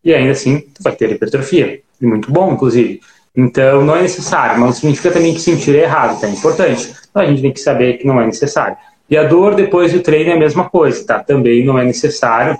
E 0.04 0.12
ainda 0.12 0.32
assim, 0.32 0.60
tu 0.60 0.82
vai 0.82 0.94
ter 0.94 1.12
hipertrofia. 1.12 1.80
E 1.98 2.06
muito 2.06 2.30
bom, 2.30 2.52
inclusive. 2.52 3.00
Então, 3.34 3.82
não 3.82 3.96
é 3.96 4.02
necessário, 4.02 4.60
mas 4.60 4.68
não 4.68 4.72
significa 4.74 5.10
também 5.10 5.32
que 5.32 5.40
sentir 5.40 5.74
é 5.74 5.84
errado, 5.84 6.20
tá? 6.20 6.26
É 6.26 6.30
importante. 6.30 6.92
Então, 7.08 7.22
a 7.22 7.26
gente 7.26 7.40
tem 7.40 7.52
que 7.52 7.60
saber 7.60 7.96
que 7.96 8.06
não 8.06 8.20
é 8.20 8.26
necessário. 8.26 8.76
E 9.08 9.16
a 9.16 9.24
dor 9.24 9.54
depois 9.54 9.94
do 9.94 10.00
treino 10.00 10.30
é 10.30 10.34
a 10.34 10.38
mesma 10.38 10.68
coisa, 10.68 11.06
tá? 11.06 11.20
Também 11.20 11.64
não 11.64 11.78
é 11.78 11.84
necessário. 11.84 12.58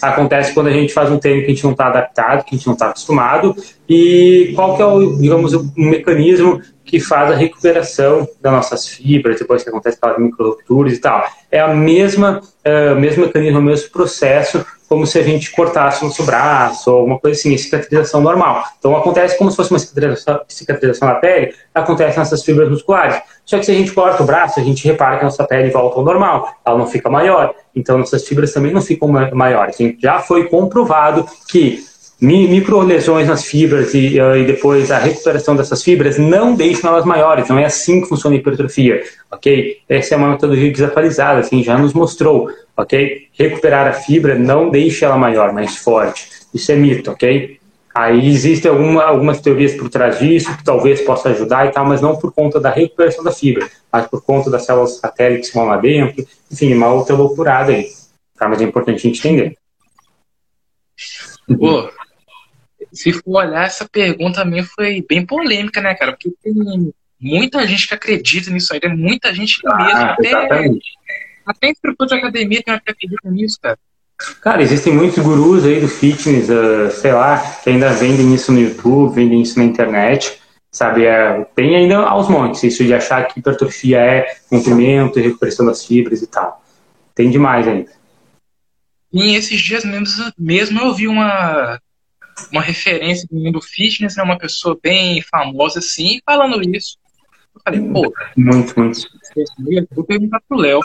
Acontece 0.00 0.54
quando 0.54 0.68
a 0.68 0.72
gente 0.72 0.92
faz 0.92 1.10
um 1.10 1.18
treino 1.18 1.40
que 1.40 1.46
a 1.46 1.54
gente 1.54 1.64
não 1.64 1.72
está 1.72 1.88
adaptado, 1.88 2.44
que 2.44 2.54
a 2.54 2.58
gente 2.58 2.66
não 2.66 2.74
está 2.74 2.88
acostumado, 2.90 3.56
e 3.94 4.52
qual 4.54 4.74
que 4.74 4.80
é 4.80 4.86
o, 4.86 5.18
digamos, 5.18 5.52
o 5.52 5.70
mecanismo 5.76 6.62
que 6.82 6.98
faz 6.98 7.30
a 7.30 7.36
recuperação 7.36 8.26
das 8.40 8.52
nossas 8.52 8.88
fibras, 8.88 9.38
depois 9.38 9.62
que 9.62 9.68
acontece 9.68 9.98
aquelas 10.00 10.18
micro-rupturas 10.18 10.94
e 10.94 10.98
tal. 10.98 11.26
É 11.50 11.60
a 11.60 11.68
mesma, 11.68 12.40
uh, 12.40 12.98
mesmo 12.98 13.26
mecanismo, 13.26 13.58
o 13.58 13.62
mesmo 13.62 13.90
processo, 13.90 14.64
como 14.88 15.06
se 15.06 15.18
a 15.18 15.22
gente 15.22 15.50
cortasse 15.52 16.02
nosso 16.02 16.22
braço, 16.24 16.90
ou 16.90 17.00
alguma 17.00 17.18
coisa 17.18 17.38
assim, 17.38 17.56
cicatrização 17.58 18.22
normal. 18.22 18.64
Então 18.78 18.96
acontece 18.96 19.36
como 19.36 19.50
se 19.50 19.56
fosse 19.56 19.70
uma 19.70 19.78
cicatrização, 19.78 20.40
cicatrização 20.48 21.08
na 21.08 21.14
pele, 21.16 21.54
acontece 21.74 22.18
nessas 22.18 22.42
fibras 22.42 22.70
musculares. 22.70 23.20
Só 23.44 23.58
que 23.58 23.66
se 23.66 23.72
a 23.72 23.74
gente 23.74 23.92
corta 23.92 24.22
o 24.22 24.26
braço, 24.26 24.58
a 24.58 24.62
gente 24.62 24.86
repara 24.86 25.16
que 25.16 25.22
a 25.22 25.24
nossa 25.26 25.44
pele 25.44 25.70
volta 25.70 25.98
ao 25.98 26.04
normal, 26.04 26.48
ela 26.64 26.78
não 26.78 26.86
fica 26.86 27.10
maior. 27.10 27.54
Então 27.76 27.98
nossas 27.98 28.26
fibras 28.26 28.52
também 28.54 28.72
não 28.72 28.80
ficam 28.80 29.08
maiores. 29.08 29.76
Já 30.00 30.18
foi 30.18 30.48
comprovado 30.48 31.26
que 31.50 31.91
micro-lesões 32.22 33.26
nas 33.26 33.44
fibras 33.44 33.94
e, 33.94 34.16
e, 34.16 34.44
depois 34.44 34.92
a 34.92 34.98
recuperação 34.98 35.56
dessas 35.56 35.82
fibras 35.82 36.18
não 36.18 36.54
deixam 36.54 36.90
elas 36.90 37.04
maiores, 37.04 37.48
não 37.48 37.58
é 37.58 37.64
assim 37.64 38.00
que 38.00 38.08
funciona 38.08 38.36
a 38.36 38.38
hipertrofia, 38.38 39.02
ok? 39.28 39.78
Essa 39.88 40.14
é 40.14 40.16
uma 40.16 40.30
metodologia 40.30 40.70
desatualizada, 40.70 41.40
assim, 41.40 41.64
já 41.64 41.76
nos 41.76 41.92
mostrou, 41.92 42.48
ok? 42.76 43.26
Recuperar 43.32 43.88
a 43.88 43.92
fibra 43.92 44.36
não 44.36 44.70
deixa 44.70 45.06
ela 45.06 45.16
maior, 45.16 45.52
mais 45.52 45.76
forte, 45.78 46.28
isso 46.54 46.70
é 46.70 46.76
mito, 46.76 47.10
ok? 47.10 47.58
Aí 47.92 48.28
existem 48.28 48.70
alguma, 48.70 49.02
algumas 49.02 49.40
teorias 49.40 49.74
por 49.74 49.90
trás 49.90 50.20
disso, 50.20 50.56
que 50.56 50.64
talvez 50.64 51.00
possa 51.02 51.30
ajudar 51.30 51.66
e 51.66 51.72
tal, 51.72 51.84
mas 51.84 52.00
não 52.00 52.16
por 52.16 52.32
conta 52.32 52.60
da 52.60 52.70
recuperação 52.70 53.24
da 53.24 53.32
fibra, 53.32 53.68
mas 53.92 54.06
por 54.06 54.22
conta 54.22 54.48
das 54.48 54.64
células 54.64 54.96
satélites 54.98 55.50
que 55.50 55.56
vão 55.56 55.66
lá 55.66 55.76
dentro, 55.76 56.24
enfim, 56.50 56.72
uma 56.72 56.92
outra 56.92 57.16
loucurada 57.16 57.72
aí, 57.72 57.88
tá? 58.38 58.48
Mas 58.48 58.62
é 58.62 58.64
importante 58.64 58.98
a 58.98 59.10
gente 59.10 59.18
entender. 59.18 59.56
Pô, 61.58 61.90
se 62.92 63.12
for 63.12 63.44
olhar, 63.44 63.64
essa 63.64 63.88
pergunta 63.88 64.42
também 64.42 64.62
foi 64.62 65.04
bem 65.08 65.24
polêmica, 65.24 65.80
né, 65.80 65.94
cara? 65.94 66.12
Porque 66.12 66.30
tem 66.42 66.92
muita 67.18 67.66
gente 67.66 67.88
que 67.88 67.94
acredita 67.94 68.50
nisso 68.50 68.72
aí, 68.72 68.80
tem 68.80 68.94
muita 68.94 69.32
gente 69.32 69.60
ah, 69.66 69.76
mesmo. 69.76 70.00
Até, 70.00 70.70
até 71.46 71.70
instrutor 71.70 72.06
de 72.06 72.14
academia 72.14 72.62
tem 72.62 72.78
que 72.78 72.90
acredita 72.90 73.30
nisso, 73.30 73.58
cara. 73.60 73.78
Cara, 74.40 74.62
existem 74.62 74.92
muitos 74.92 75.18
gurus 75.18 75.64
aí 75.64 75.80
do 75.80 75.88
fitness, 75.88 76.48
uh, 76.48 76.90
sei 76.90 77.12
lá, 77.12 77.38
que 77.62 77.70
ainda 77.70 77.92
vendem 77.92 78.34
isso 78.34 78.52
no 78.52 78.60
YouTube, 78.60 79.14
vendem 79.14 79.42
isso 79.42 79.58
na 79.58 79.64
internet, 79.64 80.38
sabe? 80.70 81.04
É, 81.04 81.44
tem 81.56 81.74
ainda 81.76 81.98
aos 81.98 82.28
montes 82.28 82.62
isso 82.62 82.84
de 82.84 82.94
achar 82.94 83.26
que 83.26 83.40
hipertrofia 83.40 83.98
é 83.98 84.36
comprimento 84.48 85.18
e 85.18 85.22
recuperação 85.22 85.66
das 85.66 85.84
fibras 85.84 86.22
e 86.22 86.26
tal. 86.26 86.62
Tem 87.14 87.30
demais 87.30 87.66
ainda. 87.66 87.90
E 89.12 89.34
esses 89.34 89.60
dias 89.60 89.84
mesmo, 89.84 90.06
mesmo 90.38 90.80
eu 90.80 90.94
vi 90.94 91.06
uma 91.06 91.78
uma 92.50 92.62
referência 92.62 93.26
do 93.30 93.36
mundo 93.38 93.60
fitness, 93.60 94.16
né, 94.16 94.22
uma 94.22 94.38
pessoa 94.38 94.78
bem 94.82 95.22
famosa 95.22 95.78
assim, 95.78 96.20
falando 96.24 96.62
isso. 96.74 96.96
Eu 97.54 97.60
falei, 97.64 97.80
pô. 97.80 98.12
Muito, 98.36 98.78
muito. 98.78 99.00
Vou 99.94 100.04
perguntar 100.04 100.40
pro 100.48 100.58
Léo. 100.58 100.80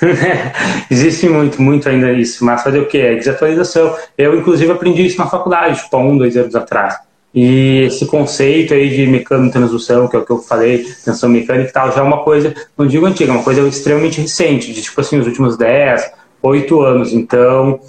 Existe 0.90 1.28
muito, 1.28 1.60
muito 1.60 1.88
ainda 1.88 2.12
isso, 2.12 2.44
mas 2.44 2.62
fazer 2.62 2.80
o 2.80 2.86
que? 2.86 2.98
É 2.98 3.14
desatualização. 3.14 3.96
Eu, 4.16 4.38
inclusive, 4.38 4.70
aprendi 4.72 5.06
isso 5.06 5.18
na 5.18 5.26
faculdade, 5.26 5.82
tipo, 5.82 5.96
há 5.96 6.00
um, 6.00 6.18
dois 6.18 6.36
anos 6.36 6.54
atrás. 6.54 6.98
E 7.34 7.84
esse 7.86 8.06
conceito 8.06 8.74
aí 8.74 8.90
de 8.90 9.06
mecano-transdução, 9.06 10.06
que 10.06 10.16
é 10.16 10.18
o 10.18 10.24
que 10.24 10.32
eu 10.32 10.38
falei, 10.38 10.84
tensão 11.04 11.30
mecânica 11.30 11.70
e 11.70 11.72
tal, 11.72 11.90
já 11.90 12.00
é 12.00 12.02
uma 12.02 12.22
coisa, 12.24 12.54
não 12.76 12.86
digo 12.86 13.06
antiga, 13.06 13.32
é 13.32 13.34
uma 13.34 13.44
coisa 13.44 13.66
extremamente 13.66 14.20
recente, 14.20 14.72
de 14.72 14.82
tipo 14.82 15.00
assim, 15.00 15.18
os 15.18 15.26
últimos 15.26 15.56
10, 15.56 16.12
8 16.42 16.80
anos. 16.82 17.12
Então, 17.12 17.80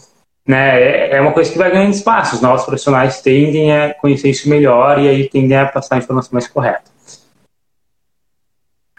né, 0.47 0.81
é, 0.81 1.15
é 1.15 1.21
uma 1.21 1.31
coisa 1.31 1.51
que 1.51 1.57
vai 1.57 1.71
ganhando 1.71 1.93
espaço. 1.93 2.35
Os 2.35 2.41
novos 2.41 2.65
profissionais 2.65 3.21
tendem 3.21 3.75
a 3.75 3.93
conhecer 3.93 4.29
isso 4.29 4.49
melhor 4.49 4.99
e 4.99 5.07
aí 5.07 5.29
tendem 5.29 5.57
a 5.57 5.65
passar 5.65 5.95
a 5.95 5.97
informação 5.99 6.31
mais 6.33 6.47
correta. 6.47 6.91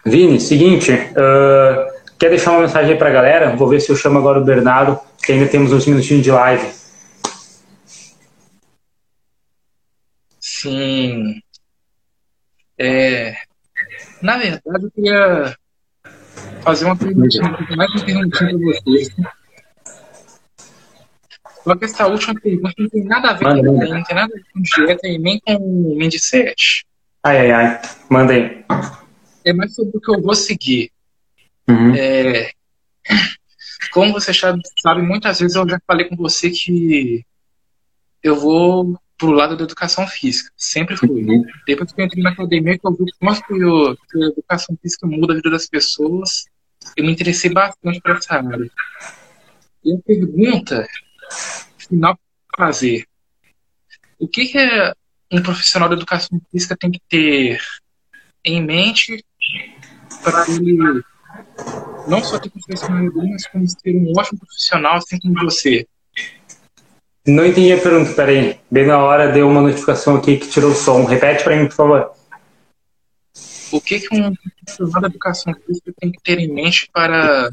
Vini, 0.05 0.39
seguinte, 0.39 0.91
uh, 0.91 1.91
quer 2.19 2.29
deixar 2.29 2.51
uma 2.51 2.61
mensagem 2.61 2.97
para 2.97 3.09
a 3.09 3.13
galera? 3.13 3.55
Vou 3.55 3.67
ver 3.67 3.81
se 3.81 3.91
eu 3.91 3.95
chamo 3.95 4.19
agora 4.19 4.39
o 4.39 4.43
Bernardo, 4.45 4.99
que 5.23 5.31
ainda 5.31 5.47
temos 5.47 5.71
uns 5.71 5.85
minutinhos 5.87 6.23
de 6.23 6.31
live. 6.31 6.71
Sim. 10.39 11.41
É, 12.77 13.35
na 14.21 14.37
verdade, 14.37 14.85
eu 14.85 14.91
queria 14.91 15.55
fazer 16.61 16.85
uma 16.85 16.95
pergunta 16.95 17.39
mais 17.75 18.03
perguntinha 18.03 18.49
para 18.49 18.57
vocês. 18.57 19.09
Só 21.65 21.75
que 21.75 21.85
essa 21.85 22.05
última 22.05 22.39
pergunta 22.39 22.73
não 22.77 22.89
tem 22.89 23.03
nada 23.05 23.31
a 23.31 23.33
ver 23.33 23.43
Manda 23.43 23.67
com 23.67 23.73
não 23.73 24.03
tem 24.03 24.15
nada 24.15 24.31
a 24.31 24.37
ver 24.37 24.45
com 24.53 24.61
dieta 24.61 25.07
e 25.07 25.17
nem 25.17 25.39
com 25.39 25.95
Mindset. 25.97 26.85
Ai, 27.23 27.39
ai, 27.39 27.51
ai. 27.51 27.81
Manda 28.07 28.33
aí. 28.33 28.63
É 29.43 29.51
mais 29.51 29.73
sobre 29.73 29.97
o 29.97 29.99
que 29.99 30.11
eu 30.11 30.21
vou 30.21 30.35
seguir. 30.35 30.91
Uhum. 31.67 31.95
É, 31.95 32.51
como 33.91 34.13
você 34.13 34.31
sabe, 34.31 34.61
sabe, 34.77 35.01
muitas 35.01 35.39
vezes 35.39 35.55
eu 35.55 35.67
já 35.67 35.79
falei 35.87 36.05
com 36.07 36.15
você 36.15 36.51
que 36.51 37.25
eu 38.21 38.35
vou 38.35 38.95
pro 39.17 39.31
lado 39.31 39.57
da 39.57 39.63
educação 39.63 40.05
física. 40.05 40.51
Sempre 40.55 40.95
fui. 40.95 41.09
Uhum. 41.09 41.43
Depois 41.65 41.91
que 41.91 41.99
eu 41.99 42.05
entrei 42.05 42.21
na 42.21 42.29
academia, 42.29 42.77
que 42.77 42.87
eu 42.87 42.93
vi 42.93 43.05
quanto 43.19 43.41
que, 43.41 43.55
que 43.55 44.23
a 44.23 44.27
educação 44.27 44.77
física 44.83 45.07
muda 45.07 45.33
a 45.33 45.35
vida 45.35 45.49
das 45.49 45.67
pessoas, 45.67 46.45
eu 46.95 47.03
me 47.03 47.11
interessei 47.11 47.51
bastante 47.51 47.99
por 48.01 48.17
essa 48.17 48.35
área. 48.35 48.69
E 49.83 49.93
a 49.93 49.97
pergunta 50.05 50.87
final 51.77 52.17
para 52.51 52.67
fazer: 52.67 53.05
o 54.19 54.27
que, 54.27 54.47
que 54.47 54.57
é 54.57 54.93
um 55.31 55.41
profissional 55.41 55.89
de 55.89 55.95
educação 55.95 56.39
física 56.51 56.77
tem 56.79 56.91
que 56.91 57.01
ter 57.09 57.59
em 58.43 58.63
mente 58.63 59.23
para 60.23 60.45
ele 60.49 61.03
não 62.07 62.23
só 62.23 62.37
ter 62.37 62.49
conhecimento 62.49 63.15
mas 63.15 63.47
como 63.47 63.67
ser 63.67 63.95
um 63.95 64.13
ótimo 64.17 64.39
profissional 64.39 64.97
assim 64.97 65.19
como 65.19 65.33
você? 65.43 65.87
Não 67.27 67.43
entendi 67.43 67.73
a 67.73 67.81
pergunta, 67.81 68.13
peraí. 68.13 68.59
Bem 68.69 68.85
na 68.85 68.99
hora 68.99 69.31
deu 69.31 69.49
uma 69.49 69.61
notificação 69.61 70.15
aqui 70.17 70.37
que 70.37 70.47
tirou 70.47 70.71
o 70.71 70.75
som. 70.75 71.05
Repete 71.05 71.43
para 71.43 71.55
mim, 71.55 71.67
por 71.67 71.75
favor. 71.75 72.11
O 73.71 73.81
que, 73.81 73.99
que 73.99 74.15
um 74.15 74.31
profissional 74.35 75.01
da 75.01 75.07
educação 75.07 75.53
física 75.65 75.91
tem 75.99 76.11
que 76.11 76.21
ter 76.21 76.37
em 76.37 76.53
mente 76.53 76.87
para 76.93 77.49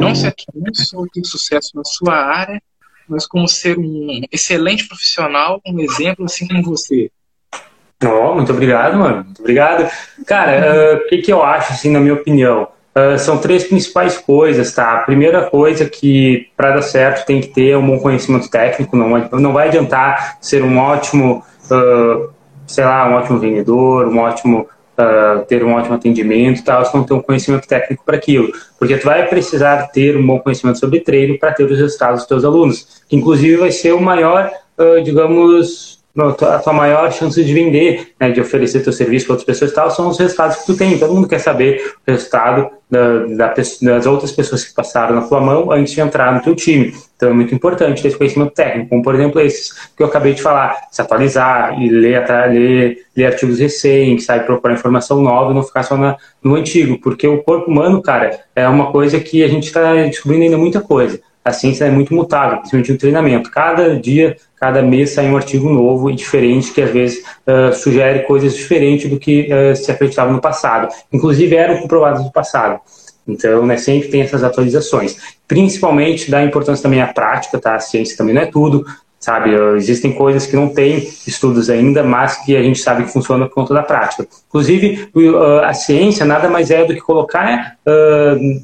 não 0.00 0.14
ser 0.14 0.34
não 0.54 0.74
só 0.74 1.04
ter 1.12 1.24
sucesso 1.24 1.72
na 1.74 1.84
sua 1.84 2.14
área, 2.14 2.60
mas 3.08 3.26
como 3.26 3.48
ser 3.48 3.78
um 3.78 4.22
excelente 4.30 4.88
profissional, 4.88 5.60
um 5.66 5.80
exemplo 5.80 6.24
assim 6.24 6.46
como 6.46 6.62
você? 6.62 7.10
Oh, 8.04 8.34
muito 8.34 8.52
obrigado, 8.52 8.98
mano. 8.98 9.24
Muito 9.24 9.40
obrigado. 9.40 9.90
Cara, 10.26 10.96
o 11.00 11.06
uh, 11.06 11.08
que, 11.08 11.18
que 11.18 11.32
eu 11.32 11.42
acho, 11.42 11.72
assim, 11.72 11.90
na 11.90 12.00
minha 12.00 12.14
opinião? 12.14 12.68
Uh, 12.94 13.18
são 13.18 13.38
três 13.38 13.64
principais 13.64 14.16
coisas, 14.18 14.72
tá? 14.74 14.92
A 14.92 14.98
primeira 14.98 15.50
coisa 15.50 15.86
que, 15.86 16.48
para 16.56 16.72
dar 16.72 16.82
certo, 16.82 17.26
tem 17.26 17.40
que 17.40 17.48
ter 17.48 17.76
um 17.76 17.86
bom 17.86 17.98
conhecimento 17.98 18.50
técnico, 18.50 18.96
não, 18.96 19.28
não 19.32 19.52
vai 19.52 19.68
adiantar 19.68 20.38
ser 20.40 20.62
um 20.62 20.78
ótimo, 20.78 21.42
uh, 21.70 22.30
sei 22.66 22.84
lá, 22.84 23.08
um 23.08 23.14
ótimo 23.14 23.38
vendedor, 23.38 24.06
um 24.08 24.18
ótimo 24.18 24.66
Uh, 24.98 25.44
ter 25.44 25.62
um 25.62 25.74
ótimo 25.74 25.94
atendimento 25.94 26.64
tal, 26.64 26.82
se 26.82 26.94
não 26.94 27.04
ter 27.04 27.12
um 27.12 27.20
conhecimento 27.20 27.68
técnico 27.68 28.02
para 28.02 28.16
aquilo. 28.16 28.50
Porque 28.78 28.96
tu 28.96 29.04
vai 29.04 29.28
precisar 29.28 29.88
ter 29.88 30.16
um 30.16 30.26
bom 30.26 30.38
conhecimento 30.38 30.78
sobre 30.78 31.00
treino 31.00 31.38
para 31.38 31.52
ter 31.52 31.64
os 31.64 31.78
resultados 31.78 32.20
dos 32.20 32.28
teus 32.28 32.44
alunos. 32.44 33.02
Que 33.06 33.14
inclusive 33.14 33.58
vai 33.58 33.70
ser 33.70 33.92
o 33.92 34.00
maior, 34.00 34.50
uh, 34.78 35.02
digamos, 35.02 35.95
a 36.22 36.58
tua 36.58 36.72
maior 36.72 37.12
chance 37.12 37.42
de 37.42 37.52
vender, 37.52 38.12
né, 38.18 38.30
de 38.30 38.40
oferecer 38.40 38.82
teu 38.82 38.92
serviço 38.92 39.26
para 39.26 39.34
outras 39.34 39.46
pessoas 39.46 39.70
e 39.70 39.74
tal, 39.74 39.90
são 39.90 40.08
os 40.08 40.18
resultados 40.18 40.56
que 40.56 40.66
tu 40.66 40.76
tem. 40.76 40.98
Todo 40.98 41.14
mundo 41.14 41.28
quer 41.28 41.38
saber 41.38 41.94
o 42.06 42.10
resultado 42.10 42.70
da, 42.90 43.26
da, 43.26 43.54
das 43.54 44.06
outras 44.06 44.32
pessoas 44.32 44.64
que 44.64 44.74
passaram 44.74 45.14
na 45.16 45.22
tua 45.22 45.40
mão 45.40 45.70
antes 45.72 45.92
de 45.92 46.00
entrar 46.00 46.32
no 46.34 46.40
teu 46.40 46.54
time. 46.54 46.94
Então 47.16 47.30
é 47.30 47.32
muito 47.32 47.54
importante 47.54 48.02
ter 48.02 48.08
esse 48.08 48.16
conhecimento 48.16 48.52
técnico, 48.52 48.90
como 48.90 49.02
por 49.02 49.14
exemplo 49.14 49.40
esses 49.40 49.72
que 49.96 50.02
eu 50.02 50.06
acabei 50.06 50.34
de 50.34 50.42
falar, 50.42 50.76
se 50.90 51.00
atualizar 51.00 51.80
e 51.80 51.88
ler, 51.88 52.24
ler, 52.50 52.98
ler 53.16 53.26
artigos 53.26 53.58
recentes, 53.58 54.26
sabe, 54.26 54.44
procurar 54.44 54.74
informação 54.74 55.20
nova 55.20 55.50
e 55.50 55.54
não 55.54 55.62
ficar 55.62 55.82
só 55.82 55.96
na, 55.96 56.16
no 56.42 56.54
antigo, 56.54 56.98
porque 57.00 57.26
o 57.26 57.42
corpo 57.42 57.70
humano, 57.70 58.00
cara, 58.02 58.38
é 58.54 58.68
uma 58.68 58.92
coisa 58.92 59.18
que 59.18 59.42
a 59.42 59.48
gente 59.48 59.64
está 59.64 59.94
descobrindo 60.04 60.44
ainda 60.44 60.58
muita 60.58 60.80
coisa 60.80 61.20
a 61.46 61.52
ciência 61.52 61.84
é 61.84 61.90
muito 61.92 62.12
mutável, 62.12 62.58
principalmente 62.58 62.90
no 62.90 62.98
treinamento. 62.98 63.50
Cada 63.52 63.96
dia, 64.00 64.36
cada 64.56 64.82
mês 64.82 65.10
sai 65.10 65.30
um 65.30 65.36
artigo 65.36 65.70
novo 65.70 66.10
e 66.10 66.14
diferente, 66.16 66.72
que 66.72 66.82
às 66.82 66.90
vezes 66.90 67.22
uh, 67.46 67.72
sugere 67.72 68.24
coisas 68.24 68.52
diferentes 68.52 69.08
do 69.08 69.16
que 69.16 69.48
uh, 69.48 69.76
se 69.76 69.92
acreditava 69.92 70.32
no 70.32 70.40
passado. 70.40 70.92
Inclusive 71.12 71.54
eram 71.54 71.76
comprovadas 71.78 72.24
no 72.24 72.32
passado. 72.32 72.80
Então, 73.28 73.64
né, 73.64 73.76
sempre 73.76 74.08
tem 74.08 74.22
essas 74.22 74.42
atualizações. 74.42 75.36
Principalmente 75.46 76.28
dá 76.28 76.42
importância 76.42 76.82
também 76.82 77.00
à 77.00 77.06
prática, 77.06 77.60
tá? 77.60 77.76
A 77.76 77.80
ciência 77.80 78.16
também 78.16 78.34
não 78.34 78.42
é 78.42 78.46
tudo 78.46 78.84
sabe? 79.26 79.50
Existem 79.74 80.12
coisas 80.12 80.46
que 80.46 80.54
não 80.54 80.68
tem 80.68 80.98
estudos 81.26 81.68
ainda, 81.68 82.04
mas 82.04 82.36
que 82.44 82.56
a 82.56 82.62
gente 82.62 82.78
sabe 82.78 83.02
que 83.02 83.12
funciona 83.12 83.46
por 83.46 83.54
conta 83.54 83.74
da 83.74 83.82
prática. 83.82 84.24
Inclusive, 84.48 85.10
a 85.64 85.74
ciência 85.74 86.24
nada 86.24 86.48
mais 86.48 86.70
é 86.70 86.84
do 86.84 86.94
que 86.94 87.00
colocar, 87.00 87.76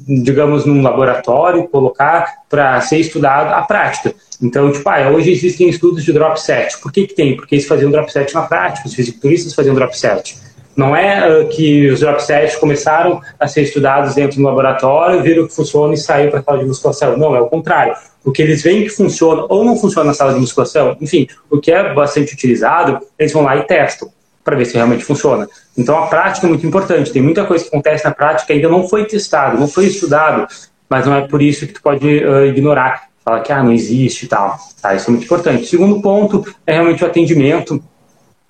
digamos, 0.07 0.65
num 0.65 0.81
laboratório, 0.81 1.67
colocar 1.67 2.43
para 2.49 2.79
ser 2.79 2.99
estudado 2.99 3.53
a 3.53 3.61
prática. 3.63 4.15
Então, 4.41 4.71
tipo, 4.71 4.87
ah, 4.87 5.09
hoje 5.09 5.31
existem 5.31 5.67
estudos 5.67 6.01
de 6.01 6.13
drop 6.13 6.39
set. 6.39 6.79
Por 6.81 6.93
que, 6.93 7.07
que 7.07 7.13
tem? 7.13 7.35
Porque 7.35 7.55
eles 7.55 7.67
faziam 7.67 7.91
drop 7.91 8.09
set 8.09 8.33
na 8.33 8.43
prática, 8.43 8.87
os 8.87 8.93
fisiculturistas 8.93 9.53
faziam 9.53 9.75
drop 9.75 9.97
set. 9.97 10.37
Não 10.75 10.95
é 10.95 11.41
uh, 11.41 11.47
que 11.49 11.89
os 11.89 11.99
drop 11.99 12.21
sets 12.23 12.55
começaram 12.55 13.21
a 13.39 13.47
ser 13.47 13.61
estudados 13.61 14.15
dentro 14.15 14.37
do 14.37 14.43
laboratório, 14.43 15.21
viram 15.21 15.47
que 15.47 15.53
funciona 15.53 15.93
e 15.93 15.97
saiu 15.97 16.31
para 16.31 16.39
a 16.39 16.43
sala 16.43 16.59
de 16.59 16.65
musculação. 16.65 17.17
Não, 17.17 17.35
é 17.35 17.41
o 17.41 17.47
contrário. 17.47 17.95
O 18.23 18.31
que 18.31 18.41
eles 18.41 18.63
veem 18.63 18.83
que 18.83 18.89
funciona 18.89 19.45
ou 19.49 19.63
não 19.63 19.75
funciona 19.75 20.07
na 20.07 20.13
sala 20.13 20.33
de 20.33 20.39
musculação, 20.39 20.97
enfim, 20.99 21.27
o 21.49 21.59
que 21.59 21.71
é 21.71 21.93
bastante 21.93 22.33
utilizado, 22.33 22.99
eles 23.19 23.31
vão 23.31 23.43
lá 23.43 23.57
e 23.57 23.63
testam 23.63 24.09
para 24.43 24.55
ver 24.55 24.65
se 24.65 24.73
realmente 24.73 25.03
funciona. 25.03 25.47
Então 25.77 25.97
a 25.97 26.07
prática 26.07 26.45
é 26.45 26.49
muito 26.49 26.65
importante. 26.65 27.11
Tem 27.11 27.21
muita 27.21 27.45
coisa 27.45 27.63
que 27.63 27.69
acontece 27.69 28.03
na 28.03 28.11
prática 28.11 28.47
que 28.47 28.53
ainda 28.53 28.69
não 28.69 28.87
foi 28.87 29.05
testado, 29.05 29.59
não 29.59 29.67
foi 29.67 29.85
estudado, 29.85 30.47
mas 30.89 31.05
não 31.05 31.15
é 31.15 31.27
por 31.27 31.41
isso 31.41 31.65
que 31.65 31.73
tu 31.73 31.81
pode 31.81 32.05
uh, 32.05 32.45
ignorar. 32.45 33.09
Fala 33.23 33.39
que 33.39 33.53
ah, 33.53 33.63
não 33.63 33.71
existe 33.71 34.25
e 34.25 34.27
tal. 34.27 34.57
Tá, 34.81 34.93
isso 34.93 35.09
é 35.09 35.11
muito 35.11 35.23
importante. 35.23 35.65
Segundo 35.65 36.01
ponto 36.01 36.45
é 36.67 36.73
realmente 36.73 37.03
o 37.03 37.07
atendimento 37.07 37.81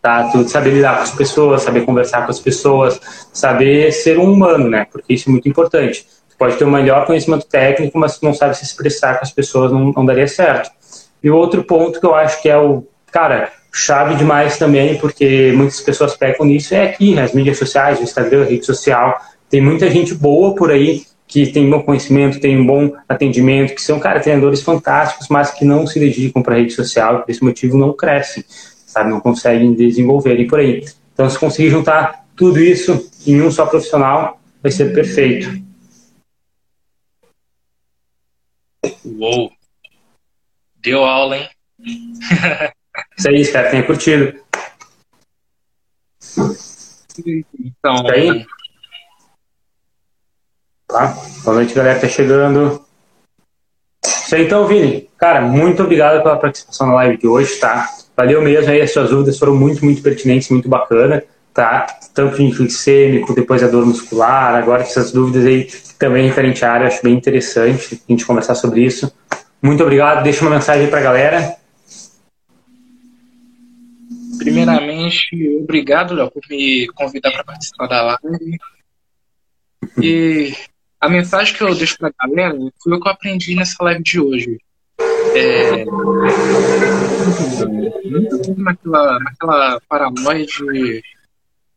tá? 0.03 0.29
Tu 0.29 0.49
saber 0.49 0.71
lidar 0.71 0.97
com 0.97 1.03
as 1.03 1.11
pessoas, 1.11 1.61
saber 1.63 1.85
conversar 1.85 2.25
com 2.25 2.31
as 2.31 2.39
pessoas, 2.39 2.99
saber 3.31 3.89
ser 3.93 4.19
um 4.19 4.33
humano, 4.33 4.69
né? 4.69 4.85
Porque 4.91 5.13
isso 5.13 5.29
é 5.29 5.31
muito 5.31 5.47
importante. 5.47 6.05
Tu 6.29 6.35
pode 6.37 6.57
ter 6.57 6.65
o 6.65 6.69
melhor 6.69 7.05
conhecimento 7.05 7.47
técnico, 7.47 7.97
mas 7.97 8.19
tu 8.19 8.25
não 8.25 8.33
sabe 8.33 8.57
se 8.57 8.65
expressar 8.65 9.17
com 9.17 9.23
as 9.23 9.31
pessoas, 9.31 9.71
não, 9.71 9.93
não 9.93 10.05
daria 10.05 10.27
certo. 10.27 10.69
E 11.23 11.31
o 11.31 11.37
outro 11.37 11.63
ponto 11.63 12.01
que 12.01 12.05
eu 12.05 12.13
acho 12.13 12.41
que 12.41 12.49
é 12.49 12.57
o, 12.57 12.85
cara, 13.09 13.49
chave 13.71 14.15
demais 14.15 14.57
também, 14.57 14.97
porque 14.97 15.53
muitas 15.55 15.79
pessoas 15.79 16.17
pecam 16.17 16.45
nisso, 16.45 16.75
é 16.75 16.83
aqui, 16.83 17.15
nas 17.15 17.31
mídias 17.31 17.57
sociais, 17.57 17.97
no 17.97 18.03
Instagram, 18.03 18.43
rede 18.43 18.65
social. 18.65 19.17
Tem 19.49 19.61
muita 19.61 19.89
gente 19.89 20.13
boa 20.13 20.53
por 20.53 20.69
aí 20.69 21.03
que 21.25 21.47
tem 21.47 21.69
bom 21.69 21.81
conhecimento, 21.81 22.41
tem 22.41 22.59
um 22.59 22.65
bom 22.65 22.91
atendimento, 23.07 23.73
que 23.73 23.81
são, 23.81 24.01
cara, 24.01 24.19
treinadores 24.19 24.61
fantásticos, 24.61 25.29
mas 25.29 25.49
que 25.49 25.63
não 25.63 25.87
se 25.87 25.97
dedicam 25.97 26.43
para 26.43 26.55
a 26.55 26.57
rede 26.57 26.73
social 26.73 27.15
e 27.15 27.19
por 27.19 27.31
esse 27.31 27.43
motivo 27.43 27.77
não 27.77 27.93
crescem 27.93 28.43
sabe? 28.93 29.09
Não 29.09 29.19
conseguem 29.19 29.73
desenvolver 29.73 30.39
e 30.39 30.47
por 30.47 30.59
aí. 30.59 30.85
Então, 31.13 31.27
se 31.29 31.37
conseguir 31.37 31.71
juntar 31.71 32.25
tudo 32.35 32.59
isso 32.59 33.09
em 33.25 33.41
um 33.41 33.51
só 33.51 33.65
profissional, 33.65 34.39
vai 34.61 34.71
ser 34.71 34.93
perfeito. 34.93 35.49
Uou! 39.03 39.51
Deu 40.75 41.03
aula, 41.03 41.37
hein? 41.37 41.49
isso 43.17 43.27
aí, 43.27 43.41
espero 43.41 43.65
que 43.65 43.71
tenha 43.71 43.85
curtido. 43.85 44.43
Então, 47.57 47.95
Isso 47.95 48.11
aí? 48.11 48.45
Tá? 50.87 51.17
Boa 51.43 51.55
noite, 51.55 51.73
galera 51.73 51.95
que 51.95 52.05
tá 52.05 52.11
chegando. 52.11 52.85
Isso 54.03 54.35
aí, 54.35 54.45
então, 54.45 54.67
Vini. 54.67 55.09
Cara, 55.17 55.41
muito 55.41 55.83
obrigado 55.83 56.21
pela 56.21 56.37
participação 56.37 56.87
na 56.87 56.95
live 56.95 57.17
de 57.17 57.27
hoje, 57.27 57.55
tá? 57.59 57.87
Valeu 58.15 58.41
mesmo 58.41 58.71
aí, 58.71 58.81
as 58.81 58.91
suas 58.91 59.09
dúvidas 59.09 59.39
foram 59.39 59.55
muito, 59.55 59.83
muito 59.83 60.01
pertinentes, 60.01 60.49
muito 60.49 60.69
bacana, 60.69 61.23
tá? 61.53 61.87
Tanto 62.13 62.37
de 62.37 62.51
glicêmico, 62.51 63.33
depois 63.33 63.63
a 63.63 63.67
dor 63.67 63.85
muscular, 63.85 64.55
agora 64.55 64.83
essas 64.83 65.11
dúvidas 65.11 65.45
aí 65.45 65.67
também 65.97 66.27
referente 66.27 66.63
à 66.63 66.71
área, 66.71 66.87
acho 66.87 67.01
bem 67.01 67.15
interessante 67.15 68.01
a 68.07 68.11
gente 68.11 68.25
conversar 68.25 68.55
sobre 68.55 68.81
isso. 68.81 69.11
Muito 69.61 69.81
obrigado, 69.81 70.23
deixa 70.23 70.41
uma 70.41 70.51
mensagem 70.55 70.87
para 70.89 70.99
a 70.99 71.03
galera. 71.03 71.55
Primeiramente, 74.37 75.57
obrigado, 75.61 76.13
Léo, 76.13 76.29
por 76.29 76.41
me 76.49 76.87
convidar 76.93 77.31
para 77.31 77.43
participar 77.43 77.87
da 77.87 78.01
live. 78.01 78.57
E 80.01 80.53
a 80.99 81.09
mensagem 81.09 81.55
que 81.55 81.63
eu 81.63 81.73
deixo 81.73 81.97
para 81.97 82.11
a 82.17 82.27
galera 82.27 82.57
foi 82.81 82.93
o 82.93 82.99
que 82.99 83.07
eu 83.07 83.11
aprendi 83.11 83.55
nessa 83.55 83.81
live 83.83 84.03
de 84.03 84.19
hoje. 84.19 84.57
É, 85.35 85.85
naquela, 88.57 89.19
naquela 89.19 89.81
paranoia 89.87 90.45
de 90.45 91.03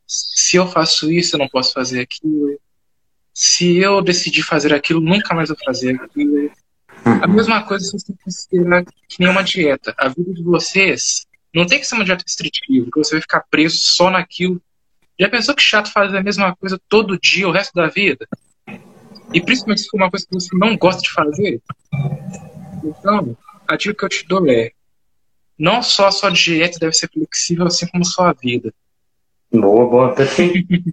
se 0.06 0.56
eu 0.56 0.66
faço 0.66 1.11
isso, 1.11 1.35
eu 1.35 1.38
não 1.38 1.48
posso 1.48 1.72
fazer 1.72 2.00
aquilo. 2.00 2.59
Se 3.35 3.78
eu 3.78 4.00
decidir 4.00 4.42
fazer 4.42 4.72
aquilo, 4.72 5.00
nunca 5.00 5.35
mais 5.35 5.48
vou 5.48 5.59
fazer 5.64 6.00
aquilo. 6.00 6.50
A 7.04 7.26
mesma 7.26 7.62
coisa 7.62 7.85
se 7.85 7.92
você 7.92 8.14
considerar 8.24 8.85
que 8.85 9.20
nem 9.20 9.28
uma 9.28 9.42
dieta. 9.42 9.94
A 9.98 10.09
vida 10.09 10.32
de 10.32 10.42
vocês 10.42 11.26
não 11.54 11.66
tem 11.66 11.78
que 11.78 11.87
ser 11.87 11.96
uma 11.96 12.04
dieta 12.04 12.22
restritiva, 12.26 12.88
que 12.92 12.98
você 12.98 13.16
vai 13.16 13.22
ficar 13.22 13.44
preso 13.50 13.78
só 13.78 14.11
naquilo. 14.11 14.61
Já 15.18 15.28
pensou 15.28 15.54
que 15.54 15.62
chato 15.62 15.90
fazer 15.90 16.16
a 16.16 16.22
mesma 16.22 16.54
coisa 16.56 16.80
todo 16.88 17.18
dia, 17.18 17.48
o 17.48 17.52
resto 17.52 17.74
da 17.74 17.88
vida? 17.88 18.26
E 19.32 19.40
principalmente 19.40 19.82
se 19.82 19.88
for 19.88 19.96
uma 19.96 20.11
coisa 20.11 20.26
que 20.26 20.35
você 20.35 20.56
não 20.56 20.76
gosta 20.76 21.02
de 21.02 21.11
fazer? 21.11 21.61
Então, 22.85 23.37
a 23.66 23.77
dica 23.77 23.94
que 23.94 24.04
eu 24.04 24.08
te 24.08 24.27
dou 24.27 24.48
é: 24.48 24.71
não 25.59 25.83
só 25.83 26.07
a 26.09 26.13
sua 26.13 26.31
dieta 26.31 26.79
deve 26.79 26.92
ser 26.92 27.09
flexível, 27.09 27.67
assim 27.67 27.87
como 27.87 28.04
sua 28.04 28.33
vida. 28.33 28.73
Boa, 29.52 29.87
boa, 29.87 30.15
perfeito. 30.15 30.67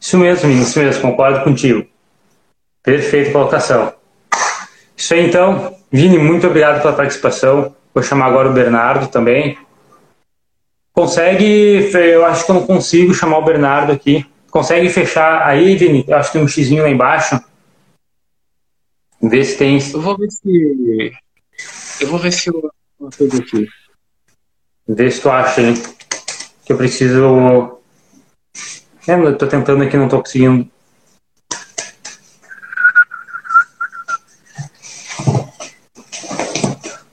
isso 0.00 0.18
mesmo, 0.18 0.50
isso 0.50 0.78
mesmo, 0.78 1.02
concordo 1.02 1.42
contigo. 1.42 1.86
Perfeita 2.82 3.32
colocação. 3.32 3.94
Isso 4.96 5.14
aí 5.14 5.26
então, 5.26 5.76
Vini, 5.90 6.18
muito 6.18 6.46
obrigado 6.46 6.82
pela 6.82 6.94
participação. 6.94 7.74
Vou 7.94 8.02
chamar 8.02 8.26
agora 8.26 8.50
o 8.50 8.52
Bernardo 8.52 9.08
também. 9.08 9.56
Consegue, 10.92 11.90
eu 11.92 12.24
acho 12.26 12.44
que 12.44 12.50
eu 12.50 12.54
não 12.56 12.66
consigo 12.66 13.14
chamar 13.14 13.38
o 13.38 13.44
Bernardo 13.44 13.92
aqui. 13.92 14.24
Consegue 14.50 14.88
fechar 14.88 15.46
aí, 15.46 15.76
Vini? 15.76 16.04
Eu 16.06 16.16
acho 16.16 16.30
que 16.30 16.38
tem 16.38 16.44
um 16.44 16.48
xizinho 16.48 16.82
lá 16.82 16.90
embaixo. 16.90 17.40
Vê 19.20 19.42
se 19.42 19.56
tem. 19.56 19.78
Eu 19.92 20.00
vou 20.00 20.16
ver 20.16 20.30
se. 20.30 21.12
Eu 22.00 22.08
vou 22.08 22.18
ver 22.18 22.32
se 22.32 22.50
eu 22.50 22.70
coisa 22.98 23.38
aqui. 23.38 23.68
Vê 24.86 25.10
se 25.10 25.20
tu 25.22 25.30
acha, 25.30 25.62
hein? 25.62 25.74
Que 26.64 26.72
eu 26.72 26.76
preciso. 26.76 27.80
É, 29.08 29.14
eu 29.14 29.38
tô 29.38 29.46
tentando 29.46 29.82
aqui, 29.82 29.96
não 29.96 30.08
tô 30.08 30.20
conseguindo. 30.20 30.70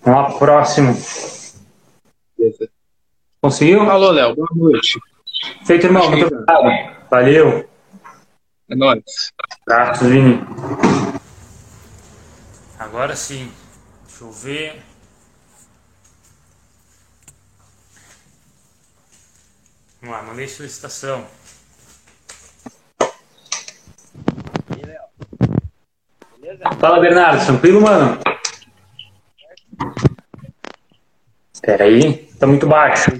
Vamos 0.03 0.33
lá, 0.33 0.37
próximo. 0.37 0.97
Conseguiu? 3.41 3.85
Falou, 3.85 4.11
Léo. 4.11 4.35
Boa 4.35 4.49
noite. 4.53 4.99
Feito, 5.65 5.85
irmão. 5.85 6.09
Muito 6.09 6.25
obrigado. 6.25 7.07
Valeu. 7.09 7.69
É 8.69 8.75
nóis. 8.75 9.31
Vini. 10.01 10.39
Agora 12.77 13.15
sim. 13.15 13.51
Deixa 14.05 14.23
eu 14.23 14.31
ver. 14.31 14.90
Vamos 20.01 20.15
lá, 20.15 20.23
mandei 20.23 20.47
solicitação. 20.47 21.27
Fala, 26.79 26.99
Bernardo. 26.99 27.45
Tranquilo, 27.45 27.81
mano? 27.81 28.19
Espera 31.53 31.83
aí. 31.83 32.27
Tá 32.39 32.47
muito 32.47 32.65
baixo. 32.65 33.11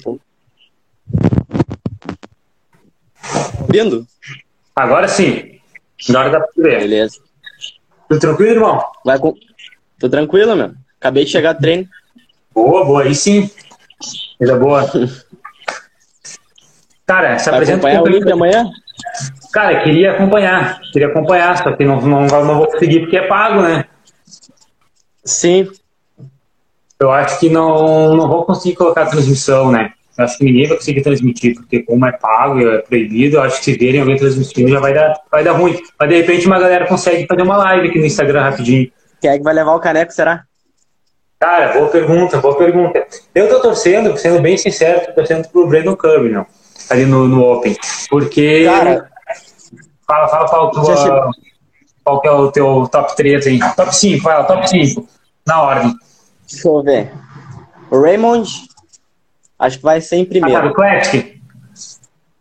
Ouvindo? 3.62 4.08
Agora 4.76 5.08
sim. 5.08 5.60
Na 6.10 6.22
hora 6.22 6.30
da 6.32 6.40
pra 6.40 6.50
ver. 6.58 6.80
Beleza. 6.80 7.22
Tudo 8.10 8.20
tranquilo, 8.20 8.52
irmão? 8.52 8.84
Vai 9.06 9.20
com... 9.20 9.36
Tô 10.00 10.10
tranquilo, 10.10 10.56
meu. 10.56 10.74
Acabei 11.00 11.26
de 11.26 11.32
chegar 11.32 11.54
do 11.54 11.62
treino. 11.62 11.88
Boa, 12.56 12.84
boa. 12.84 13.04
Aí 13.04 13.14
sim. 13.14 13.48
Coisa 14.40 14.58
boa. 14.58 14.92
Cara, 17.06 17.38
se 17.40 17.50
Vai 17.50 17.56
apresenta 17.56 17.88
acompanhar 17.88 18.04
o 18.04 18.18
Inter 18.18 18.34
amanhã? 18.34 18.72
Cara, 19.52 19.84
queria 19.84 20.12
acompanhar. 20.14 20.80
Queria 20.94 21.08
acompanhar, 21.08 21.58
só 21.58 21.72
que 21.76 21.84
não, 21.84 22.02
não, 22.02 22.26
não 22.26 22.58
vou 22.58 22.68
conseguir 22.68 23.02
porque 23.02 23.18
é 23.18 23.28
pago, 23.28 23.62
né? 23.62 23.86
Sim. 25.24 25.68
Eu 27.00 27.12
acho 27.12 27.40
que 27.40 27.50
não, 27.50 28.16
não 28.16 28.28
vou 28.28 28.46
conseguir 28.46 28.76
colocar 28.76 29.08
transmissão, 29.08 29.72
né? 29.72 29.92
Eu 30.18 30.26
acho 30.26 30.38
que 30.38 30.44
ninguém 30.44 30.68
vai 30.68 30.78
conseguir 30.78 31.02
transmitir, 31.02 31.56
porque 31.56 31.84
como 31.84 32.06
é 32.06 32.12
pago, 32.12 32.60
é 32.60 32.80
proibido, 32.80 33.38
eu 33.38 33.42
acho 33.42 33.58
que 33.60 33.66
se 33.66 33.78
verem 33.78 34.02
alguém 34.02 34.18
transmitindo 34.18 34.70
já 34.70 34.80
vai 34.80 34.94
dar, 34.94 35.20
vai 35.32 35.44
dar 35.44 35.54
ruim. 35.54 35.80
Mas 36.00 36.10
de 36.10 36.16
repente 36.16 36.46
uma 36.46 36.60
galera 36.60 36.86
consegue 36.86 37.26
fazer 37.26 37.42
uma 37.42 37.58
live 37.58 37.90
aqui 37.90 38.00
no 38.00 38.06
Instagram 38.06 38.42
rapidinho. 38.42 38.92
Quem 39.20 39.32
é 39.32 39.38
que 39.38 39.44
vai 39.44 39.54
levar 39.54 39.74
o 39.74 39.80
caneco, 39.80 40.12
será? 40.12 40.44
Cara, 41.40 41.74
boa 41.74 41.88
pergunta, 41.88 42.38
boa 42.38 42.56
pergunta. 42.56 43.04
Eu 43.34 43.50
tô 43.50 43.60
torcendo, 43.62 44.16
sendo 44.16 44.40
bem 44.42 44.58
sincero, 44.58 45.08
tô 45.08 45.14
torcendo 45.14 45.48
pro 45.48 45.66
Brandon 45.66 45.96
Cub, 45.96 46.30
não. 46.30 46.46
Ali 46.90 47.06
no, 47.06 47.28
no 47.28 47.44
Open. 47.44 47.76
Porque. 48.10 48.66
Cara, 48.66 49.10
fala, 50.08 50.28
fala 50.28 50.50
qual, 50.50 50.72
tua, 50.72 50.98
chegou. 50.98 51.32
qual 52.04 52.22
que 52.22 52.28
é 52.28 52.32
o 52.32 52.52
teu 52.52 52.88
top 52.92 53.16
3 53.16 53.48
aí. 53.48 53.60
Top 53.76 53.96
5, 53.96 54.24
fala, 54.24 54.44
top 54.44 54.68
5. 54.70 55.08
Na 55.46 55.62
ordem. 55.62 55.96
Deixa 56.50 56.68
eu 56.68 56.84
ver. 56.84 57.12
O 57.90 58.02
Raymond, 58.02 58.50
acho 59.60 59.78
que 59.78 59.84
vai 59.84 60.02
ser 60.02 60.18
em 60.18 60.22
Ah, 60.22 60.26
tá, 60.26 60.30
primeiro. 60.30 60.68
do 60.70 60.74
Classic? 60.74 61.42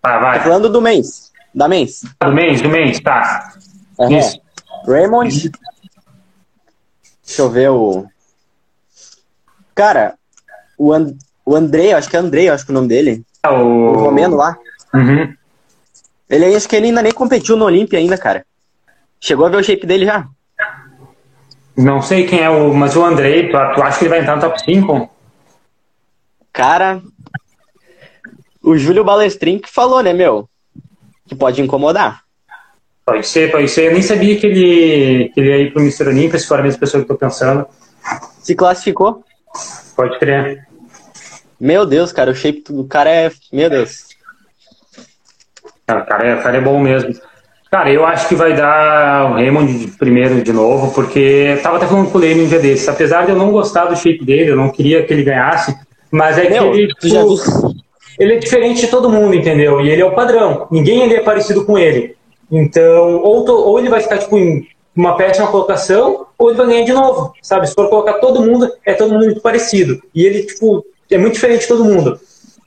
Tá, 0.02 0.14
Tô 0.16 0.20
vai. 0.20 0.40
falando 0.40 0.68
do 0.68 0.80
mês. 0.80 1.30
Da 1.54 1.66
mês. 1.68 2.02
Do 2.20 2.32
mês, 2.32 2.60
do 2.62 2.68
mês, 2.68 3.00
tá. 3.00 3.52
Aham. 3.98 4.18
Isso. 4.18 4.40
Raymond. 4.86 5.50
Deixa 7.26 7.42
eu 7.42 7.50
ver 7.50 7.70
o. 7.70 8.06
Cara, 9.74 10.14
o, 10.76 10.92
And... 10.92 11.14
o 11.44 11.54
Andrei, 11.54 11.92
acho 11.92 12.08
que 12.08 12.16
é 12.16 12.18
Andrei, 12.20 12.48
acho 12.48 12.64
que 12.64 12.70
é 12.70 12.74
o 12.74 12.76
nome 12.76 12.88
dele. 12.88 13.24
Ah, 13.42 13.52
O 13.52 13.92
O 13.92 14.04
romeno 14.04 14.36
lá. 14.36 14.56
Uhum. 14.94 15.34
Ele 16.28 16.44
aí, 16.44 16.54
acho 16.54 16.68
que 16.68 16.76
ele 16.76 16.86
ainda 16.86 17.02
nem 17.02 17.12
competiu 17.12 17.56
no 17.56 17.64
Olímpia 17.64 17.98
ainda, 17.98 18.16
cara. 18.16 18.44
Chegou 19.20 19.46
a 19.46 19.48
ver 19.48 19.56
o 19.56 19.64
shape 19.64 19.86
dele 19.86 20.06
já? 20.06 20.26
Não 21.76 22.00
sei 22.02 22.26
quem 22.26 22.40
é 22.40 22.50
o. 22.50 22.72
Mas 22.72 22.96
o 22.96 23.04
Andrei, 23.04 23.48
tu, 23.48 23.52
tu 23.52 23.82
acha 23.82 23.98
que 23.98 24.04
ele 24.04 24.10
vai 24.10 24.20
entrar 24.20 24.36
no 24.36 24.42
top 24.42 24.62
5? 24.62 25.10
Cara, 26.52 27.00
o 28.62 28.76
Júlio 28.76 29.04
Balestrin 29.04 29.58
que 29.58 29.70
falou, 29.70 30.02
né, 30.02 30.12
meu? 30.12 30.48
Que 31.26 31.34
pode 31.34 31.62
incomodar. 31.62 32.22
Pode 33.04 33.26
ser, 33.26 33.50
pode 33.50 33.68
ser. 33.68 33.86
Eu 33.86 33.92
nem 33.92 34.02
sabia 34.02 34.38
que 34.38 34.46
ele, 34.46 35.28
que 35.30 35.40
ele 35.40 35.48
ia 35.48 35.58
ir 35.58 35.72
pro 35.72 35.82
Mr. 35.82 36.08
Olympia, 36.08 36.38
se 36.38 36.46
for 36.46 36.60
a 36.60 36.62
mesma 36.62 36.78
pessoa 36.80 37.02
que 37.04 37.10
eu 37.10 37.16
tô 37.16 37.18
pensando. 37.18 37.66
Se 38.42 38.54
classificou. 38.54 39.24
Pode 39.96 40.18
crer. 40.18 40.66
Meu 41.60 41.84
Deus, 41.84 42.10
cara, 42.12 42.30
o 42.30 42.34
shape 42.34 42.64
do 42.68 42.84
cara 42.84 43.10
é. 43.10 43.30
Meu 43.52 43.68
Deus. 43.68 44.08
Cara, 45.86 46.02
o 46.02 46.06
cara 46.06 46.26
é, 46.28 46.36
cara 46.36 46.56
é 46.56 46.60
bom 46.60 46.80
mesmo. 46.80 47.14
Cara, 47.70 47.92
eu 47.92 48.04
acho 48.04 48.26
que 48.28 48.34
vai 48.34 48.56
dar 48.56 49.30
o 49.30 49.34
Raymond 49.34 49.92
primeiro 49.98 50.42
de 50.42 50.52
novo, 50.52 50.92
porque 50.92 51.54
eu 51.56 51.62
tava 51.62 51.76
até 51.76 51.86
falando 51.86 52.10
com 52.10 52.18
o 52.18 52.20
Leme 52.20 52.42
um 52.42 52.48
dia 52.48 52.58
desses. 52.58 52.88
Apesar 52.88 53.24
de 53.24 53.30
eu 53.30 53.36
não 53.36 53.52
gostar 53.52 53.84
do 53.84 53.96
shape 53.96 54.24
dele, 54.24 54.50
eu 54.50 54.56
não 54.56 54.70
queria 54.70 55.04
que 55.04 55.12
ele 55.12 55.22
ganhasse, 55.22 55.76
mas 56.10 56.36
é 56.38 56.48
Meu, 56.48 56.72
que 56.72 56.78
ele, 56.78 56.88
tipo, 56.88 57.42
ele 58.18 58.34
é 58.34 58.38
diferente 58.38 58.80
de 58.80 58.88
todo 58.88 59.10
mundo, 59.10 59.34
entendeu? 59.34 59.80
E 59.80 59.88
ele 59.88 60.02
é 60.02 60.04
o 60.04 60.14
padrão. 60.14 60.66
Ninguém 60.70 61.04
ali 61.04 61.14
é 61.14 61.20
parecido 61.20 61.64
com 61.64 61.78
ele. 61.78 62.16
Então, 62.50 63.18
ou, 63.22 63.44
to- 63.44 63.52
ou 63.64 63.78
ele 63.78 63.88
vai 63.88 64.00
ficar 64.00 64.18
tipo, 64.18 64.36
em 64.36 64.66
uma 64.96 65.16
péssima 65.16 65.46
colocação, 65.46 66.26
ou 66.36 66.48
ele 66.48 66.58
vai 66.58 66.66
ganhar 66.66 66.84
de 66.84 66.92
novo, 66.92 67.32
sabe? 67.40 67.68
Se 67.68 67.74
for 67.74 67.88
colocar 67.88 68.14
todo 68.14 68.42
mundo, 68.42 68.68
é 68.84 68.94
todo 68.94 69.12
mundo 69.12 69.26
muito 69.26 69.40
parecido. 69.40 70.02
E 70.12 70.24
ele, 70.26 70.42
tipo, 70.42 70.84
é 71.10 71.18
muito 71.18 71.34
diferente 71.34 71.62
de 71.62 71.68
todo 71.68 71.84
mundo. 71.84 72.20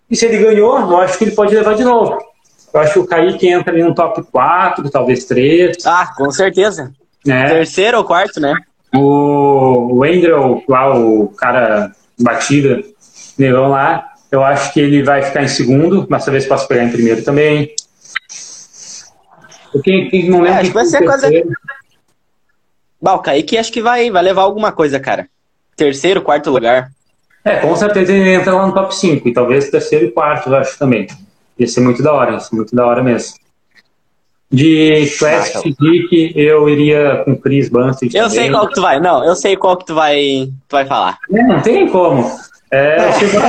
E 0.09 0.15
se 0.15 0.25
ele 0.25 0.37
ganhou, 0.37 0.77
eu 0.79 0.97
acho 0.97 1.17
que 1.17 1.23
ele 1.23 1.35
pode 1.35 1.55
levar 1.55 1.75
de 1.75 1.83
novo. 1.83 2.17
Eu 2.73 2.79
acho 2.79 2.93
que 2.93 2.99
o 2.99 3.07
Kaique 3.07 3.47
entra 3.47 3.71
ali 3.71 3.83
no 3.83 3.93
top 3.93 4.23
4, 4.31 4.89
talvez 4.89 5.25
3. 5.25 5.77
Ah, 5.85 6.11
com 6.15 6.31
certeza. 6.31 6.91
Né? 7.25 7.45
Terceiro 7.45 7.99
ou 7.99 8.03
quarto, 8.03 8.39
né? 8.39 8.53
O, 8.93 9.99
o 9.99 10.03
Andrew, 10.03 10.63
lá, 10.67 10.95
o 10.95 11.29
cara 11.29 11.91
batida, 12.19 12.83
negão 13.37 13.69
lá, 13.69 14.13
eu 14.31 14.43
acho 14.43 14.73
que 14.73 14.79
ele 14.79 15.03
vai 15.03 15.21
ficar 15.21 15.43
em 15.43 15.47
segundo, 15.47 16.07
mas 16.09 16.25
talvez 16.25 16.45
possa 16.45 16.67
pegar 16.67 16.83
em 16.83 16.91
primeiro 16.91 17.23
também. 17.23 17.73
Quem, 19.83 20.09
quem 20.09 20.29
não 20.29 20.41
lembra 20.41 20.59
É, 20.59 20.61
acho 20.61 20.69
que 20.69 20.75
vai 20.75 20.85
ser 20.85 21.05
coisa-. 21.05 21.29
Bah, 23.01 23.13
o 23.13 23.19
Kaique 23.19 23.57
acho 23.57 23.71
que 23.71 23.81
vai, 23.81 24.09
vai 24.09 24.23
levar 24.23 24.41
alguma 24.41 24.71
coisa, 24.71 24.99
cara. 24.99 25.27
Terceiro, 25.75 26.21
quarto 26.21 26.49
lugar. 26.49 26.91
É, 27.45 27.57
com 27.57 27.75
certeza 27.75 28.13
ele 28.13 28.33
entra 28.33 28.53
lá 28.53 28.65
no 28.65 28.73
top 28.73 28.95
5, 28.95 29.27
e 29.27 29.33
talvez 29.33 29.69
terceiro 29.69 30.05
e 30.05 30.11
quarto, 30.11 30.49
eu 30.49 30.55
acho 30.55 30.77
também. 30.79 31.07
Ia 31.59 31.67
ser 31.67 31.81
muito 31.81 32.01
da 32.01 32.13
hora, 32.13 32.33
ia 32.33 32.39
ser 32.39 32.55
muito 32.55 32.75
da 32.75 32.85
hora 32.85 33.03
mesmo. 33.03 33.35
De 34.49 35.07
Classic 35.17 35.61
Physique, 35.61 36.31
eu 36.35 36.69
iria 36.69 37.23
com 37.25 37.31
o 37.31 37.37
Chris 37.37 37.69
Bunstead. 37.69 38.15
Eu 38.15 38.25
também. 38.25 38.37
sei 38.37 38.51
qual 38.51 38.67
que 38.67 38.75
tu 38.75 38.81
vai. 38.81 38.99
Não, 38.99 39.25
eu 39.25 39.35
sei 39.35 39.57
qual 39.57 39.75
que 39.75 39.85
tu 39.85 39.95
vai, 39.95 40.47
tu 40.67 40.73
vai 40.73 40.85
falar. 40.85 41.17
É, 41.31 41.43
não 41.43 41.59
tem 41.59 41.89
como. 41.89 42.23
É, 42.71 42.97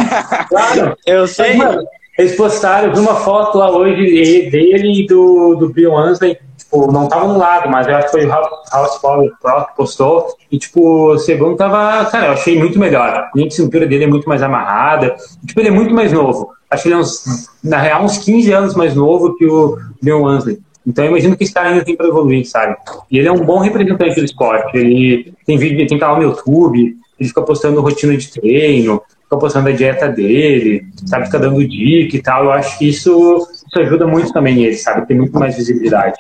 claro. 0.49 0.97
Eu 1.07 1.21
Mas, 1.23 1.31
sei. 1.31 1.57
mano, 1.57 1.87
eles 2.19 2.37
postaram, 2.37 2.89
eu 2.89 2.95
vi 2.95 3.01
uma 3.01 3.17
foto 3.17 3.59
lá 3.59 3.71
hoje 3.71 4.49
dele 4.51 5.03
e 5.03 5.07
do, 5.07 5.57
do 5.57 5.69
Bill 5.69 5.97
Ansley, 5.97 6.39
tipo, 6.75 6.93
não 6.93 7.09
tava 7.09 7.29
no 7.29 7.39
lado, 7.39 7.71
mas 7.71 7.87
eu 7.87 7.97
acho 7.97 8.07
que 8.07 8.13
foi 8.13 8.27
o 8.27 8.29
House, 8.29 8.99
Power 9.01 9.31
Pro 9.41 9.67
que 9.67 9.77
postou, 9.77 10.27
e 10.51 10.59
tipo, 10.59 11.13
o 11.13 11.19
segundo 11.19 11.57
tava, 11.57 12.05
cara, 12.07 12.27
eu 12.27 12.33
achei 12.33 12.59
muito 12.59 12.79
melhor. 12.79 13.09
A 13.09 13.31
linha 13.35 13.49
de 13.49 13.55
cintura 13.55 13.87
dele 13.87 14.05
é 14.05 14.09
muito 14.09 14.29
mais 14.29 14.43
amarrada, 14.43 15.15
tipo, 15.47 15.61
ele 15.61 15.69
é 15.69 15.73
muito 15.73 15.95
mais 15.95 16.13
novo. 16.13 16.53
Acho 16.69 16.83
que 16.83 16.89
ele 16.89 16.97
é 16.97 16.99
uns, 16.99 17.49
na 17.63 17.79
real, 17.79 18.05
uns 18.05 18.19
15 18.19 18.53
anos 18.53 18.75
mais 18.75 18.95
novo 18.95 19.37
que 19.37 19.47
o 19.47 19.79
Bill 20.03 20.27
Ansley. 20.27 20.59
Então 20.87 21.05
eu 21.05 21.13
imagino 21.13 21.37
que 21.37 21.45
esse 21.45 21.55
cara 21.55 21.71
ainda 21.71 21.85
tem 21.85 21.97
para 21.97 22.09
evoluir, 22.09 22.47
sabe? 22.47 22.77
E 23.11 23.19
ele 23.19 23.29
é 23.29 23.33
um 23.33 23.45
bom 23.45 23.59
representante 23.59 24.17
do 24.17 24.25
esporte. 24.25 24.77
Ele 24.77 25.33
tem 25.47 25.57
vídeo, 25.57 25.87
tem 25.87 25.99
canal 25.99 26.17
no 26.17 26.25
YouTube, 26.25 26.95
ele 27.19 27.29
fica 27.29 27.41
postando 27.41 27.81
rotina 27.81 28.15
de 28.15 28.31
treino, 28.31 29.01
fica 29.23 29.39
postando 29.39 29.69
a 29.71 29.73
dieta 29.73 30.09
dele, 30.09 30.85
sabe? 31.07 31.25
Fica 31.25 31.39
dando 31.39 31.67
dica 31.67 32.17
e 32.17 32.21
tal. 32.21 32.45
Eu 32.45 32.53
acho 32.53 32.77
que 32.77 32.87
isso, 32.87 33.49
isso 33.67 33.81
ajuda 33.81 34.07
muito 34.07 34.31
também 34.31 34.63
ele, 34.63 34.77
sabe? 34.77 35.07
Tem 35.07 35.17
muito 35.17 35.39
mais 35.39 35.57
visibilidade. 35.57 36.19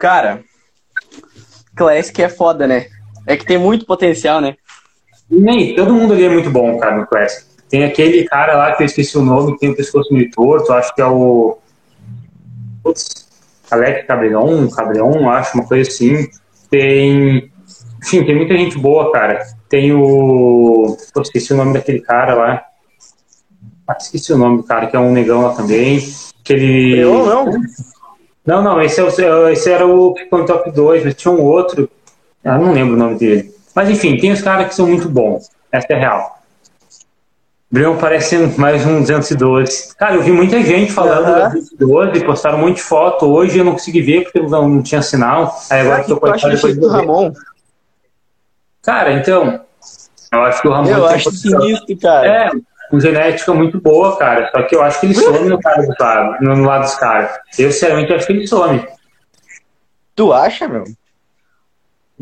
Cara, 0.00 0.42
Classic 1.76 2.22
é 2.22 2.28
foda, 2.30 2.66
né? 2.66 2.86
É 3.26 3.36
que 3.36 3.44
tem 3.44 3.58
muito 3.58 3.84
potencial, 3.84 4.40
né? 4.40 4.56
Nem 5.30 5.74
todo 5.76 5.92
mundo 5.92 6.14
ali 6.14 6.24
é 6.24 6.28
muito 6.30 6.50
bom, 6.50 6.78
cara, 6.78 6.96
no 6.96 7.06
Classic. 7.06 7.46
Tem 7.68 7.84
aquele 7.84 8.24
cara 8.24 8.56
lá 8.56 8.74
que 8.74 8.82
eu 8.82 8.86
esqueci 8.86 9.18
o 9.18 9.22
nome, 9.22 9.52
que 9.52 9.60
tem 9.60 9.70
o 9.70 9.76
pescoço 9.76 10.12
meio 10.12 10.30
torto, 10.30 10.72
acho 10.72 10.94
que 10.94 11.02
é 11.02 11.06
o. 11.06 11.58
Putz, 12.82 13.28
Alex 13.70 14.06
Cabreon, 14.06 14.68
Cabreon, 14.70 15.28
acho, 15.28 15.58
uma 15.58 15.66
coisa 15.66 15.88
assim. 15.88 16.28
Tem. 16.70 17.52
Enfim, 18.02 18.24
tem 18.24 18.34
muita 18.34 18.56
gente 18.56 18.78
boa, 18.78 19.12
cara. 19.12 19.44
Tem 19.68 19.92
o. 19.92 20.96
Pô, 21.12 21.20
esqueci 21.20 21.52
o 21.52 21.56
nome 21.56 21.74
daquele 21.74 22.00
cara 22.00 22.34
lá. 22.34 22.64
Ah, 23.86 23.98
esqueci 24.00 24.32
o 24.32 24.38
nome 24.38 24.56
do 24.56 24.62
cara, 24.62 24.86
que 24.86 24.96
é 24.96 24.98
um 24.98 25.12
negão 25.12 25.42
lá 25.42 25.54
também. 25.54 26.00
Que 26.42 26.54
ele. 26.54 26.98
Eu 26.98 27.26
não. 27.26 27.52
Não, 28.50 28.60
não, 28.60 28.82
esse, 28.82 29.00
é 29.00 29.04
o, 29.04 29.48
esse 29.48 29.70
era 29.70 29.86
o 29.86 30.12
top 30.44 30.72
2, 30.72 31.04
mas 31.04 31.14
tinha 31.14 31.30
um 31.30 31.40
outro. 31.40 31.88
Eu 32.42 32.58
não 32.58 32.72
lembro 32.72 32.94
o 32.94 32.98
nome 32.98 33.14
dele. 33.14 33.54
Mas 33.72 33.88
enfim, 33.88 34.16
tem 34.16 34.32
os 34.32 34.42
caras 34.42 34.66
que 34.66 34.74
são 34.74 34.88
muito 34.88 35.08
bons. 35.08 35.48
Essa 35.70 35.86
é 35.92 35.96
real. 35.96 36.36
Breno 37.70 37.96
parece 37.96 38.36
mais 38.58 38.84
um 38.84 39.02
212. 39.02 39.94
Cara, 39.94 40.16
eu 40.16 40.22
vi 40.22 40.32
muita 40.32 40.60
gente 40.64 40.90
falando 40.90 41.28
uhum. 41.28 41.60
do 41.78 41.86
212, 41.86 42.24
postaram 42.24 42.58
um 42.58 42.62
monte 42.62 42.78
de 42.78 42.82
foto. 42.82 43.26
Hoje 43.26 43.56
eu 43.56 43.64
não 43.64 43.74
consegui 43.74 44.02
ver 44.02 44.24
porque 44.24 44.40
não, 44.40 44.68
não 44.68 44.82
tinha 44.82 45.00
sinal. 45.00 45.56
Aí 45.70 45.82
agora 45.82 46.02
que 46.02 46.10
eu 46.10 46.18
tô 46.18 46.32
depois 46.32 46.76
do 46.76 46.88
Ramon. 46.88 47.32
Cara, 48.82 49.12
então, 49.12 49.60
eu 50.32 50.42
acho 50.42 50.60
que 50.60 50.66
o 50.66 50.72
Ramon. 50.72 50.90
Eu 50.90 51.06
acho 51.06 51.30
sinistro, 51.30 51.96
cara. 51.98 52.26
É, 52.26 52.50
com 52.90 53.00
genética 53.00 53.54
muito 53.54 53.80
boa, 53.80 54.16
cara. 54.16 54.50
Só 54.50 54.62
que 54.62 54.74
eu 54.74 54.82
acho 54.82 55.00
que 55.00 55.06
ele 55.06 55.14
some 55.14 55.48
no, 55.48 55.60
cara 55.60 55.82
do 55.82 55.94
lado, 55.98 56.44
no 56.44 56.64
lado 56.64 56.82
dos 56.82 56.94
caras. 56.96 57.30
Eu, 57.58 57.70
sinceramente, 57.70 58.12
acho 58.12 58.26
que 58.26 58.32
ele 58.32 58.46
some. 58.46 58.84
Tu 60.14 60.32
acha, 60.32 60.68
meu? 60.68 60.84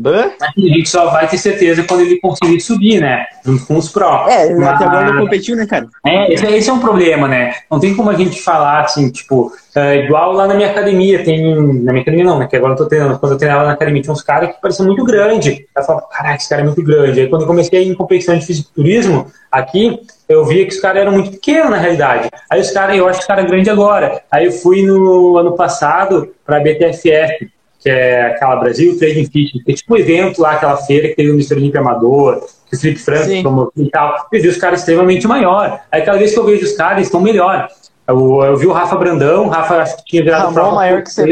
A 0.07 0.51
gente 0.57 0.89
só 0.89 1.09
vai 1.09 1.27
ter 1.27 1.37
certeza 1.37 1.83
quando 1.83 2.01
ele 2.01 2.19
conseguir 2.21 2.61
subir, 2.61 3.01
né? 3.01 3.25
Junto 3.43 3.65
com 3.65 3.77
os 3.77 3.89
pró. 3.89 4.27
É, 4.29 4.53
Mas... 4.53 4.67
até 4.69 4.85
agora 4.85 5.11
não 5.11 5.23
competiu, 5.23 5.57
né, 5.57 5.65
cara? 5.65 5.89
É, 6.05 6.33
esse, 6.33 6.45
esse, 6.45 6.69
é 6.69 6.73
um 6.73 6.79
problema, 6.79 7.27
né? 7.27 7.53
Não 7.69 7.81
tem 7.81 7.93
como 7.93 8.09
a 8.09 8.13
gente 8.13 8.41
falar 8.41 8.85
assim, 8.85 9.11
tipo, 9.11 9.51
é, 9.75 10.05
igual 10.05 10.31
lá 10.31 10.47
na 10.47 10.53
minha 10.53 10.71
academia, 10.71 11.21
tem. 11.23 11.53
Na 11.53 11.91
minha 11.91 12.01
academia 12.01 12.23
não, 12.23 12.39
né? 12.39 12.47
Que 12.47 12.55
agora 12.55 12.73
eu 12.73 12.77
tô 12.77 12.85
treinando. 12.85 13.19
Quando 13.19 13.33
eu 13.33 13.37
treinava 13.37 13.65
na 13.65 13.73
academia, 13.73 14.01
tinha 14.01 14.13
uns 14.13 14.23
caras 14.23 14.55
que 14.55 14.61
pareciam 14.61 14.85
muito 14.85 15.03
grande. 15.03 15.67
Eu 15.75 15.83
falava, 15.83 16.07
caraca, 16.07 16.37
esse 16.37 16.47
cara 16.47 16.61
é 16.61 16.65
muito 16.65 16.81
grande. 16.81 17.19
Aí 17.19 17.27
quando 17.27 17.41
eu 17.41 17.47
comecei 17.47 17.85
em 17.85 17.93
competição 17.93 18.37
de 18.39 18.45
fisiculturismo, 18.45 19.29
aqui, 19.51 19.99
eu 20.29 20.45
via 20.45 20.65
que 20.65 20.73
os 20.73 20.79
caras 20.79 21.01
eram 21.01 21.11
muito 21.11 21.31
pequenos 21.31 21.71
na 21.71 21.77
realidade. 21.77 22.29
Aí 22.49 22.61
os 22.61 22.71
caras, 22.71 22.95
eu 22.95 23.07
acho 23.07 23.19
que 23.19 23.23
os 23.23 23.27
caras 23.27 23.45
é 23.45 23.47
grande 23.47 23.69
agora. 23.69 24.21
Aí 24.31 24.45
eu 24.45 24.51
fui 24.51 24.85
no 24.85 25.37
ano 25.37 25.55
passado 25.55 26.33
pra 26.45 26.59
BTFF 26.59 27.49
que 27.79 27.89
é 27.89 28.25
aquela 28.25 28.57
Brasil 28.57 28.97
Trading 28.99 29.25
Fit, 29.25 29.63
que 29.63 29.71
é 29.71 29.73
tipo 29.73 29.93
um 29.93 29.97
evento 29.97 30.41
lá, 30.41 30.51
aquela 30.51 30.75
feira 30.77 31.07
que 31.07 31.15
teve 31.15 31.31
o 31.31 31.33
Mr. 31.33 31.55
Olímpio 31.55 31.79
Amador, 31.79 32.45
que 32.69 32.75
o 32.75 32.79
Felipe 32.79 32.99
Franco 32.99 33.41
tomou 33.41 33.71
e 33.75 33.89
tal. 33.89 34.27
Eu 34.31 34.41
vi 34.41 34.47
os 34.49 34.57
caras 34.57 34.81
extremamente 34.81 35.25
maior. 35.25 35.79
Aí 35.89 36.01
cada 36.01 36.17
vez 36.17 36.33
que 36.33 36.39
eu 36.39 36.45
vejo 36.45 36.65
os 36.65 36.73
caras, 36.73 36.97
eles 36.97 37.07
estão 37.07 37.21
melhor. 37.21 37.69
Eu, 38.05 38.43
eu 38.43 38.57
vi 38.57 38.67
o 38.67 38.73
Rafa 38.73 38.97
Brandão, 38.97 39.45
o 39.45 39.49
Rafa 39.49 39.77
acho 39.77 39.97
que 39.97 40.05
tinha 40.05 40.23
virado 40.23 40.53
Ramon 40.53 40.75
maior 40.75 41.01
que 41.01 41.09
você 41.09 41.23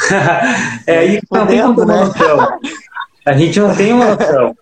é, 0.86 0.98
aí 0.98 1.20
não 1.30 1.46
tem 1.46 1.58
né? 1.58 1.66
noção. 1.66 2.58
A 3.26 3.32
gente 3.34 3.60
não 3.60 3.76
tem 3.76 3.92
uma 3.92 4.14
noção. 4.14 4.56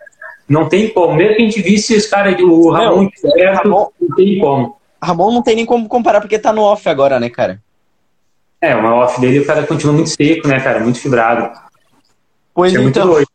Não 0.49 0.69
tem 0.69 0.89
como. 0.93 1.15
Mesmo 1.15 1.37
que 1.37 1.43
a 1.43 1.45
gente 1.45 1.63
visse 1.63 1.95
os 1.95 2.07
caras, 2.07 2.41
o 2.41 2.71
Ramon 2.71 3.03
Meu, 3.03 3.33
perto, 3.35 3.65
Ramon, 3.65 3.89
não 4.01 4.17
tem 4.17 4.39
como. 4.39 4.77
Ramon 5.03 5.33
não 5.33 5.43
tem 5.43 5.57
nem 5.57 5.67
como 5.67 5.89
comparar, 5.89 6.21
porque 6.21 6.39
tá 6.39 6.53
no 6.53 6.63
off 6.63 6.89
agora, 6.89 7.21
né, 7.21 7.29
cara? 7.29 7.63
É, 8.61 8.75
o 8.75 8.85
off 8.97 9.21
dele 9.21 9.41
o 9.41 9.47
cara 9.47 9.67
continua 9.67 9.95
muito 9.95 10.11
seco, 10.11 10.49
né, 10.49 10.59
cara? 10.59 10.81
Muito 10.81 10.99
fibrado. 10.99 11.57
Pois 12.55 12.75
é 12.75 12.83
então. 12.83 13.07
Muito 13.07 13.31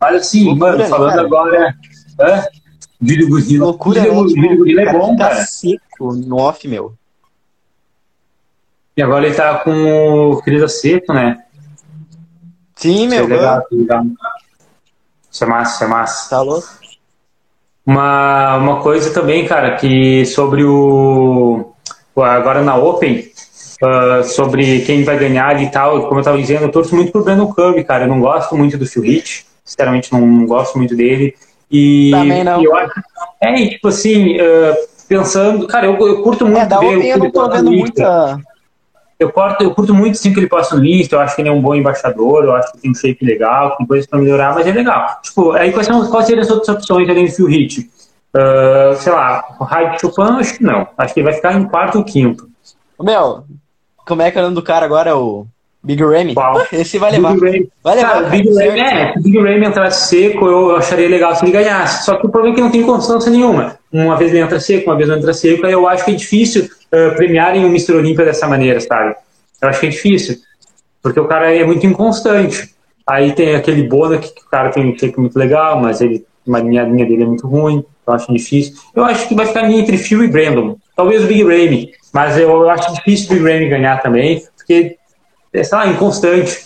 Mas 0.00 0.14
assim, 0.16 0.44
Loucura, 0.44 0.72
mano, 0.72 0.88
falando 0.88 1.10
cara. 1.10 1.26
agora. 1.26 1.74
Hã? 2.20 2.44
Vídeo 3.00 3.28
Guzila. 3.28 3.66
Loucura, 3.66 4.00
vídeo, 4.00 4.14
né? 4.14 4.28
Tipo, 4.28 4.40
vídeo 4.40 4.58
Guzila 4.58 4.82
é 4.82 4.92
bom, 4.92 5.16
cara. 5.16 5.44
seco 5.44 6.14
no 6.14 6.36
off, 6.36 6.66
meu. 6.68 6.94
E 8.96 9.02
agora 9.02 9.26
ele 9.26 9.34
tá 9.34 9.58
com 9.58 10.30
o 10.30 10.42
Crisa 10.42 10.68
Seco, 10.68 11.12
né? 11.12 11.44
Sim, 12.76 13.08
meu. 13.08 13.24
Isso 13.24 13.32
é 13.32 13.36
legal, 13.36 13.62
legal. 13.70 14.04
Isso 15.32 15.44
é 15.44 15.46
massa, 15.46 15.74
isso 15.74 15.84
é 15.84 15.86
massa. 15.86 16.30
Tá 16.30 16.42
louco? 16.42 16.68
Uma, 17.84 18.56
uma 18.58 18.80
coisa 18.82 19.12
também, 19.12 19.46
cara, 19.46 19.76
que 19.76 20.24
sobre 20.26 20.62
o. 20.62 21.72
Agora 22.14 22.62
na 22.62 22.76
Open, 22.76 23.24
uh, 23.82 24.22
sobre 24.22 24.80
quem 24.80 25.02
vai 25.02 25.18
ganhar 25.18 25.60
e 25.60 25.70
tal. 25.70 26.02
Como 26.02 26.16
eu 26.16 26.20
estava 26.20 26.38
dizendo, 26.38 26.64
eu 26.64 26.70
torço 26.70 26.94
muito 26.94 27.10
pro 27.10 27.24
Brandon 27.24 27.52
Cub, 27.52 27.82
cara. 27.84 28.04
Eu 28.04 28.08
não 28.08 28.20
gosto 28.20 28.54
muito 28.56 28.76
do 28.76 28.86
Phil 28.86 29.04
Heath, 29.04 29.44
sinceramente 29.64 30.12
não, 30.12 30.46
gosto 30.46 30.76
muito 30.76 30.94
dele. 30.94 31.34
E 31.70 32.10
Também 32.10 32.44
não. 32.44 32.62
eu 32.62 32.76
acho. 32.76 32.92
É, 33.40 33.66
tipo 33.66 33.88
assim, 33.88 34.36
uh, 34.36 34.76
pensando. 35.08 35.66
Cara, 35.66 35.86
eu, 35.86 35.96
eu 36.06 36.22
curto 36.22 36.44
muito. 36.44 36.60
É, 36.60 36.66
da 36.66 36.78
Open 36.78 37.06
eu 37.06 37.18
não 37.18 37.30
tô 37.30 37.48
vendo 37.48 37.72
muita. 37.72 38.38
Eu 39.22 39.30
curto, 39.30 39.62
eu 39.62 39.72
curto 39.72 39.94
muito 39.94 40.18
sim 40.18 40.32
que 40.32 40.40
ele 40.40 40.48
possa 40.48 40.74
no 40.74 40.82
lista, 40.82 41.14
eu 41.14 41.20
acho 41.20 41.36
que 41.36 41.42
ele 41.42 41.48
é 41.48 41.52
um 41.52 41.60
bom 41.62 41.74
embaixador, 41.74 42.44
eu 42.44 42.54
acho 42.54 42.72
que 42.72 42.78
tem 42.78 42.90
um 42.90 42.94
shape 42.94 43.24
legal, 43.24 43.76
tem 43.76 43.86
coisas 43.86 44.06
para 44.06 44.18
melhorar, 44.18 44.54
mas 44.54 44.66
é 44.66 44.72
legal. 44.72 45.20
Tipo, 45.22 45.52
aí 45.52 45.72
quais, 45.72 45.86
são, 45.86 46.10
quais 46.10 46.26
seriam 46.26 46.42
as 46.42 46.50
outras 46.50 46.68
opções 46.76 47.08
além 47.08 47.26
do 47.26 47.32
Phil 47.32 47.48
Heath? 47.48 47.78
Uh, 48.34 48.96
sei 48.96 49.12
lá, 49.12 49.56
o 49.60 49.64
Hype 49.64 50.00
Chopin, 50.00 50.22
acho 50.40 50.58
que 50.58 50.64
não. 50.64 50.88
Acho 50.98 51.14
que 51.14 51.20
ele 51.20 51.24
vai 51.24 51.34
ficar 51.34 51.54
em 51.54 51.64
quarto 51.68 51.98
ou 51.98 52.04
quinto. 52.04 52.48
Meu, 53.00 53.44
como 54.06 54.22
é 54.22 54.30
que 54.30 54.38
é 54.38 54.40
o 54.40 54.44
nome 54.44 54.56
do 54.56 54.62
cara 54.62 54.84
agora? 54.84 55.16
O 55.16 55.46
Big 55.84 56.02
Ramy? 56.02 56.34
Esse 56.72 56.98
vai 56.98 57.10
levar. 57.10 57.34
Big 57.34 57.68
vai 57.82 57.96
levar. 57.96 58.10
Cara, 58.12 58.28
Big 58.28 58.48
Ramy, 58.48 58.80
é, 58.80 59.12
se 59.12 59.18
o 59.18 59.22
Big 59.22 59.38
Ramy 59.38 59.66
entrasse 59.66 60.08
seco, 60.08 60.46
eu 60.46 60.76
acharia 60.76 61.08
legal 61.08 61.34
se 61.34 61.44
ele 61.44 61.52
ganhasse. 61.52 62.04
Só 62.04 62.16
que 62.16 62.26
o 62.26 62.30
problema 62.30 62.54
é 62.54 62.56
que 62.56 62.62
não 62.62 62.70
tem 62.70 62.82
constância 62.82 63.30
nenhuma. 63.30 63.78
Uma 63.92 64.16
vez 64.16 64.30
ele 64.30 64.40
entra 64.40 64.60
seco, 64.60 64.90
uma 64.90 64.96
vez 64.96 65.08
não 65.08 65.16
entra 65.16 65.34
seco, 65.34 65.66
aí 65.66 65.72
eu 65.72 65.88
acho 65.88 66.04
que 66.04 66.12
é 66.12 66.14
difícil 66.14 66.64
uh, 66.64 67.16
premiarem 67.16 67.64
o 67.64 67.68
Mr. 67.68 67.94
Olímpia 67.94 68.24
dessa 68.24 68.46
maneira, 68.46 68.80
sabe? 68.80 69.16
Eu 69.60 69.68
acho 69.68 69.80
que 69.80 69.86
é 69.86 69.90
difícil. 69.90 70.36
Porque 71.02 71.18
o 71.18 71.26
cara 71.26 71.52
é 71.54 71.64
muito 71.64 71.84
inconstante. 71.84 72.72
Aí 73.06 73.32
tem 73.32 73.56
aquele 73.56 73.82
Bona 73.82 74.18
que 74.18 74.28
o 74.28 74.50
cara 74.50 74.70
tem 74.70 74.86
um 74.86 74.96
shape 74.96 75.18
muito 75.18 75.36
legal, 75.36 75.80
mas 75.80 76.00
ele, 76.00 76.24
a 76.48 76.58
linha, 76.60 76.84
linha 76.84 77.06
dele 77.06 77.24
é 77.24 77.26
muito 77.26 77.46
ruim. 77.46 77.84
Eu 78.06 78.14
acho 78.14 78.32
difícil. 78.32 78.74
Eu 78.94 79.04
acho 79.04 79.28
que 79.28 79.34
vai 79.34 79.46
ficar 79.46 79.68
entre 79.70 79.96
Phil 79.96 80.22
e 80.22 80.28
Brandon. 80.28 80.76
Talvez 80.96 81.24
o 81.24 81.26
Big 81.26 81.42
Ramy. 81.42 81.90
Mas 82.12 82.38
eu 82.38 82.68
acho 82.70 82.94
difícil 82.94 83.26
o 83.26 83.34
Big 83.34 83.52
Ramy 83.52 83.68
ganhar 83.68 84.00
também, 84.02 84.42
porque, 84.56 84.96
sei 85.52 85.78
lá, 85.78 85.86
inconstante. 85.86 86.64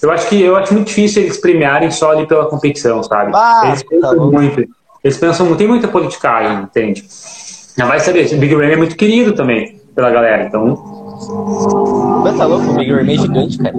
Eu 0.00 0.10
acho 0.12 0.28
que 0.28 0.40
eu 0.40 0.56
acho 0.56 0.72
muito 0.72 0.88
difícil 0.88 1.22
eles 1.22 1.38
premiarem 1.38 1.90
só 1.90 2.12
ali 2.12 2.26
pela 2.26 2.46
competição, 2.46 3.02
sabe? 3.02 3.32
Ah, 3.34 3.62
eles 3.66 3.82
pensam 3.82 4.16
tá 4.16 4.24
muito. 4.24 4.68
Eles 5.02 5.16
pensam, 5.16 5.56
tem 5.56 5.66
muita 5.66 5.88
politicagem, 5.88 6.62
entende? 6.62 7.04
Não 7.76 7.86
vai 7.86 8.00
saber, 8.00 8.32
o 8.32 8.38
Big 8.38 8.54
Ramy 8.54 8.72
é 8.72 8.76
muito 8.76 8.96
querido 8.96 9.32
também 9.32 9.80
pela 9.94 10.10
galera, 10.10 10.44
então. 10.44 10.76
Mas 12.22 12.36
tá 12.36 12.46
louco, 12.46 12.70
o 12.70 12.74
Big 12.74 12.92
Ramy 12.92 13.14
é 13.14 13.18
gigante, 13.18 13.58
cara. 13.58 13.74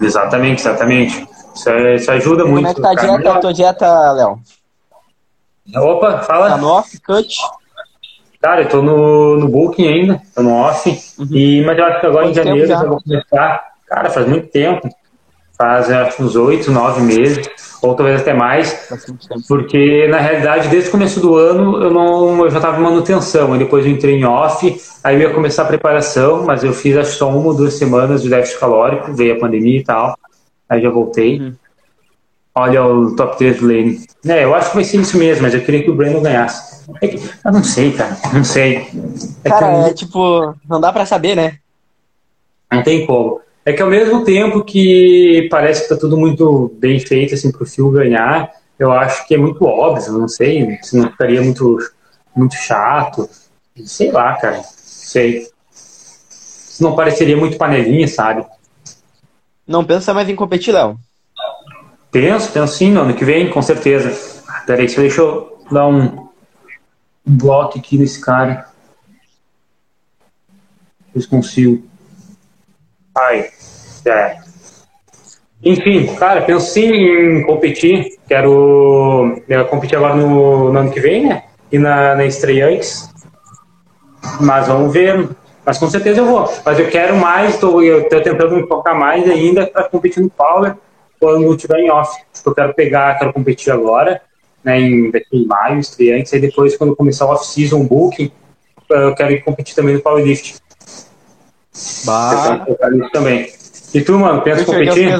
Exatamente, 0.00 0.60
exatamente. 0.60 1.28
Isso, 1.54 1.68
é, 1.68 1.94
isso 1.96 2.10
ajuda 2.10 2.44
muito. 2.44 2.64
Como 2.64 2.68
é 2.68 2.74
que 2.74 2.80
tá 2.80 2.90
a 2.90 2.94
dieta, 2.94 3.32
a 3.32 3.38
tua 3.38 3.52
dieta, 3.52 4.12
Léo? 4.12 4.40
Opa, 5.76 6.18
fala. 6.20 6.50
Tá 6.50 6.56
no 6.56 6.68
off, 6.68 6.98
cut? 7.00 7.36
Cara, 8.42 8.62
eu 8.62 8.68
tô 8.68 8.82
no, 8.82 9.38
no 9.38 9.48
Booking 9.48 9.86
ainda, 9.86 10.20
tô 10.34 10.42
no 10.42 10.52
off. 10.52 10.90
Uhum. 11.16 11.28
E, 11.30 11.64
mas 11.64 11.78
eu 11.78 11.84
acho 11.84 12.00
que 12.00 12.06
agora 12.06 12.26
Quanto 12.26 12.40
em 12.40 12.44
janeiro 12.44 12.66
já? 12.66 12.82
eu 12.82 12.88
vou 12.88 13.00
começar. 13.00 13.64
Cara, 13.86 14.10
faz 14.10 14.26
muito 14.26 14.48
tempo. 14.48 14.88
Faz 15.56 15.88
acho 15.88 16.20
uns 16.20 16.34
oito, 16.34 16.72
nove 16.72 17.02
meses, 17.02 17.48
ou 17.80 17.94
talvez 17.94 18.20
até 18.20 18.34
mais. 18.34 18.88
Porque, 19.46 20.08
na 20.08 20.18
realidade, 20.18 20.68
desde 20.68 20.88
o 20.88 20.92
começo 20.92 21.20
do 21.20 21.36
ano 21.36 21.80
eu, 21.80 21.90
não, 21.92 22.44
eu 22.44 22.50
já 22.50 22.56
estava 22.56 22.80
em 22.80 22.82
manutenção. 22.82 23.54
E 23.54 23.60
depois 23.60 23.86
eu 23.86 23.92
entrei 23.92 24.16
em 24.16 24.24
off, 24.24 24.76
aí 25.04 25.14
eu 25.14 25.28
ia 25.28 25.34
começar 25.34 25.62
a 25.62 25.66
preparação, 25.66 26.44
mas 26.44 26.64
eu 26.64 26.72
fiz 26.72 26.96
acho 26.96 27.12
só 27.12 27.28
uma 27.28 27.46
ou 27.46 27.54
duas 27.54 27.74
semanas 27.74 28.22
de 28.22 28.28
déficit 28.28 28.58
calórico, 28.58 29.12
veio 29.12 29.36
a 29.36 29.38
pandemia 29.38 29.78
e 29.78 29.84
tal. 29.84 30.18
Aí 30.68 30.82
já 30.82 30.90
voltei. 30.90 31.38
Uhum. 31.38 31.54
Olha 32.54 32.84
o 32.84 33.14
top 33.14 33.38
3 33.38 33.60
do 33.60 33.66
Lane. 33.66 34.00
É, 34.26 34.44
eu 34.44 34.54
acho 34.54 34.70
que 34.70 34.74
vai 34.74 34.84
ser 34.84 35.00
isso 35.00 35.16
mesmo, 35.16 35.42
mas 35.42 35.54
eu 35.54 35.60
queria 35.60 35.84
que 35.84 35.90
o 35.90 35.94
Brandon 35.94 36.22
ganhasse. 36.22 36.81
Eu 37.44 37.52
não 37.52 37.62
sei, 37.64 37.92
cara. 37.92 38.16
Não 38.32 38.44
sei. 38.44 38.88
É 39.44 39.48
cara, 39.48 39.72
eu... 39.72 39.86
é 39.86 39.94
tipo, 39.94 40.54
não 40.68 40.80
dá 40.80 40.92
pra 40.92 41.06
saber, 41.06 41.36
né? 41.36 41.58
Não 42.70 42.82
tem 42.82 43.06
como. 43.06 43.40
É 43.64 43.72
que 43.72 43.82
ao 43.82 43.88
mesmo 43.88 44.24
tempo 44.24 44.64
que 44.64 45.46
parece 45.50 45.82
que 45.82 45.88
tá 45.88 45.96
tudo 45.96 46.16
muito 46.16 46.72
bem 46.78 46.98
feito 46.98 47.34
assim 47.34 47.52
pro 47.52 47.66
Phil 47.66 47.90
ganhar, 47.90 48.50
eu 48.78 48.90
acho 48.90 49.26
que 49.26 49.34
é 49.34 49.38
muito 49.38 49.64
óbvio, 49.64 50.18
não 50.18 50.26
sei, 50.26 50.78
se 50.82 50.96
não 50.96 51.10
ficaria 51.10 51.40
muito, 51.40 51.78
muito 52.34 52.54
chato. 52.56 53.28
Sei 53.84 54.10
lá, 54.10 54.34
cara. 54.36 54.62
Sei. 54.64 55.46
Se 55.70 56.82
não 56.82 56.96
pareceria 56.96 57.36
muito 57.36 57.56
panelinha, 57.56 58.08
sabe? 58.08 58.44
Não 59.66 59.84
pensa 59.84 60.12
mais 60.12 60.28
em 60.28 60.34
competir, 60.34 60.74
Léo. 60.74 60.98
Penso, 62.10 62.50
penso 62.50 62.76
sim, 62.76 62.90
no 62.90 63.02
ano 63.02 63.14
que 63.14 63.24
vem, 63.24 63.48
com 63.48 63.62
certeza. 63.62 64.12
Peraí, 64.66 64.86
deixa 64.86 65.20
eu 65.20 65.58
dar 65.70 65.86
um 65.86 66.28
bloco 67.24 67.78
aqui 67.78 67.98
nesse 67.98 68.20
cara. 68.20 68.66
Eu 71.14 71.26
consigo. 71.28 71.84
Ai, 73.16 73.50
é. 74.06 74.38
Enfim, 75.64 76.12
cara, 76.16 76.42
penso 76.42 76.72
sim 76.72 76.90
em 76.90 77.42
competir. 77.44 78.18
Quero, 78.26 79.40
quero 79.46 79.68
competir 79.68 79.96
agora 79.96 80.16
no, 80.16 80.72
no, 80.72 80.78
ano 80.78 80.90
que 80.90 81.00
vem, 81.00 81.28
né? 81.28 81.44
E 81.70 81.78
na, 81.78 82.16
na 82.16 82.24
estreantes. 82.24 83.08
Mas 84.40 84.66
vamos 84.66 84.92
ver. 84.92 85.28
Mas 85.64 85.78
com 85.78 85.88
certeza 85.88 86.20
eu 86.20 86.26
vou. 86.26 86.52
Mas 86.64 86.78
eu 86.78 86.88
quero 86.90 87.16
mais, 87.16 87.58
tô, 87.58 87.80
eu 87.80 88.08
tô 88.08 88.20
tentando 88.20 88.56
me 88.56 88.66
focar 88.66 88.98
mais 88.98 89.28
ainda 89.30 89.66
para 89.66 89.84
competir 89.84 90.22
no 90.22 90.30
Power 90.30 90.76
quando 91.20 91.54
estiver 91.54 91.78
em 91.78 91.90
off. 91.90 92.20
Eu 92.44 92.54
quero 92.54 92.74
pegar, 92.74 93.16
quero 93.16 93.32
competir 93.32 93.72
agora, 93.72 94.20
né, 94.64 94.80
em, 94.80 95.12
em 95.32 95.46
maio, 95.46 95.80
estreantes, 95.80 96.32
aí 96.32 96.40
depois, 96.40 96.76
quando 96.76 96.96
começar 96.96 97.26
o 97.26 97.30
off-season 97.30 97.84
booking, 97.84 98.30
eu 98.90 99.14
quero 99.14 99.44
competir 99.44 99.74
também 99.74 99.94
no 99.94 100.00
powerlifting. 100.00 100.54
Bah. 102.04 102.66
também. 103.12 103.52
E 103.94 104.00
tu, 104.00 104.18
mano, 104.18 104.42
pensa 104.42 104.62
em 104.62 104.64
competir? 104.64 105.18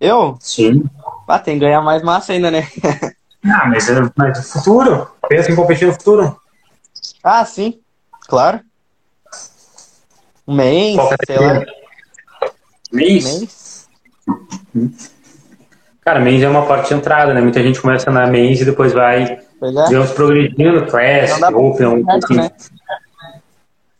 Eu? 0.00 0.36
Sim. 0.40 0.84
Ah, 1.26 1.38
tem 1.38 1.54
que 1.54 1.64
ganhar 1.64 1.82
mais 1.82 2.02
massa 2.02 2.32
ainda, 2.32 2.50
né? 2.50 2.68
ah, 3.44 3.66
mas, 3.66 3.86
mas 4.16 4.38
no 4.38 4.44
futuro? 4.44 5.10
Pensa 5.28 5.50
em 5.50 5.56
competir 5.56 5.88
no 5.88 5.94
futuro? 5.94 6.40
Ah, 7.22 7.44
sim. 7.44 7.80
Claro. 8.28 8.60
Um 10.46 10.54
mês, 10.54 10.96
sei 11.26 11.38
lá. 11.38 11.64
Mês? 12.92 13.24
mês? 13.24 13.88
Cara, 16.06 16.20
mês 16.20 16.40
é 16.40 16.48
uma 16.48 16.64
parte 16.64 16.90
de 16.90 16.94
entrada, 16.94 17.34
né? 17.34 17.40
Muita 17.40 17.60
gente 17.60 17.80
começa 17.80 18.12
na 18.12 18.28
mês 18.28 18.60
e 18.60 18.64
depois 18.64 18.92
vai, 18.92 19.24
é. 19.24 19.38
digamos, 19.88 20.12
progredindo, 20.12 20.86
Clash, 20.86 21.42
Open, 21.52 21.86
um 21.88 22.04
pouquinho. 22.04 22.48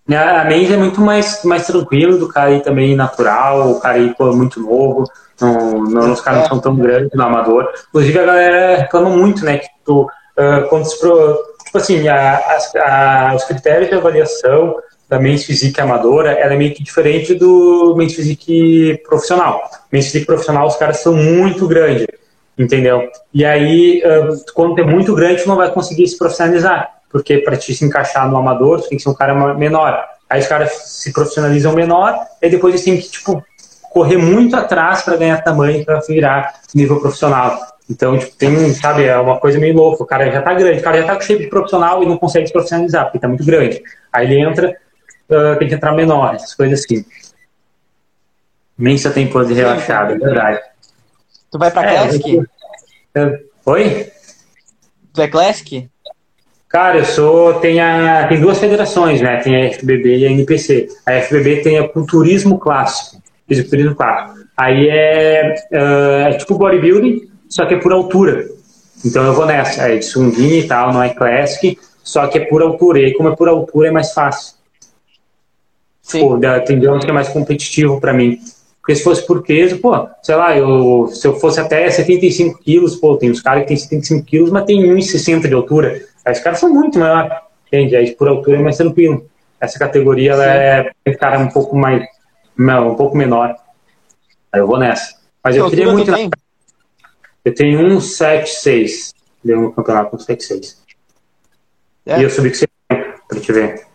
Né? 0.07 0.17
A 0.17 0.45
mês 0.45 0.71
é 0.71 0.77
muito 0.77 1.01
mais, 1.01 1.43
mais 1.43 1.67
tranquilo 1.67 2.17
do 2.17 2.29
cara 2.29 2.53
ir 2.53 2.63
também 2.63 2.95
natural, 2.95 3.73
o 3.73 3.81
cara 3.81 3.99
ir 3.99 4.15
pô, 4.15 4.33
muito 4.33 4.61
novo, 4.61 5.03
não, 5.41 5.83
não, 5.83 6.13
os 6.13 6.21
caras 6.21 6.43
não 6.43 6.49
são 6.49 6.61
tão 6.61 6.77
grandes 6.77 7.11
no 7.13 7.25
amador. 7.25 7.69
Inclusive 7.89 8.17
a 8.21 8.27
galera 8.27 8.77
reclama 8.83 9.11
muito, 9.11 9.45
né? 9.45 9.59
Que 9.59 9.67
tu, 9.85 10.03
uh, 10.03 10.69
quando 10.69 10.85
se 10.85 11.01
pro, 11.01 11.37
tipo 11.65 11.77
assim, 11.77 12.07
a, 12.07 12.37
a, 12.37 13.31
a, 13.31 13.35
os 13.35 13.43
critérios 13.43 13.89
de 13.91 13.97
avaliação 13.97 14.77
da 15.09 15.19
Men's 15.19 15.45
Physique 15.45 15.81
amadora, 15.81 16.33
ela 16.33 16.55
é 16.55 16.57
meio 16.57 16.75
que 16.75 16.83
diferente 16.83 17.35
do 17.35 17.95
Men's 17.97 18.15
Physique 18.15 19.01
profissional. 19.07 19.63
Men's 19.93 20.07
Physique 20.07 20.27
profissional, 20.27 20.67
os 20.67 20.77
caras 20.77 20.99
são 20.99 21.15
muito 21.15 21.69
grandes, 21.69 22.07
entendeu? 22.59 23.09
E 23.33 23.45
aí, 23.45 24.03
uh, 24.05 24.53
quando 24.55 24.81
é 24.81 24.85
muito 24.85 25.15
grande, 25.15 25.43
tu 25.43 25.49
não 25.49 25.57
vai 25.57 25.71
conseguir 25.71 26.07
se 26.09 26.19
profissionalizar, 26.19 26.91
porque 27.11 27.39
para 27.39 27.57
te 27.57 27.75
se 27.75 27.85
encaixar 27.85 28.29
no 28.29 28.37
amador, 28.37 28.81
tu 28.81 28.89
tem 28.89 28.99
que 28.99 29.05
ser 29.05 29.11
um 29.11 29.15
cara 29.15 29.55
menor. 29.55 30.05
Aí 30.29 30.41
os 30.41 30.47
caras 30.49 30.73
se 30.73 31.13
profissionalizam 31.13 31.73
menor, 31.73 32.19
e 32.43 32.49
depois 32.49 32.75
eles 32.75 32.85
têm 32.85 32.97
que, 32.97 33.09
tipo, 33.09 33.45
correr 33.93 34.19
muito 34.19 34.57
atrás 34.57 35.03
para 35.03 35.17
ganhar 35.17 35.43
tamanho, 35.43 35.85
para 35.85 36.01
virar 36.01 36.53
nível 36.75 37.01
profissional. 37.01 37.59
Então, 37.89 38.19
tipo, 38.19 38.37
tem, 38.37 38.75
sabe, 38.75 39.05
é 39.05 39.17
uma 39.17 39.39
coisa 39.39 39.59
meio 39.59 39.75
louca. 39.75 40.03
O 40.03 40.07
cara 40.07 40.31
já 40.31 40.43
tá 40.43 40.53
grande, 40.53 40.81
o 40.81 40.83
cara 40.83 40.99
já 40.99 41.07
tá 41.07 41.15
com 41.15 41.21
shape 41.21 41.45
de 41.45 41.49
profissional 41.49 42.03
e 42.03 42.07
não 42.07 42.17
consegue 42.17 42.47
se 42.47 42.53
profissionalizar, 42.53 43.05
porque 43.05 43.21
tá 43.21 43.29
muito 43.29 43.45
grande. 43.45 43.81
Aí 44.13 44.27
ele 44.27 44.41
entra, 44.41 44.77
uh, 45.31 45.59
tem 45.59 45.69
que 45.69 45.75
entrar 45.75 45.93
menor, 45.93 46.35
essas 46.35 46.55
coisas 46.55 46.81
assim. 46.81 47.05
Mensa 48.77 49.11
tem 49.11 49.29
pose 49.29 49.55
relaxada, 49.55 50.15
é 50.15 50.19
verdade. 50.19 50.61
Tu 51.51 51.59
vai 51.59 51.71
pra 51.71 51.91
é, 51.91 51.95
Classic? 51.95 52.43
Eu... 53.15 53.39
Oi? 53.65 54.13
Tu 55.15 55.23
é 55.23 55.29
Classic? 55.29 55.89
Cara, 56.69 56.99
eu 56.99 57.05
sou. 57.05 57.55
Tem, 57.55 57.81
a, 57.81 58.27
tem 58.29 58.41
duas 58.41 58.59
federações, 58.59 59.23
né? 59.23 59.39
Tem 59.39 59.67
a 59.67 59.73
FBB 59.73 60.19
e 60.19 60.27
a 60.27 60.31
NPC. 60.31 60.89
A 61.07 61.13
FBB 61.23 61.63
tem 61.63 61.81
o 61.81 61.89
culturismo 61.89 62.59
clássico. 62.59 63.23
Fisiculturismo 63.49 63.95
clássico. 63.95 64.47
Aí 64.57 64.89
é, 64.89 65.55
uh, 65.73 66.29
é 66.29 66.33
tipo 66.35 66.59
bodybuilding, 66.59 67.31
só 67.49 67.65
que 67.67 67.75
é 67.75 67.79
por 67.79 67.93
altura. 67.93 68.47
Então 69.05 69.25
eu 69.25 69.33
vou 69.33 69.47
nessa. 69.47 69.89
É 69.89 69.97
de 69.97 70.05
sunguinha 70.05 70.59
e 70.59 70.67
tal, 70.67 70.93
não 70.93 71.03
é 71.03 71.11
classic, 71.11 71.79
só 72.03 72.27
que 72.27 72.39
é 72.39 72.45
por 72.45 72.61
altura. 72.61 73.01
E 73.01 73.05
aí, 73.07 73.15
como 73.15 73.29
é 73.29 73.37
por 73.37 73.49
altura, 73.49 73.89
é 73.89 73.91
mais 73.91 74.13
fácil. 74.13 74.56
Pô, 76.13 76.39
tem 76.67 76.85
anos 76.87 77.05
que 77.05 77.11
é 77.11 77.15
mais 77.15 77.29
competitivo 77.29 78.01
para 78.01 78.13
mim. 78.13 78.39
Porque 78.81 78.95
se 78.95 79.03
fosse 79.03 79.27
por 79.27 79.43
peso, 79.43 79.79
pô, 79.79 80.09
sei 80.23 80.37
lá, 80.37 80.57
eu, 80.57 81.09
se 81.09 81.27
eu 81.27 81.35
fosse 81.35 81.59
até 81.59 81.91
75 81.91 82.61
quilos, 82.63 82.95
pô, 82.95 83.17
tem 83.17 83.31
uns 83.31 83.43
caras 83.43 83.63
que 83.63 83.69
tem 83.69 83.77
75 83.77 84.25
quilos, 84.25 84.51
mas 84.51 84.65
tem 84.65 84.81
1,60 84.81 85.49
de 85.49 85.55
altura. 85.55 86.01
Aí 86.25 86.33
os 86.33 86.39
caras 86.39 86.61
são 86.61 86.73
muito 86.73 86.99
maiores. 86.99 87.33
Entende? 87.67 87.97
Aí 87.97 88.15
por 88.15 88.29
altura 88.29 88.59
é 88.59 88.63
mais 88.63 88.77
tranquilo. 88.77 89.29
Essa 89.61 89.79
categoria 89.79 90.33
ela 90.33 90.45
é 90.45 91.15
cara 91.19 91.39
um 91.41 91.49
pouco 91.49 91.77
mais. 91.77 92.07
Não, 92.57 92.93
um 92.93 92.95
pouco 92.95 93.17
menor. 93.17 93.57
Aí 94.53 94.61
eu 94.61 94.67
vou 94.67 94.79
nessa. 94.79 95.17
Mas 95.43 95.57
eu 95.57 95.69
queria 95.69 95.93
muito. 95.93 96.11
Eu 97.45 97.55
tenho 97.55 97.81
1,76. 97.81 99.13
Deu 99.45 99.61
um 99.61 99.73
campeonato 99.73 100.11
com 100.11 100.17
1,76. 100.17 100.77
É. 102.07 102.21
E 102.21 102.23
eu 102.23 102.31
subi 102.31 102.51
com 102.51 102.57
100 102.57 102.69
pra 103.29 103.41
te 103.41 103.53
ver. 103.53 103.87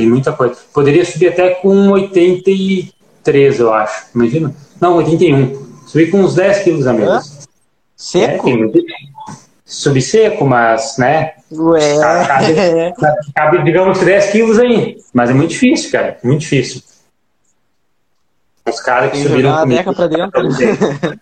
Tem 0.00 0.08
muita 0.08 0.32
coisa. 0.32 0.56
Poderia 0.72 1.04
subir 1.04 1.28
até 1.28 1.50
com 1.50 1.90
83, 1.90 3.60
eu 3.60 3.70
acho. 3.70 4.06
Imagina? 4.14 4.54
Não, 4.80 4.96
81. 4.96 5.66
Subir 5.86 6.10
com 6.10 6.22
uns 6.22 6.34
10 6.34 6.62
quilos 6.64 6.86
a 6.86 6.94
menos. 6.94 7.46
Seco? 7.94 8.48
É, 8.48 8.68
tem 8.68 8.86
Subir 9.66 10.00
seco, 10.00 10.46
mas, 10.46 10.96
né? 10.96 11.34
Ué. 11.52 11.98
Cabe, 12.00 12.54
cabe, 13.34 13.62
digamos, 13.62 13.98
10 13.98 14.30
quilos 14.30 14.58
aí. 14.58 14.96
Mas 15.12 15.28
é 15.28 15.34
muito 15.34 15.50
difícil, 15.50 15.92
cara. 15.92 16.18
Muito 16.24 16.40
difícil. 16.40 16.82
Os 18.66 18.80
caras 18.80 19.10
que 19.10 19.18
tem 19.18 19.28
subiram 19.28 19.60
comigo. 19.60 19.94
Pra 19.94 20.06
dentro. 20.06 20.48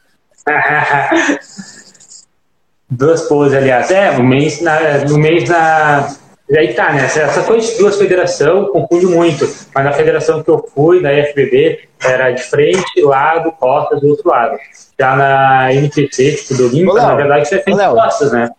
Duas 2.88 3.22
poses, 3.22 3.54
aliás. 3.54 3.90
É, 3.90 4.16
no 4.16 4.22
mês 4.22 4.60
na, 4.60 5.04
no 5.04 5.18
mês 5.18 5.48
na, 5.48 6.14
e 6.50 6.58
aí 6.58 6.72
tá, 6.72 6.92
né? 6.92 7.04
Essa 7.04 7.42
coisa 7.42 7.70
de 7.70 7.78
duas 7.78 7.98
federações 7.98 8.70
confunde 8.70 9.06
muito. 9.06 9.46
Mas 9.74 9.84
na 9.84 9.92
federação 9.92 10.42
que 10.42 10.50
eu 10.50 10.66
fui, 10.74 11.02
da 11.02 11.10
FBB, 11.10 11.88
era 12.02 12.30
de 12.30 12.42
frente, 12.42 13.02
lado, 13.02 13.52
costas 13.52 14.00
do 14.00 14.08
outro 14.08 14.28
lado. 14.30 14.58
Já 14.98 15.14
na 15.14 15.74
NPC, 15.74 16.36
tipo, 16.36 16.54
do 16.54 16.66
Olímpico, 16.66 16.96
na 16.96 17.14
verdade, 17.14 17.42
isso 17.42 17.54
é 17.54 17.62
e 17.66 17.76
costas, 17.76 18.32
né? 18.32 18.50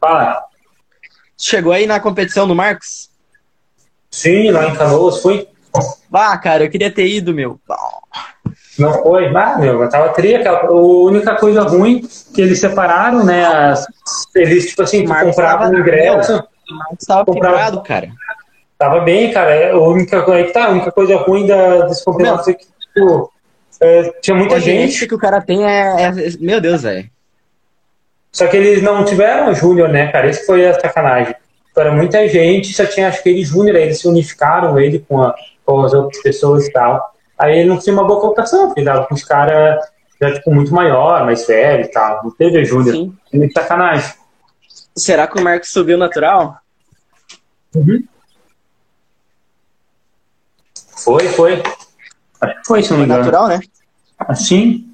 Fala. 0.00 0.44
Chegou 1.36 1.72
aí 1.72 1.86
na 1.86 1.98
competição 1.98 2.46
do 2.46 2.54
Marcos? 2.54 3.10
Sim, 4.10 4.50
lá 4.52 4.68
em 4.68 4.74
Canoas, 4.74 5.20
fui. 5.20 5.48
Ah, 6.12 6.38
cara, 6.38 6.64
eu 6.64 6.70
queria 6.70 6.90
ter 6.90 7.06
ido, 7.06 7.34
meu. 7.34 7.60
Não 8.78 8.92
foi? 9.02 9.26
Ah, 9.36 9.58
meu, 9.58 9.82
eu 9.82 9.88
tava 9.88 10.10
tria. 10.10 10.48
A 10.48 10.70
única 10.70 11.34
coisa 11.34 11.62
ruim 11.62 12.08
que 12.32 12.40
eles 12.40 12.60
separaram, 12.60 13.24
né? 13.24 13.44
As, 13.44 13.86
eles, 14.34 14.68
tipo 14.68 14.82
assim, 14.82 15.04
compravam 15.04 15.70
o 15.70 15.78
ingresso. 15.78 16.42
Mas 16.70 17.04
tava 17.06 17.24
quebrado, 17.32 17.82
cara. 17.82 18.10
Tava 18.76 19.00
bem, 19.00 19.32
cara. 19.32 19.54
É, 19.54 19.70
a 19.70 19.78
única, 19.78 20.16
é 20.16 20.44
que 20.44 20.52
tá, 20.52 20.66
a 20.66 20.70
única 20.70 20.92
coisa 20.92 21.16
ruim 21.16 21.46
da, 21.46 21.86
desse 21.86 22.04
campeonato 22.04 22.50
é 22.50 22.54
que 22.54 22.66
tipo, 22.80 23.32
é, 23.80 24.12
tinha 24.20 24.36
muita 24.36 24.60
gente. 24.60 25.06
que 25.06 25.14
o 25.14 25.18
cara 25.18 25.40
tem 25.40 25.64
é. 25.64 26.02
é 26.02 26.12
meu 26.40 26.60
Deus, 26.60 26.82
velho. 26.82 27.08
Só 28.30 28.46
que 28.46 28.56
eles 28.56 28.82
não 28.82 29.04
tiveram 29.04 29.54
Júnior, 29.54 29.88
né, 29.88 30.12
cara? 30.12 30.28
Isso 30.28 30.46
foi 30.46 30.66
a 30.66 30.78
sacanagem. 30.78 31.34
Era 31.76 31.92
muita 31.92 32.26
gente, 32.28 32.72
só 32.72 32.84
tinha 32.84 33.08
acho 33.08 33.22
que 33.22 33.28
ele 33.28 33.44
Júnior, 33.44 33.76
aí 33.76 33.84
eles 33.84 34.00
se 34.00 34.08
unificaram 34.08 34.78
ele 34.80 34.98
com, 34.98 35.22
a, 35.22 35.32
com 35.64 35.80
as 35.82 35.94
outras 35.94 36.20
pessoas 36.20 36.66
e 36.66 36.72
tal. 36.72 37.00
Aí 37.38 37.60
ele 37.60 37.68
não 37.68 37.78
tinha 37.78 37.94
uma 37.94 38.04
boa 38.04 38.20
colocação, 38.20 38.66
porque 38.66 38.82
dava 38.82 39.06
com 39.06 39.14
os 39.14 39.24
caras 39.24 39.78
já 40.20 40.34
tipo, 40.34 40.50
muito 40.50 40.74
maior, 40.74 41.24
mais 41.24 41.46
velho 41.46 41.84
e 41.84 41.88
tal. 41.88 42.20
Não 42.24 42.30
teve 42.32 42.64
Júnior. 42.64 43.12
Sacanagem. 43.54 44.12
Será 44.98 45.26
que 45.26 45.38
o 45.38 45.44
Marcos 45.44 45.70
subiu 45.70 45.96
natural? 45.96 46.58
Uhum. 47.74 48.04
Foi, 50.96 51.28
foi. 51.28 51.62
Acho 52.40 52.54
que 52.54 52.66
foi, 52.66 52.82
se 52.82 52.90
não 52.90 52.98
me 52.98 53.04
engano. 53.04 53.20
Natural, 53.20 53.48
né? 53.48 53.60
Assim? 54.18 54.92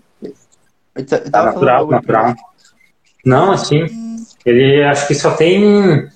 Tá, 1.31 1.45
natural, 1.45 1.87
natural. 1.89 2.35
Não, 3.25 3.53
assim. 3.53 3.87
Ele 4.45 4.85
acho 4.85 5.07
que 5.07 5.15
só 5.15 5.35
tem 5.35 6.11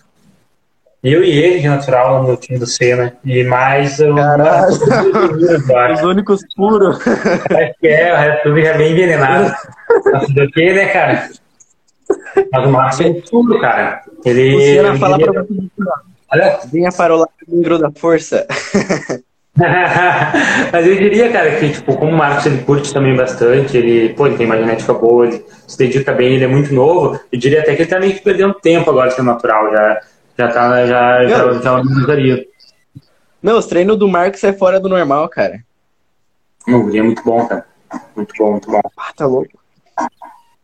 eu 1.02 1.22
e 1.22 1.30
ele 1.30 1.60
de 1.60 1.68
natural 1.68 2.24
no 2.24 2.36
time 2.36 2.58
do 2.58 2.66
Senna. 2.66 3.16
E 3.24 3.44
mais 3.44 4.00
o. 4.00 4.14
Os 5.94 6.02
únicos 6.02 6.42
puros. 6.56 6.98
Acho 7.06 7.74
que 7.80 7.86
é, 7.86 8.12
o 8.12 8.16
resto 8.16 8.48
é 8.48 8.76
bem 8.76 8.92
envenenado. 8.92 9.54
Do 10.34 10.50
que, 10.50 10.72
né, 10.72 10.86
cara? 10.86 11.30
Mas 12.52 12.66
o 12.66 12.70
Marcos 12.70 13.00
é 13.00 13.12
tudo, 13.14 13.60
cara. 13.60 14.02
Ele. 14.24 14.56
O 14.56 14.60
Senna 14.60 14.98
fala 14.98 15.18
pra 15.18 15.42
você. 15.42 15.68
Olha. 16.32 16.60
Vinha 16.70 16.90
para 16.92 17.14
o 17.14 17.18
lado 17.18 17.78
da 17.78 17.90
força. 17.90 18.46
Mas 20.72 20.86
eu 20.86 20.94
diria, 20.96 21.32
cara, 21.32 21.56
que 21.56 21.72
tipo, 21.72 21.96
como 21.96 22.12
o 22.12 22.16
Marcos 22.16 22.46
ele 22.46 22.62
curte 22.62 22.94
também 22.94 23.16
bastante, 23.16 23.76
ele, 23.76 24.14
pô, 24.14 24.26
ele 24.26 24.36
tem 24.36 24.46
uma 24.46 24.56
genética 24.56 24.94
boa, 24.94 25.26
ele 25.26 25.44
se 25.66 25.76
dedica 25.76 26.12
bem, 26.12 26.34
ele 26.34 26.44
é 26.44 26.48
muito 26.48 26.72
novo, 26.72 27.18
eu 27.32 27.38
diria 27.38 27.60
até 27.60 27.74
que 27.74 27.82
ele 27.82 27.90
tá 27.90 27.98
meio 27.98 28.14
que 28.14 28.22
perdendo 28.22 28.54
tempo 28.54 28.88
agora 28.88 29.10
sendo 29.10 29.26
natural, 29.26 29.72
já, 29.72 30.00
já 30.38 30.48
tá, 30.48 30.86
já, 30.86 31.18
Meu, 31.18 31.28
já, 31.54 31.60
já 31.60 31.74
organizaria. 31.74 32.46
Meu, 33.42 33.56
os 33.56 33.66
treinos 33.66 33.98
do 33.98 34.06
Marcos 34.06 34.44
é 34.44 34.52
fora 34.52 34.78
do 34.78 34.88
normal, 34.88 35.28
cara. 35.28 35.58
Não, 36.64 36.88
ele 36.88 36.98
é 36.98 37.02
muito 37.02 37.24
bom, 37.24 37.44
cara. 37.46 37.66
Muito 38.14 38.34
bom, 38.38 38.52
muito 38.52 38.70
bom. 38.70 38.80
Ah, 38.96 39.12
tá 39.16 39.26
louco. 39.26 39.58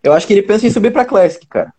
Eu 0.05 0.12
acho 0.12 0.26
que 0.26 0.34
ele 0.34 0.42
pensa 0.42 0.66
em 0.66 0.70
subir 0.70 0.92
pra 0.92 1.07
Classic, 1.07 1.46
cara. 1.46 1.72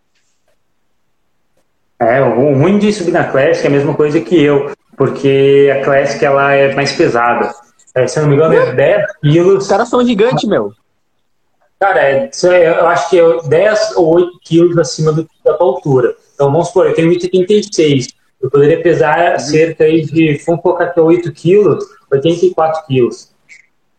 É, 1.99 2.21
o 2.21 2.55
ruim 2.55 2.80
de 2.80 2.91
subir 2.91 3.11
na 3.11 3.23
Classic 3.23 3.63
é 3.63 3.69
a 3.69 3.71
mesma 3.71 3.93
coisa 3.93 4.19
que 4.19 4.43
eu, 4.43 4.71
porque 4.97 5.71
a 5.71 5.86
Classic 5.86 6.26
ela 6.26 6.51
é 6.53 6.73
mais 6.73 6.91
pesada. 6.91 7.53
É, 7.93 8.07
se 8.07 8.17
eu 8.17 8.23
não 8.23 8.30
me 8.30 8.36
engano, 8.36 8.55
é 8.55 8.73
10 8.73 9.05
quilos. 9.21 9.63
Os 9.63 9.69
caras 9.69 9.88
são 9.88 10.03
gigantes, 10.03 10.43
meu. 10.49 10.73
Cara, 11.80 12.01
é, 12.01 12.32
eu 12.67 12.88
acho 12.88 13.09
que 13.11 13.19
é 13.19 13.41
10 13.47 13.95
ou 13.95 14.15
8 14.15 14.39
quilos 14.43 14.78
acima 14.80 15.13
do, 15.13 15.30
da 15.43 15.53
tua 15.53 15.67
altura. 15.67 16.15
Então 16.34 16.51
vamos 16.51 16.69
supor, 16.69 16.88
eu 16.88 16.95
tenho 16.95 17.11
1,76. 17.11 18.07
eu 18.41 18.49
poderia 18.49 18.82
pesar 18.82 19.39
cerca 19.39 19.84
aí 19.84 20.03
de, 20.03 20.41
vamos 20.47 20.61
colocar 20.61 20.86
aqui 20.86 20.99
8 20.99 21.32
quilos, 21.32 21.86
84 22.11 22.88
quilos. 22.88 23.36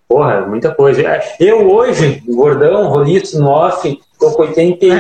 Porra, 0.08 0.42
muita 0.42 0.74
coisa. 0.74 1.02
Eu 1.40 1.70
hoje, 1.70 2.22
gordão, 2.26 2.88
roliço, 2.88 3.40
no 3.40 3.48
off, 3.48 3.98
tô 4.18 4.32
com 4.32 4.42
81. 4.42 4.94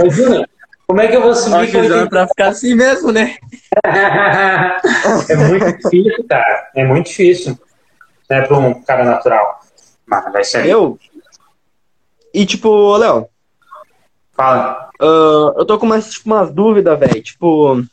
Imagina, 0.00 0.48
como 0.86 1.00
é 1.00 1.08
que 1.08 1.16
eu 1.16 1.22
vou 1.22 1.34
subir 1.34 1.70
com 1.70 1.78
81? 1.78 2.08
Pra 2.08 2.26
ficar 2.26 2.48
assim 2.48 2.74
mesmo, 2.74 3.12
né? 3.12 3.36
é 5.28 5.36
muito 5.36 5.76
difícil, 5.78 6.26
cara. 6.28 6.70
É 6.74 6.84
muito 6.84 7.06
difícil. 7.06 7.58
Né, 8.28 8.42
pra 8.42 8.58
um 8.58 8.82
cara 8.82 9.04
natural. 9.04 9.60
Mas 10.06 10.32
vai 10.32 10.44
ser. 10.44 10.66
Eu? 10.66 10.98
E 12.34 12.44
tipo, 12.44 12.96
Léo. 12.96 13.28
Fala. 14.32 14.90
Uh, 15.00 15.58
eu 15.58 15.64
tô 15.64 15.78
com 15.78 15.86
umas, 15.86 16.10
tipo, 16.10 16.28
umas 16.28 16.50
dúvidas, 16.52 16.98
velho. 16.98 17.22
Tipo. 17.22 17.84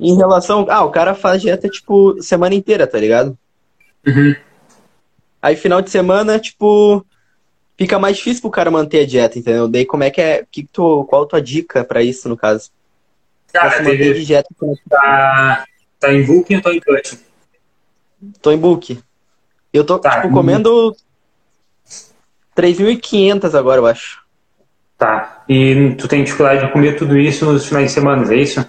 Em 0.00 0.16
relação. 0.16 0.66
Ah, 0.68 0.82
o 0.84 0.90
cara 0.90 1.14
faz 1.14 1.40
dieta, 1.40 1.68
tipo, 1.68 2.20
semana 2.22 2.54
inteira, 2.54 2.86
tá 2.86 2.98
ligado? 2.98 3.36
Uhum. 4.06 4.34
Aí 5.40 5.54
final 5.56 5.80
de 5.80 5.90
semana, 5.90 6.38
tipo. 6.38 7.04
Fica 7.76 7.98
mais 7.98 8.16
difícil 8.16 8.40
pro 8.40 8.50
cara 8.50 8.70
manter 8.70 9.00
a 9.00 9.06
dieta, 9.06 9.38
entendeu? 9.38 9.68
Daí 9.68 9.84
como 9.84 10.02
é 10.02 10.10
que 10.10 10.20
é. 10.20 10.44
Que 10.50 10.64
tu, 10.64 11.04
qual 11.04 11.24
a 11.24 11.26
tua 11.26 11.42
dica 11.42 11.84
pra 11.84 12.02
isso, 12.02 12.28
no 12.28 12.36
caso? 12.36 12.70
Cara, 13.52 13.82
teve... 13.82 14.14
de 14.14 14.24
dieta, 14.24 14.48
tá, 14.88 15.64
tá 16.00 16.12
em 16.12 16.24
booking 16.24 16.56
ou 16.56 16.62
tô 16.62 16.70
em 16.70 16.80
cut? 16.80 17.18
Tô 18.40 18.50
em 18.50 18.58
book. 18.58 18.98
Eu 19.72 19.84
tô, 19.84 19.98
tá, 19.98 20.22
tipo, 20.22 20.32
comendo 20.32 20.96
3.500 22.56 23.54
agora, 23.54 23.80
eu 23.80 23.86
acho. 23.86 24.24
Tá. 24.96 25.44
E 25.48 25.94
tu 25.98 26.08
tem 26.08 26.24
dificuldade 26.24 26.64
de 26.64 26.72
comer 26.72 26.96
tudo 26.96 27.18
isso 27.18 27.44
nos 27.44 27.66
finais 27.66 27.88
de 27.88 27.92
semana, 27.92 28.32
é 28.32 28.36
isso? 28.36 28.64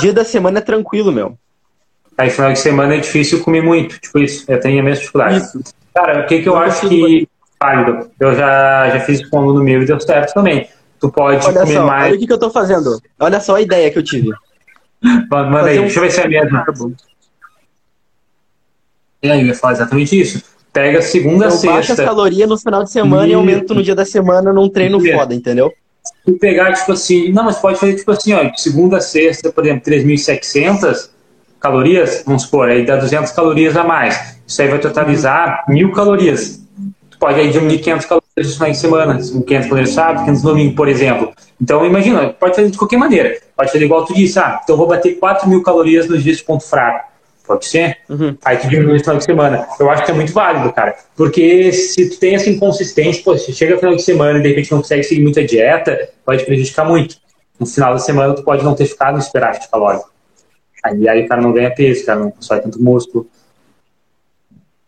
Dia 0.00 0.12
da 0.12 0.24
semana 0.24 0.58
é 0.58 0.62
tranquilo, 0.62 1.12
meu. 1.12 1.38
Aí 2.18 2.30
final 2.30 2.52
de 2.52 2.58
semana 2.58 2.94
é 2.94 2.98
difícil 2.98 3.42
comer 3.42 3.62
muito, 3.62 3.98
tipo 3.98 4.18
isso. 4.18 4.44
Eu 4.48 4.58
tenho 4.58 4.80
a 4.80 4.82
mesma 4.82 5.00
dificuldade. 5.00 5.36
Isso. 5.36 5.62
Cara, 5.94 6.24
o 6.24 6.26
que, 6.26 6.42
que 6.42 6.48
eu, 6.48 6.54
eu 6.54 6.58
acho 6.58 6.88
que 6.88 7.28
válido? 7.60 8.10
Eu 8.18 8.34
já, 8.34 8.90
já 8.90 9.00
fiz 9.00 9.26
com 9.28 9.36
um 9.36 9.40
aluno 9.40 9.64
meu 9.64 9.82
e 9.82 9.86
deu 9.86 10.00
certo 10.00 10.34
também. 10.34 10.68
Tu 11.00 11.10
pode 11.10 11.44
olha 11.44 11.60
comer 11.60 11.74
só, 11.74 11.86
mais. 11.86 12.06
Olha 12.06 12.16
o 12.16 12.18
que, 12.18 12.26
que 12.26 12.32
eu 12.32 12.38
tô 12.38 12.50
fazendo. 12.50 13.00
Olha 13.18 13.40
só 13.40 13.56
a 13.56 13.60
ideia 13.60 13.90
que 13.90 13.98
eu 13.98 14.02
tive. 14.02 14.30
Manda 15.30 15.66
aí, 15.66 15.78
um... 15.78 15.82
deixa 15.82 15.98
eu 15.98 16.02
ver 16.02 16.10
se 16.10 16.20
é 16.20 16.24
a 16.24 16.28
mesma. 16.28 16.64
E 19.22 19.30
aí, 19.30 19.40
eu 19.40 19.46
ia 19.46 19.54
falar 19.54 19.74
exatamente 19.74 20.18
isso. 20.18 20.42
Pega 20.72 21.00
segunda, 21.02 21.46
eu 21.46 21.50
sexta. 21.50 21.70
Baixa 21.70 21.92
as 21.92 22.00
calorias 22.00 22.48
no 22.48 22.58
final 22.58 22.82
de 22.82 22.90
semana 22.90 23.28
e, 23.28 23.30
e 23.30 23.34
aumento 23.34 23.74
no 23.74 23.82
dia 23.82 23.94
da 23.94 24.04
semana 24.04 24.52
num 24.52 24.68
treino 24.68 25.00
foda, 25.00 25.34
entendeu? 25.34 25.72
Se 26.26 26.32
pegar, 26.32 26.72
tipo 26.72 26.92
assim, 26.92 27.30
não, 27.32 27.44
mas 27.44 27.58
pode 27.58 27.78
fazer 27.78 27.94
tipo 27.94 28.10
assim, 28.10 28.32
ó, 28.32 28.50
segunda, 28.56 29.00
sexta, 29.00 29.52
por 29.52 29.64
exemplo, 29.64 29.90
3.700 29.90 31.10
calorias, 31.60 32.22
vamos 32.26 32.42
supor, 32.42 32.68
aí 32.68 32.84
dá 32.84 32.96
200 32.96 33.30
calorias 33.32 33.76
a 33.76 33.84
mais. 33.84 34.36
Isso 34.46 34.60
aí 34.60 34.68
vai 34.68 34.78
totalizar 34.78 35.64
mil 35.68 35.92
calorias. 35.92 36.63
Tu 37.14 37.18
pode 37.18 37.38
aí 37.38 37.48
diminuir 37.48 37.78
500 37.78 38.06
calorias 38.06 38.48
no 38.48 38.52
final 38.54 38.70
de 38.70 38.76
semana, 38.76 39.18
500 39.18 39.68
calorias 39.68 39.90
sábado, 39.90 40.24
500 40.24 40.42
domingo, 40.42 40.74
por 40.74 40.88
exemplo. 40.88 41.32
Então, 41.60 41.86
imagina, 41.86 42.30
pode 42.30 42.56
fazer 42.56 42.70
de 42.70 42.76
qualquer 42.76 42.96
maneira. 42.96 43.38
Pode 43.56 43.70
fazer 43.70 43.84
igual 43.84 44.04
tu 44.04 44.12
disse, 44.12 44.38
ah, 44.40 44.60
então 44.62 44.74
eu 44.74 44.78
vou 44.78 44.88
bater 44.88 45.18
4 45.18 45.48
mil 45.48 45.62
calorias 45.62 46.08
nos 46.08 46.24
dias 46.24 46.38
de 46.38 46.44
ponto 46.44 46.64
fraco. 46.64 47.12
Pode 47.46 47.66
ser? 47.66 47.98
Uhum. 48.08 48.36
Aí 48.44 48.56
tu 48.56 48.68
diminui 48.68 48.94
no 48.94 49.00
final 49.00 49.18
de 49.18 49.24
semana. 49.24 49.68
Eu 49.78 49.88
acho 49.90 50.04
que 50.04 50.10
é 50.10 50.14
muito 50.14 50.32
válido, 50.32 50.72
cara. 50.72 50.96
Porque 51.14 51.72
se 51.72 52.10
tu 52.10 52.18
tem 52.18 52.34
essa 52.34 52.50
inconsistência, 52.50 53.22
pô, 53.22 53.36
se 53.36 53.52
chega 53.52 53.74
no 53.74 53.80
final 53.80 53.94
de 53.94 54.02
semana 54.02 54.38
e 54.38 54.42
de 54.42 54.48
repente 54.48 54.72
não 54.72 54.78
consegue 54.78 55.04
seguir 55.04 55.22
muita 55.22 55.44
dieta, 55.44 56.08
pode 56.24 56.44
prejudicar 56.44 56.84
muito. 56.84 57.16
No 57.60 57.66
final 57.66 57.92
da 57.92 57.98
semana 57.98 58.34
tu 58.34 58.42
pode 58.42 58.64
não 58.64 58.74
ter 58.74 58.86
ficado 58.86 59.14
no 59.14 59.20
esperado 59.20 59.60
de 59.60 59.68
calórico. 59.68 60.10
Aí, 60.82 61.08
aí 61.08 61.24
o 61.24 61.28
cara 61.28 61.40
não 61.40 61.52
ganha 61.52 61.70
peso, 61.70 62.02
o 62.02 62.06
cara 62.06 62.20
não 62.20 62.30
constrói 62.30 62.60
tanto 62.60 62.82
músculo. 62.82 63.28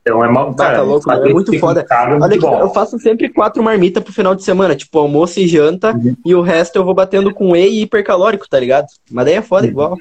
Então 0.06 0.24
é 0.24 0.28
mal, 0.28 0.54
cara, 0.54 0.76
tá 0.76 0.82
louco, 0.82 1.10
é 1.10 1.32
muito 1.32 1.58
foda. 1.58 1.84
É 1.90 2.06
muito 2.06 2.22
Olha, 2.22 2.40
bom. 2.40 2.60
eu 2.60 2.70
faço 2.70 2.96
sempre 2.96 3.28
quatro 3.28 3.60
marmitas 3.60 4.00
pro 4.04 4.12
final 4.12 4.36
de 4.36 4.44
semana, 4.44 4.76
tipo 4.76 4.96
almoço 5.00 5.40
e 5.40 5.48
janta, 5.48 5.96
uhum. 5.96 6.14
e 6.24 6.32
o 6.32 6.42
resto 6.42 6.76
eu 6.76 6.84
vou 6.84 6.94
batendo 6.94 7.34
com 7.34 7.50
whey 7.50 7.68
e 7.68 7.82
hipercalórico, 7.82 8.48
tá 8.48 8.60
ligado? 8.60 8.86
Mas 9.10 9.24
daí 9.24 9.34
é 9.34 9.42
foda 9.42 9.64
uhum. 9.64 9.72
igual. 9.72 9.96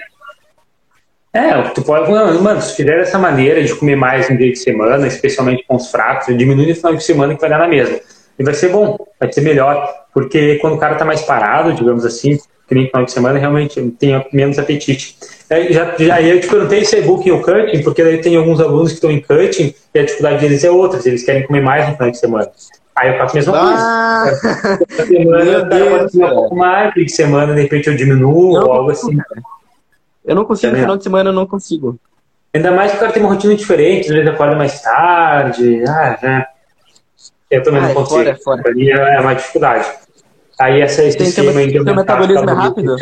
É, 1.34 1.60
tu 1.70 1.82
pode, 1.82 2.10
mano, 2.12 2.62
se 2.62 2.76
fizer 2.76 2.98
dessa 2.98 3.18
maneira 3.18 3.64
de 3.64 3.74
comer 3.74 3.96
mais 3.96 4.30
no 4.30 4.38
dia 4.38 4.52
de 4.52 4.60
semana, 4.60 5.08
especialmente 5.08 5.66
com 5.68 5.76
os 5.76 5.90
fracos, 5.90 6.28
diminui 6.38 6.68
no 6.68 6.76
final 6.76 6.96
de 6.96 7.04
semana 7.04 7.34
que 7.34 7.42
vai 7.42 7.50
dar 7.50 7.58
na 7.58 7.68
mesma. 7.68 7.98
E 8.38 8.44
vai 8.44 8.54
ser 8.54 8.70
bom, 8.70 8.98
vai 9.20 9.32
ser 9.32 9.42
melhor, 9.42 9.88
porque 10.14 10.56
quando 10.56 10.76
o 10.76 10.78
cara 10.78 10.96
tá 10.96 11.06
mais 11.06 11.22
parado, 11.22 11.74
digamos 11.74 12.06
assim, 12.06 12.38
que 12.68 12.76
nem 12.76 12.88
final 12.88 13.06
de 13.06 13.12
semana, 13.12 13.40
realmente 13.40 13.80
tem 13.92 14.26
menos 14.34 14.58
apetite. 14.58 15.16
É, 15.50 15.72
já, 15.72 15.96
já 15.98 16.22
eu 16.22 16.40
te 16.42 16.48
perguntei 16.48 16.84
se 16.84 16.98
é 16.98 17.02
booking 17.02 17.32
ou 17.32 17.42
cutting, 17.42 17.84
porque 17.84 18.04
daí 18.04 18.20
tem 18.20 18.36
alguns 18.36 18.60
alunos 18.60 18.90
que 18.90 18.96
estão 18.96 19.12
em 19.12 19.22
cutting 19.22 19.74
e 19.94 20.00
a 20.00 20.04
dificuldade 20.04 20.40
deles 20.40 20.64
é 20.64 20.72
outra, 20.72 21.00
eles 21.06 21.24
querem 21.24 21.46
comer 21.46 21.62
mais 21.62 21.88
no 21.88 21.96
final 21.96 22.12
de 22.12 22.18
semana. 22.18 22.52
Aí 22.96 23.10
eu 23.12 23.18
faço 23.18 23.34
a 23.34 23.36
mesma 23.36 23.54
ah, 23.58 24.24
coisa. 24.24 24.80
Na 24.98 25.06
semana 25.06 25.44
eu 25.44 26.10
comer 26.10 26.26
um 26.26 26.30
pouco 26.30 26.56
mais, 26.56 26.94
de 26.94 27.12
semana 27.12 27.54
de 27.54 27.62
repente 27.62 27.88
eu 27.88 27.96
diminuo 27.96 28.54
ou 28.54 28.74
algo 28.74 28.92
assim. 28.92 29.18
Eu 30.24 30.34
não 30.34 30.46
consigo, 30.46 30.74
no 30.74 30.80
final 30.80 30.98
de 30.98 31.04
semana 31.04 31.30
eu 31.30 31.34
não 31.34 31.46
consigo. 31.46 32.00
Ainda 32.54 32.72
mais 32.72 32.92
que 32.92 32.98
o 32.98 33.00
cara 33.02 33.12
tem 33.12 33.22
uma 33.22 33.34
rotina 33.34 33.54
diferente, 33.54 34.08
às 34.08 34.16
vezes 34.16 34.30
acorda 34.30 34.56
mais 34.56 34.82
tarde. 34.82 35.84
Ah, 35.88 36.18
já. 36.22 36.48
Eu 37.56 37.64
também 37.64 37.82
ah, 37.82 37.88
não 37.88 37.94
consigo. 37.94 38.22
É 38.22 38.36
fora, 38.36 38.62
é 38.62 38.64
fora. 38.64 39.18
é 39.18 39.20
uma 39.22 39.34
dificuldade. 39.34 39.86
Aí 40.60 40.82
essa, 40.82 41.04
esse 41.04 41.18
aí 41.18 41.26
de 41.26 41.32
Seu 41.32 41.96
metabolismo 41.96 42.50
é 42.50 42.54
rápido? 42.54 42.96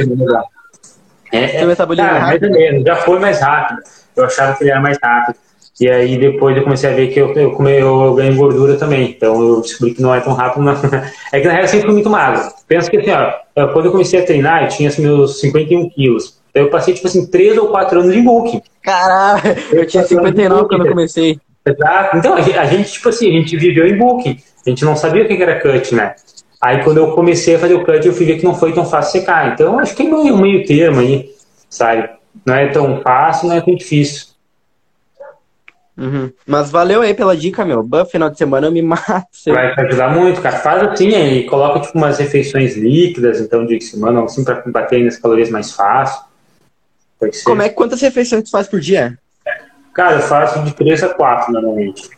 É, 1.32 1.48
Seu 1.48 1.68
metabolismo 1.68 2.10
é 2.10 2.18
rápido? 2.18 2.42
Mais 2.42 2.54
ou 2.54 2.60
menos, 2.60 2.84
já 2.84 2.96
foi 2.98 3.20
mais 3.20 3.40
rápido. 3.40 3.82
Eu 4.16 4.26
achava 4.26 4.56
que 4.56 4.64
ele 4.64 4.72
era 4.72 4.80
mais 4.80 4.98
rápido. 5.02 5.36
E 5.82 5.90
aí 5.90 6.18
depois 6.20 6.56
eu 6.56 6.64
comecei 6.64 6.92
a 6.92 6.94
ver 6.94 7.08
que 7.08 7.20
eu, 7.20 7.34
eu, 7.34 7.52
come, 7.52 7.72
eu 7.80 8.14
ganho 8.14 8.36
gordura 8.36 8.78
também. 8.78 9.10
Então 9.10 9.42
eu 9.42 9.62
descobri 9.62 9.96
que 9.96 10.02
não 10.02 10.14
é 10.14 10.22
tão 10.22 10.34
rápido, 10.34 10.64
não. 10.64 10.74
É 11.34 11.40
que 11.40 11.48
na 11.48 11.54
real 11.54 11.64
eu 11.64 11.68
sempre 11.68 11.86
fui 11.86 11.94
muito 11.94 12.10
magro. 12.12 12.48
Pensa 12.68 12.92
que 12.92 12.98
assim, 12.98 13.12
ó, 13.12 13.68
quando 13.70 13.86
eu 13.86 13.92
comecei 13.92 14.20
a 14.20 14.26
treinar, 14.26 14.64
eu 14.64 14.70
tinha 14.70 14.90
assim, 14.90 15.02
meus 15.02 15.40
51 15.40 15.90
quilos. 15.90 16.40
Eu 16.54 16.70
passei, 16.70 16.94
tipo 16.94 17.08
assim, 17.08 17.26
3 17.26 17.58
ou 17.58 17.70
4 17.70 18.00
anos 18.00 18.16
em 18.16 18.24
bulking. 18.24 18.62
Caralho, 18.84 19.42
eu 19.72 19.88
tinha 19.88 20.04
59 20.04 20.68
quando 20.68 20.86
eu 20.86 20.92
comecei. 20.92 21.40
Exato. 21.66 22.18
Então, 22.18 22.34
a 22.36 22.66
gente, 22.66 22.92
tipo 22.92 23.10
assim, 23.10 23.30
a 23.30 23.40
gente 23.40 23.56
viveu 23.58 23.88
em 23.88 23.98
bulking. 23.98 24.38
A 24.66 24.70
gente 24.70 24.84
não 24.84 24.96
sabia 24.96 25.24
o 25.24 25.28
que 25.28 25.42
era 25.42 25.60
cut, 25.60 25.96
né? 25.96 26.16
Aí, 26.62 26.84
quando 26.84 26.98
eu 26.98 27.12
comecei 27.14 27.56
a 27.56 27.60
fazer 27.60 27.74
o 27.74 27.86
cut, 27.86 28.06
eu 28.06 28.14
fui 28.14 28.26
ver 28.26 28.38
que 28.38 28.44
não 28.44 28.56
foi 28.56 28.74
tão 28.74 28.86
fácil 28.86 29.20
secar. 29.20 29.54
Então, 29.54 29.80
acho 29.80 29.96
que 29.96 30.04
é 30.04 30.06
um 30.06 30.38
meio 30.38 30.66
termo 30.66 31.00
aí, 31.00 31.30
sabe? 31.70 32.10
Não 32.46 32.56
é 32.56 32.68
tão 32.70 33.02
fácil, 33.02 33.50
não 33.50 33.56
é 33.56 33.62
tão 33.62 33.76
difícil. 33.76 34.34
Uhum. 35.96 36.32
Mas 36.48 36.72
valeu 36.72 37.02
aí 37.02 37.14
pela 37.14 37.38
dica, 37.38 37.64
meu. 37.64 37.84
Buff, 37.84 38.12
final 38.12 38.30
de 38.30 38.38
semana 38.38 38.68
eu 38.68 38.72
me 38.72 38.82
mato. 38.84 39.28
Vai 39.48 39.74
te 39.74 39.82
ajudar 39.82 40.10
muito, 40.10 40.42
cara. 40.42 40.58
Faz 40.58 40.84
assim 40.84 41.14
aí, 41.14 41.46
coloca 41.46 41.82
tipo 41.82 41.98
umas 41.98 42.18
refeições 42.18 42.76
líquidas, 42.76 43.40
então, 43.40 43.66
de 43.66 43.80
semana, 43.82 44.24
assim, 44.24 44.44
pra 44.44 44.64
bater 44.66 45.04
nas 45.04 45.18
calorias 45.18 45.50
mais 45.50 45.72
fácil. 45.72 46.24
Como 47.46 47.62
é 47.62 47.70
que 47.70 47.76
quantas 47.76 48.02
refeições 48.02 48.44
tu 48.44 48.52
faz 48.52 48.68
por 48.68 48.80
dia? 48.80 49.18
Cara, 49.94 50.16
eu 50.16 50.22
faço 50.22 50.60
de 50.64 50.74
3 50.74 51.04
a 51.04 51.10
4 51.10 51.54
normalmente. 51.54 52.10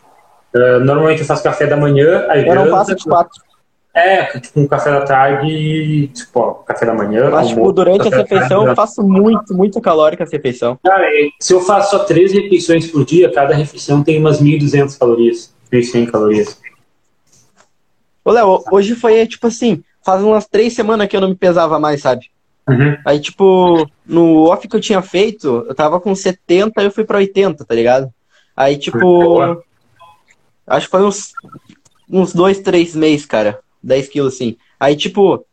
Uh, 0.54 0.80
normalmente 0.80 1.20
eu 1.20 1.26
faço 1.26 1.42
café 1.42 1.66
da 1.66 1.76
manhã, 1.76 2.26
aí 2.28 2.46
Eu 2.46 2.54
não 2.54 2.70
faço 2.70 2.94
de 2.94 3.04
4. 3.04 3.46
É, 3.92 4.24
tipo 4.40 4.60
um 4.60 4.66
café 4.66 4.90
da 4.90 5.06
tarde, 5.06 6.08
tipo, 6.08 6.38
ó, 6.38 6.52
café 6.52 6.84
da 6.84 6.92
manhã. 6.92 7.30
Mas, 7.30 7.48
tipo, 7.48 7.72
durante 7.72 8.06
a 8.06 8.16
refeição 8.16 8.66
eu 8.66 8.74
faço 8.74 9.02
muito, 9.02 9.54
muito 9.54 9.80
calórica 9.80 10.22
essa 10.22 10.36
refeição. 10.36 10.78
Cara, 10.84 11.06
se 11.40 11.54
eu 11.54 11.60
faço 11.62 11.92
só 11.92 12.04
três 12.04 12.30
refeições 12.30 12.90
por 12.90 13.06
dia, 13.06 13.32
cada 13.32 13.54
refeição 13.54 14.02
tem 14.02 14.18
umas 14.18 14.38
1.200 14.40 14.98
calorias, 14.98 15.54
1.100 15.72 16.10
calorias. 16.10 16.60
Ô, 18.22 18.30
Léo, 18.32 18.64
hoje 18.70 18.94
foi, 18.94 19.26
tipo 19.26 19.46
assim, 19.46 19.82
faz 20.04 20.22
umas 20.22 20.46
três 20.46 20.74
semanas 20.74 21.08
que 21.08 21.16
eu 21.16 21.20
não 21.20 21.30
me 21.30 21.34
pesava 21.34 21.80
mais, 21.80 22.02
sabe? 22.02 22.26
Uhum. 22.68 22.96
Aí, 23.04 23.20
tipo, 23.20 23.88
no 24.04 24.44
off 24.50 24.66
que 24.66 24.74
eu 24.74 24.80
tinha 24.80 25.00
feito, 25.00 25.64
eu 25.68 25.74
tava 25.74 26.00
com 26.00 26.14
70 26.14 26.82
e 26.82 26.86
eu 26.86 26.90
fui 26.90 27.04
pra 27.04 27.18
80, 27.18 27.64
tá 27.64 27.74
ligado? 27.74 28.12
Aí, 28.56 28.76
tipo. 28.76 29.62
Acho 30.66 30.86
que 30.86 30.90
foi 30.90 31.04
uns, 31.04 31.32
uns 32.10 32.32
dois, 32.32 32.58
três 32.58 32.96
meses, 32.96 33.24
cara. 33.24 33.60
10 33.82 34.08
quilos, 34.08 34.34
assim. 34.34 34.56
Aí, 34.80 34.96
tipo, 34.96 35.46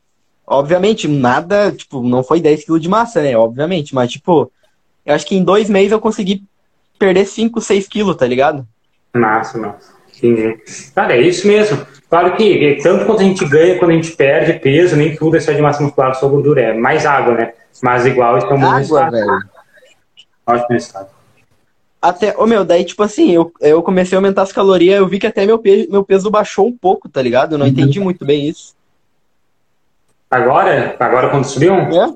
obviamente, 0.48 1.08
nada, 1.08 1.72
tipo, 1.72 2.02
não 2.02 2.24
foi 2.24 2.42
10 2.42 2.66
quilos 2.66 2.82
de 2.82 2.90
massa, 2.90 3.22
né? 3.22 3.38
Obviamente, 3.38 3.94
mas, 3.94 4.12
tipo, 4.12 4.52
eu 5.06 5.14
acho 5.14 5.26
que 5.26 5.36
em 5.36 5.44
dois 5.44 5.70
meses 5.70 5.92
eu 5.92 6.00
consegui 6.00 6.44
perder 6.98 7.26
5, 7.26 7.62
6 7.62 7.88
quilos, 7.88 8.16
tá 8.16 8.26
ligado? 8.26 8.68
Massa, 9.14 9.60
massa. 9.60 9.93
Entendi. 10.24 10.58
Cara, 10.96 11.18
é 11.18 11.22
isso 11.22 11.46
mesmo. 11.46 11.86
Claro 12.10 12.36
que 12.36 12.78
tanto 12.82 13.06
quanto 13.06 13.22
a 13.22 13.24
gente 13.24 13.46
ganha, 13.46 13.78
quando 13.78 13.92
a 13.92 13.96
gente 13.96 14.12
perde 14.12 14.60
peso, 14.60 14.96
nem 14.96 15.16
tudo 15.16 15.36
é 15.36 15.40
só 15.40 15.52
de 15.52 15.62
massa 15.62 15.84
muscular, 15.84 16.16
só 16.16 16.28
gordura, 16.30 16.62
é 16.62 16.74
mais 16.74 17.06
água, 17.06 17.34
né? 17.34 17.54
Mas 17.82 18.06
igual, 18.06 18.38
isso 18.38 18.48
é 18.48 18.54
um 18.54 18.60
bom 18.60 18.70
resultado. 18.70 19.12
Velho. 19.12 19.40
Ótimo 20.46 20.68
resultado. 20.70 21.08
Até, 22.02 22.36
ô 22.38 22.46
meu, 22.46 22.64
daí, 22.64 22.86
tipo 22.86 23.02
assim, 23.02 23.32
eu, 23.32 23.52
eu 23.62 23.82
comecei 23.82 24.16
a 24.16 24.20
aumentar 24.20 24.44
as 24.44 24.52
calorias, 24.52 24.98
eu 24.98 25.08
vi 25.08 25.20
que 25.20 25.28
até 25.28 25.46
meu 25.46 25.58
peso, 25.58 25.88
meu 25.90 26.04
peso 26.04 26.30
baixou 26.30 26.68
um 26.68 26.78
pouco, 26.78 27.10
tá 27.10 27.22
ligado? 27.22 27.54
Eu 27.54 27.58
não 27.58 27.66
uhum. 27.66 27.72
entendi 27.72 28.00
muito 28.00 28.24
bem 28.26 28.48
isso. 28.48 28.76
Agora? 30.30 30.96
Agora 31.00 31.30
quando 31.30 31.46
subiu? 31.46 31.74
É. 31.74 32.14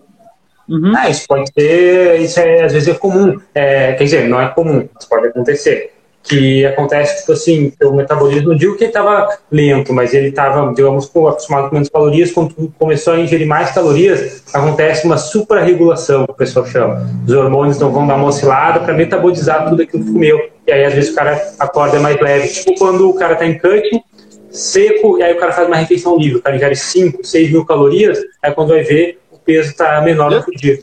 Uhum. 0.69 0.93
Ah, 0.95 1.09
isso 1.09 1.25
pode 1.27 1.49
ser, 1.53 2.19
isso 2.19 2.39
é, 2.39 2.65
às 2.65 2.73
vezes 2.73 2.89
é 2.89 2.93
comum. 2.93 3.39
É, 3.55 3.93
quer 3.93 4.03
dizer, 4.03 4.27
não 4.27 4.39
é 4.39 4.49
comum, 4.49 4.87
mas 4.93 5.05
pode 5.05 5.27
acontecer. 5.27 5.96
Que 6.27 6.65
acontece, 6.65 7.19
tipo 7.19 7.31
assim, 7.31 7.71
o 7.81 7.91
metabolismo, 7.91 8.49
não 8.49 8.55
digo 8.55 8.75
que 8.75 8.83
ele 8.83 8.89
estava 8.89 9.37
lento, 9.51 9.93
mas 9.93 10.13
ele 10.13 10.27
estava, 10.27 10.73
digamos, 10.73 11.05
acostumado 11.05 11.69
com 11.69 11.75
menos 11.75 11.89
calorias. 11.89 12.31
Quando 12.31 12.53
tu 12.53 12.73
começou 12.77 13.13
a 13.13 13.19
ingerir 13.19 13.47
mais 13.47 13.71
calorias, 13.71 14.43
acontece 14.53 15.05
uma 15.05 15.17
suprarregulação, 15.17 16.25
que 16.25 16.31
o 16.31 16.35
pessoal 16.35 16.65
chama. 16.65 17.09
Os 17.25 17.33
hormônios 17.33 17.79
não 17.79 17.91
vão 17.91 18.05
dar 18.05 18.15
uma 18.15 18.27
oscilada 18.27 18.81
para 18.81 18.93
metabolizar 18.93 19.69
tudo 19.69 19.81
aquilo 19.81 20.03
que 20.03 20.11
comeu. 20.11 20.49
E 20.67 20.71
aí, 20.71 20.83
às 20.83 20.93
vezes, 20.93 21.11
o 21.11 21.15
cara 21.15 21.41
acorda 21.59 21.99
mais 21.99 22.19
leve. 22.19 22.49
Tipo 22.49 22.75
quando 22.77 23.09
o 23.09 23.13
cara 23.13 23.33
está 23.33 23.45
em 23.45 23.57
cut, 23.57 24.03
seco, 24.49 25.17
e 25.19 25.23
aí 25.23 25.33
o 25.33 25.37
cara 25.37 25.53
faz 25.53 25.67
uma 25.67 25.77
refeição 25.77 26.17
livre. 26.17 26.39
O 26.39 26.41
cara 26.41 26.55
ingere 26.55 26.75
5, 26.75 27.23
6 27.23 27.51
mil 27.51 27.65
calorias, 27.65 28.19
aí 28.43 28.51
quando 28.51 28.69
vai 28.69 28.83
ver, 28.83 29.17
peso 29.47 29.69
está 29.69 30.01
menor 30.01 30.29
do 30.29 30.43
que 30.43 30.51
o 30.51 30.55
dia. 30.59 30.79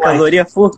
Caloria 0.00 0.46
full. 0.46 0.70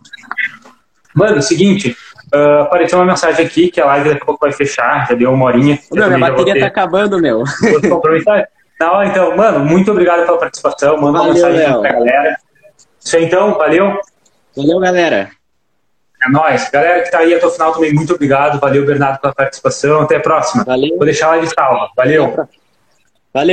Mano, 1.15 1.41
seguinte, 1.41 1.95
uh, 2.33 2.61
apareceu 2.63 2.99
uma 2.99 3.05
mensagem 3.05 3.45
aqui 3.45 3.69
que 3.69 3.79
a 3.79 3.85
live 3.85 4.09
daqui 4.09 4.21
a 4.21 4.25
pouco 4.25 4.39
vai 4.41 4.51
fechar, 4.51 5.07
já 5.07 5.15
deu 5.15 5.31
uma 5.31 5.45
horinha. 5.45 5.79
Meu, 5.91 6.07
minha 6.07 6.19
bateria 6.19 6.53
ter... 6.53 6.59
tá 6.61 6.67
acabando, 6.67 7.19
meu. 7.19 7.43
Não, 8.79 9.03
então, 9.03 9.35
mano, 9.35 9.59
muito 9.59 9.91
obrigado 9.91 10.25
pela 10.25 10.37
participação. 10.37 10.97
Manda 10.97 11.21
uma 11.21 11.33
mensagem 11.33 11.59
Léo. 11.59 11.81
pra 11.81 11.93
galera. 11.93 12.37
Isso 13.03 13.17
aí, 13.17 13.25
então, 13.25 13.57
valeu. 13.57 13.99
Valeu, 14.55 14.79
galera. 14.79 15.31
É 16.23 16.29
nóis. 16.29 16.69
Galera 16.69 17.03
que 17.03 17.11
tá 17.11 17.19
aí 17.19 17.33
até 17.33 17.45
o 17.45 17.49
final 17.49 17.73
também, 17.73 17.93
muito 17.93 18.13
obrigado. 18.13 18.59
Valeu, 18.59 18.85
Bernardo, 18.85 19.19
pela 19.19 19.33
participação. 19.33 20.01
Até 20.01 20.17
a 20.17 20.19
próxima. 20.19 20.63
Valeu. 20.63 20.95
Vou 20.95 21.05
deixar 21.05 21.27
a 21.27 21.29
live 21.31 21.47
salva. 21.47 21.89
Valeu. 21.95 22.47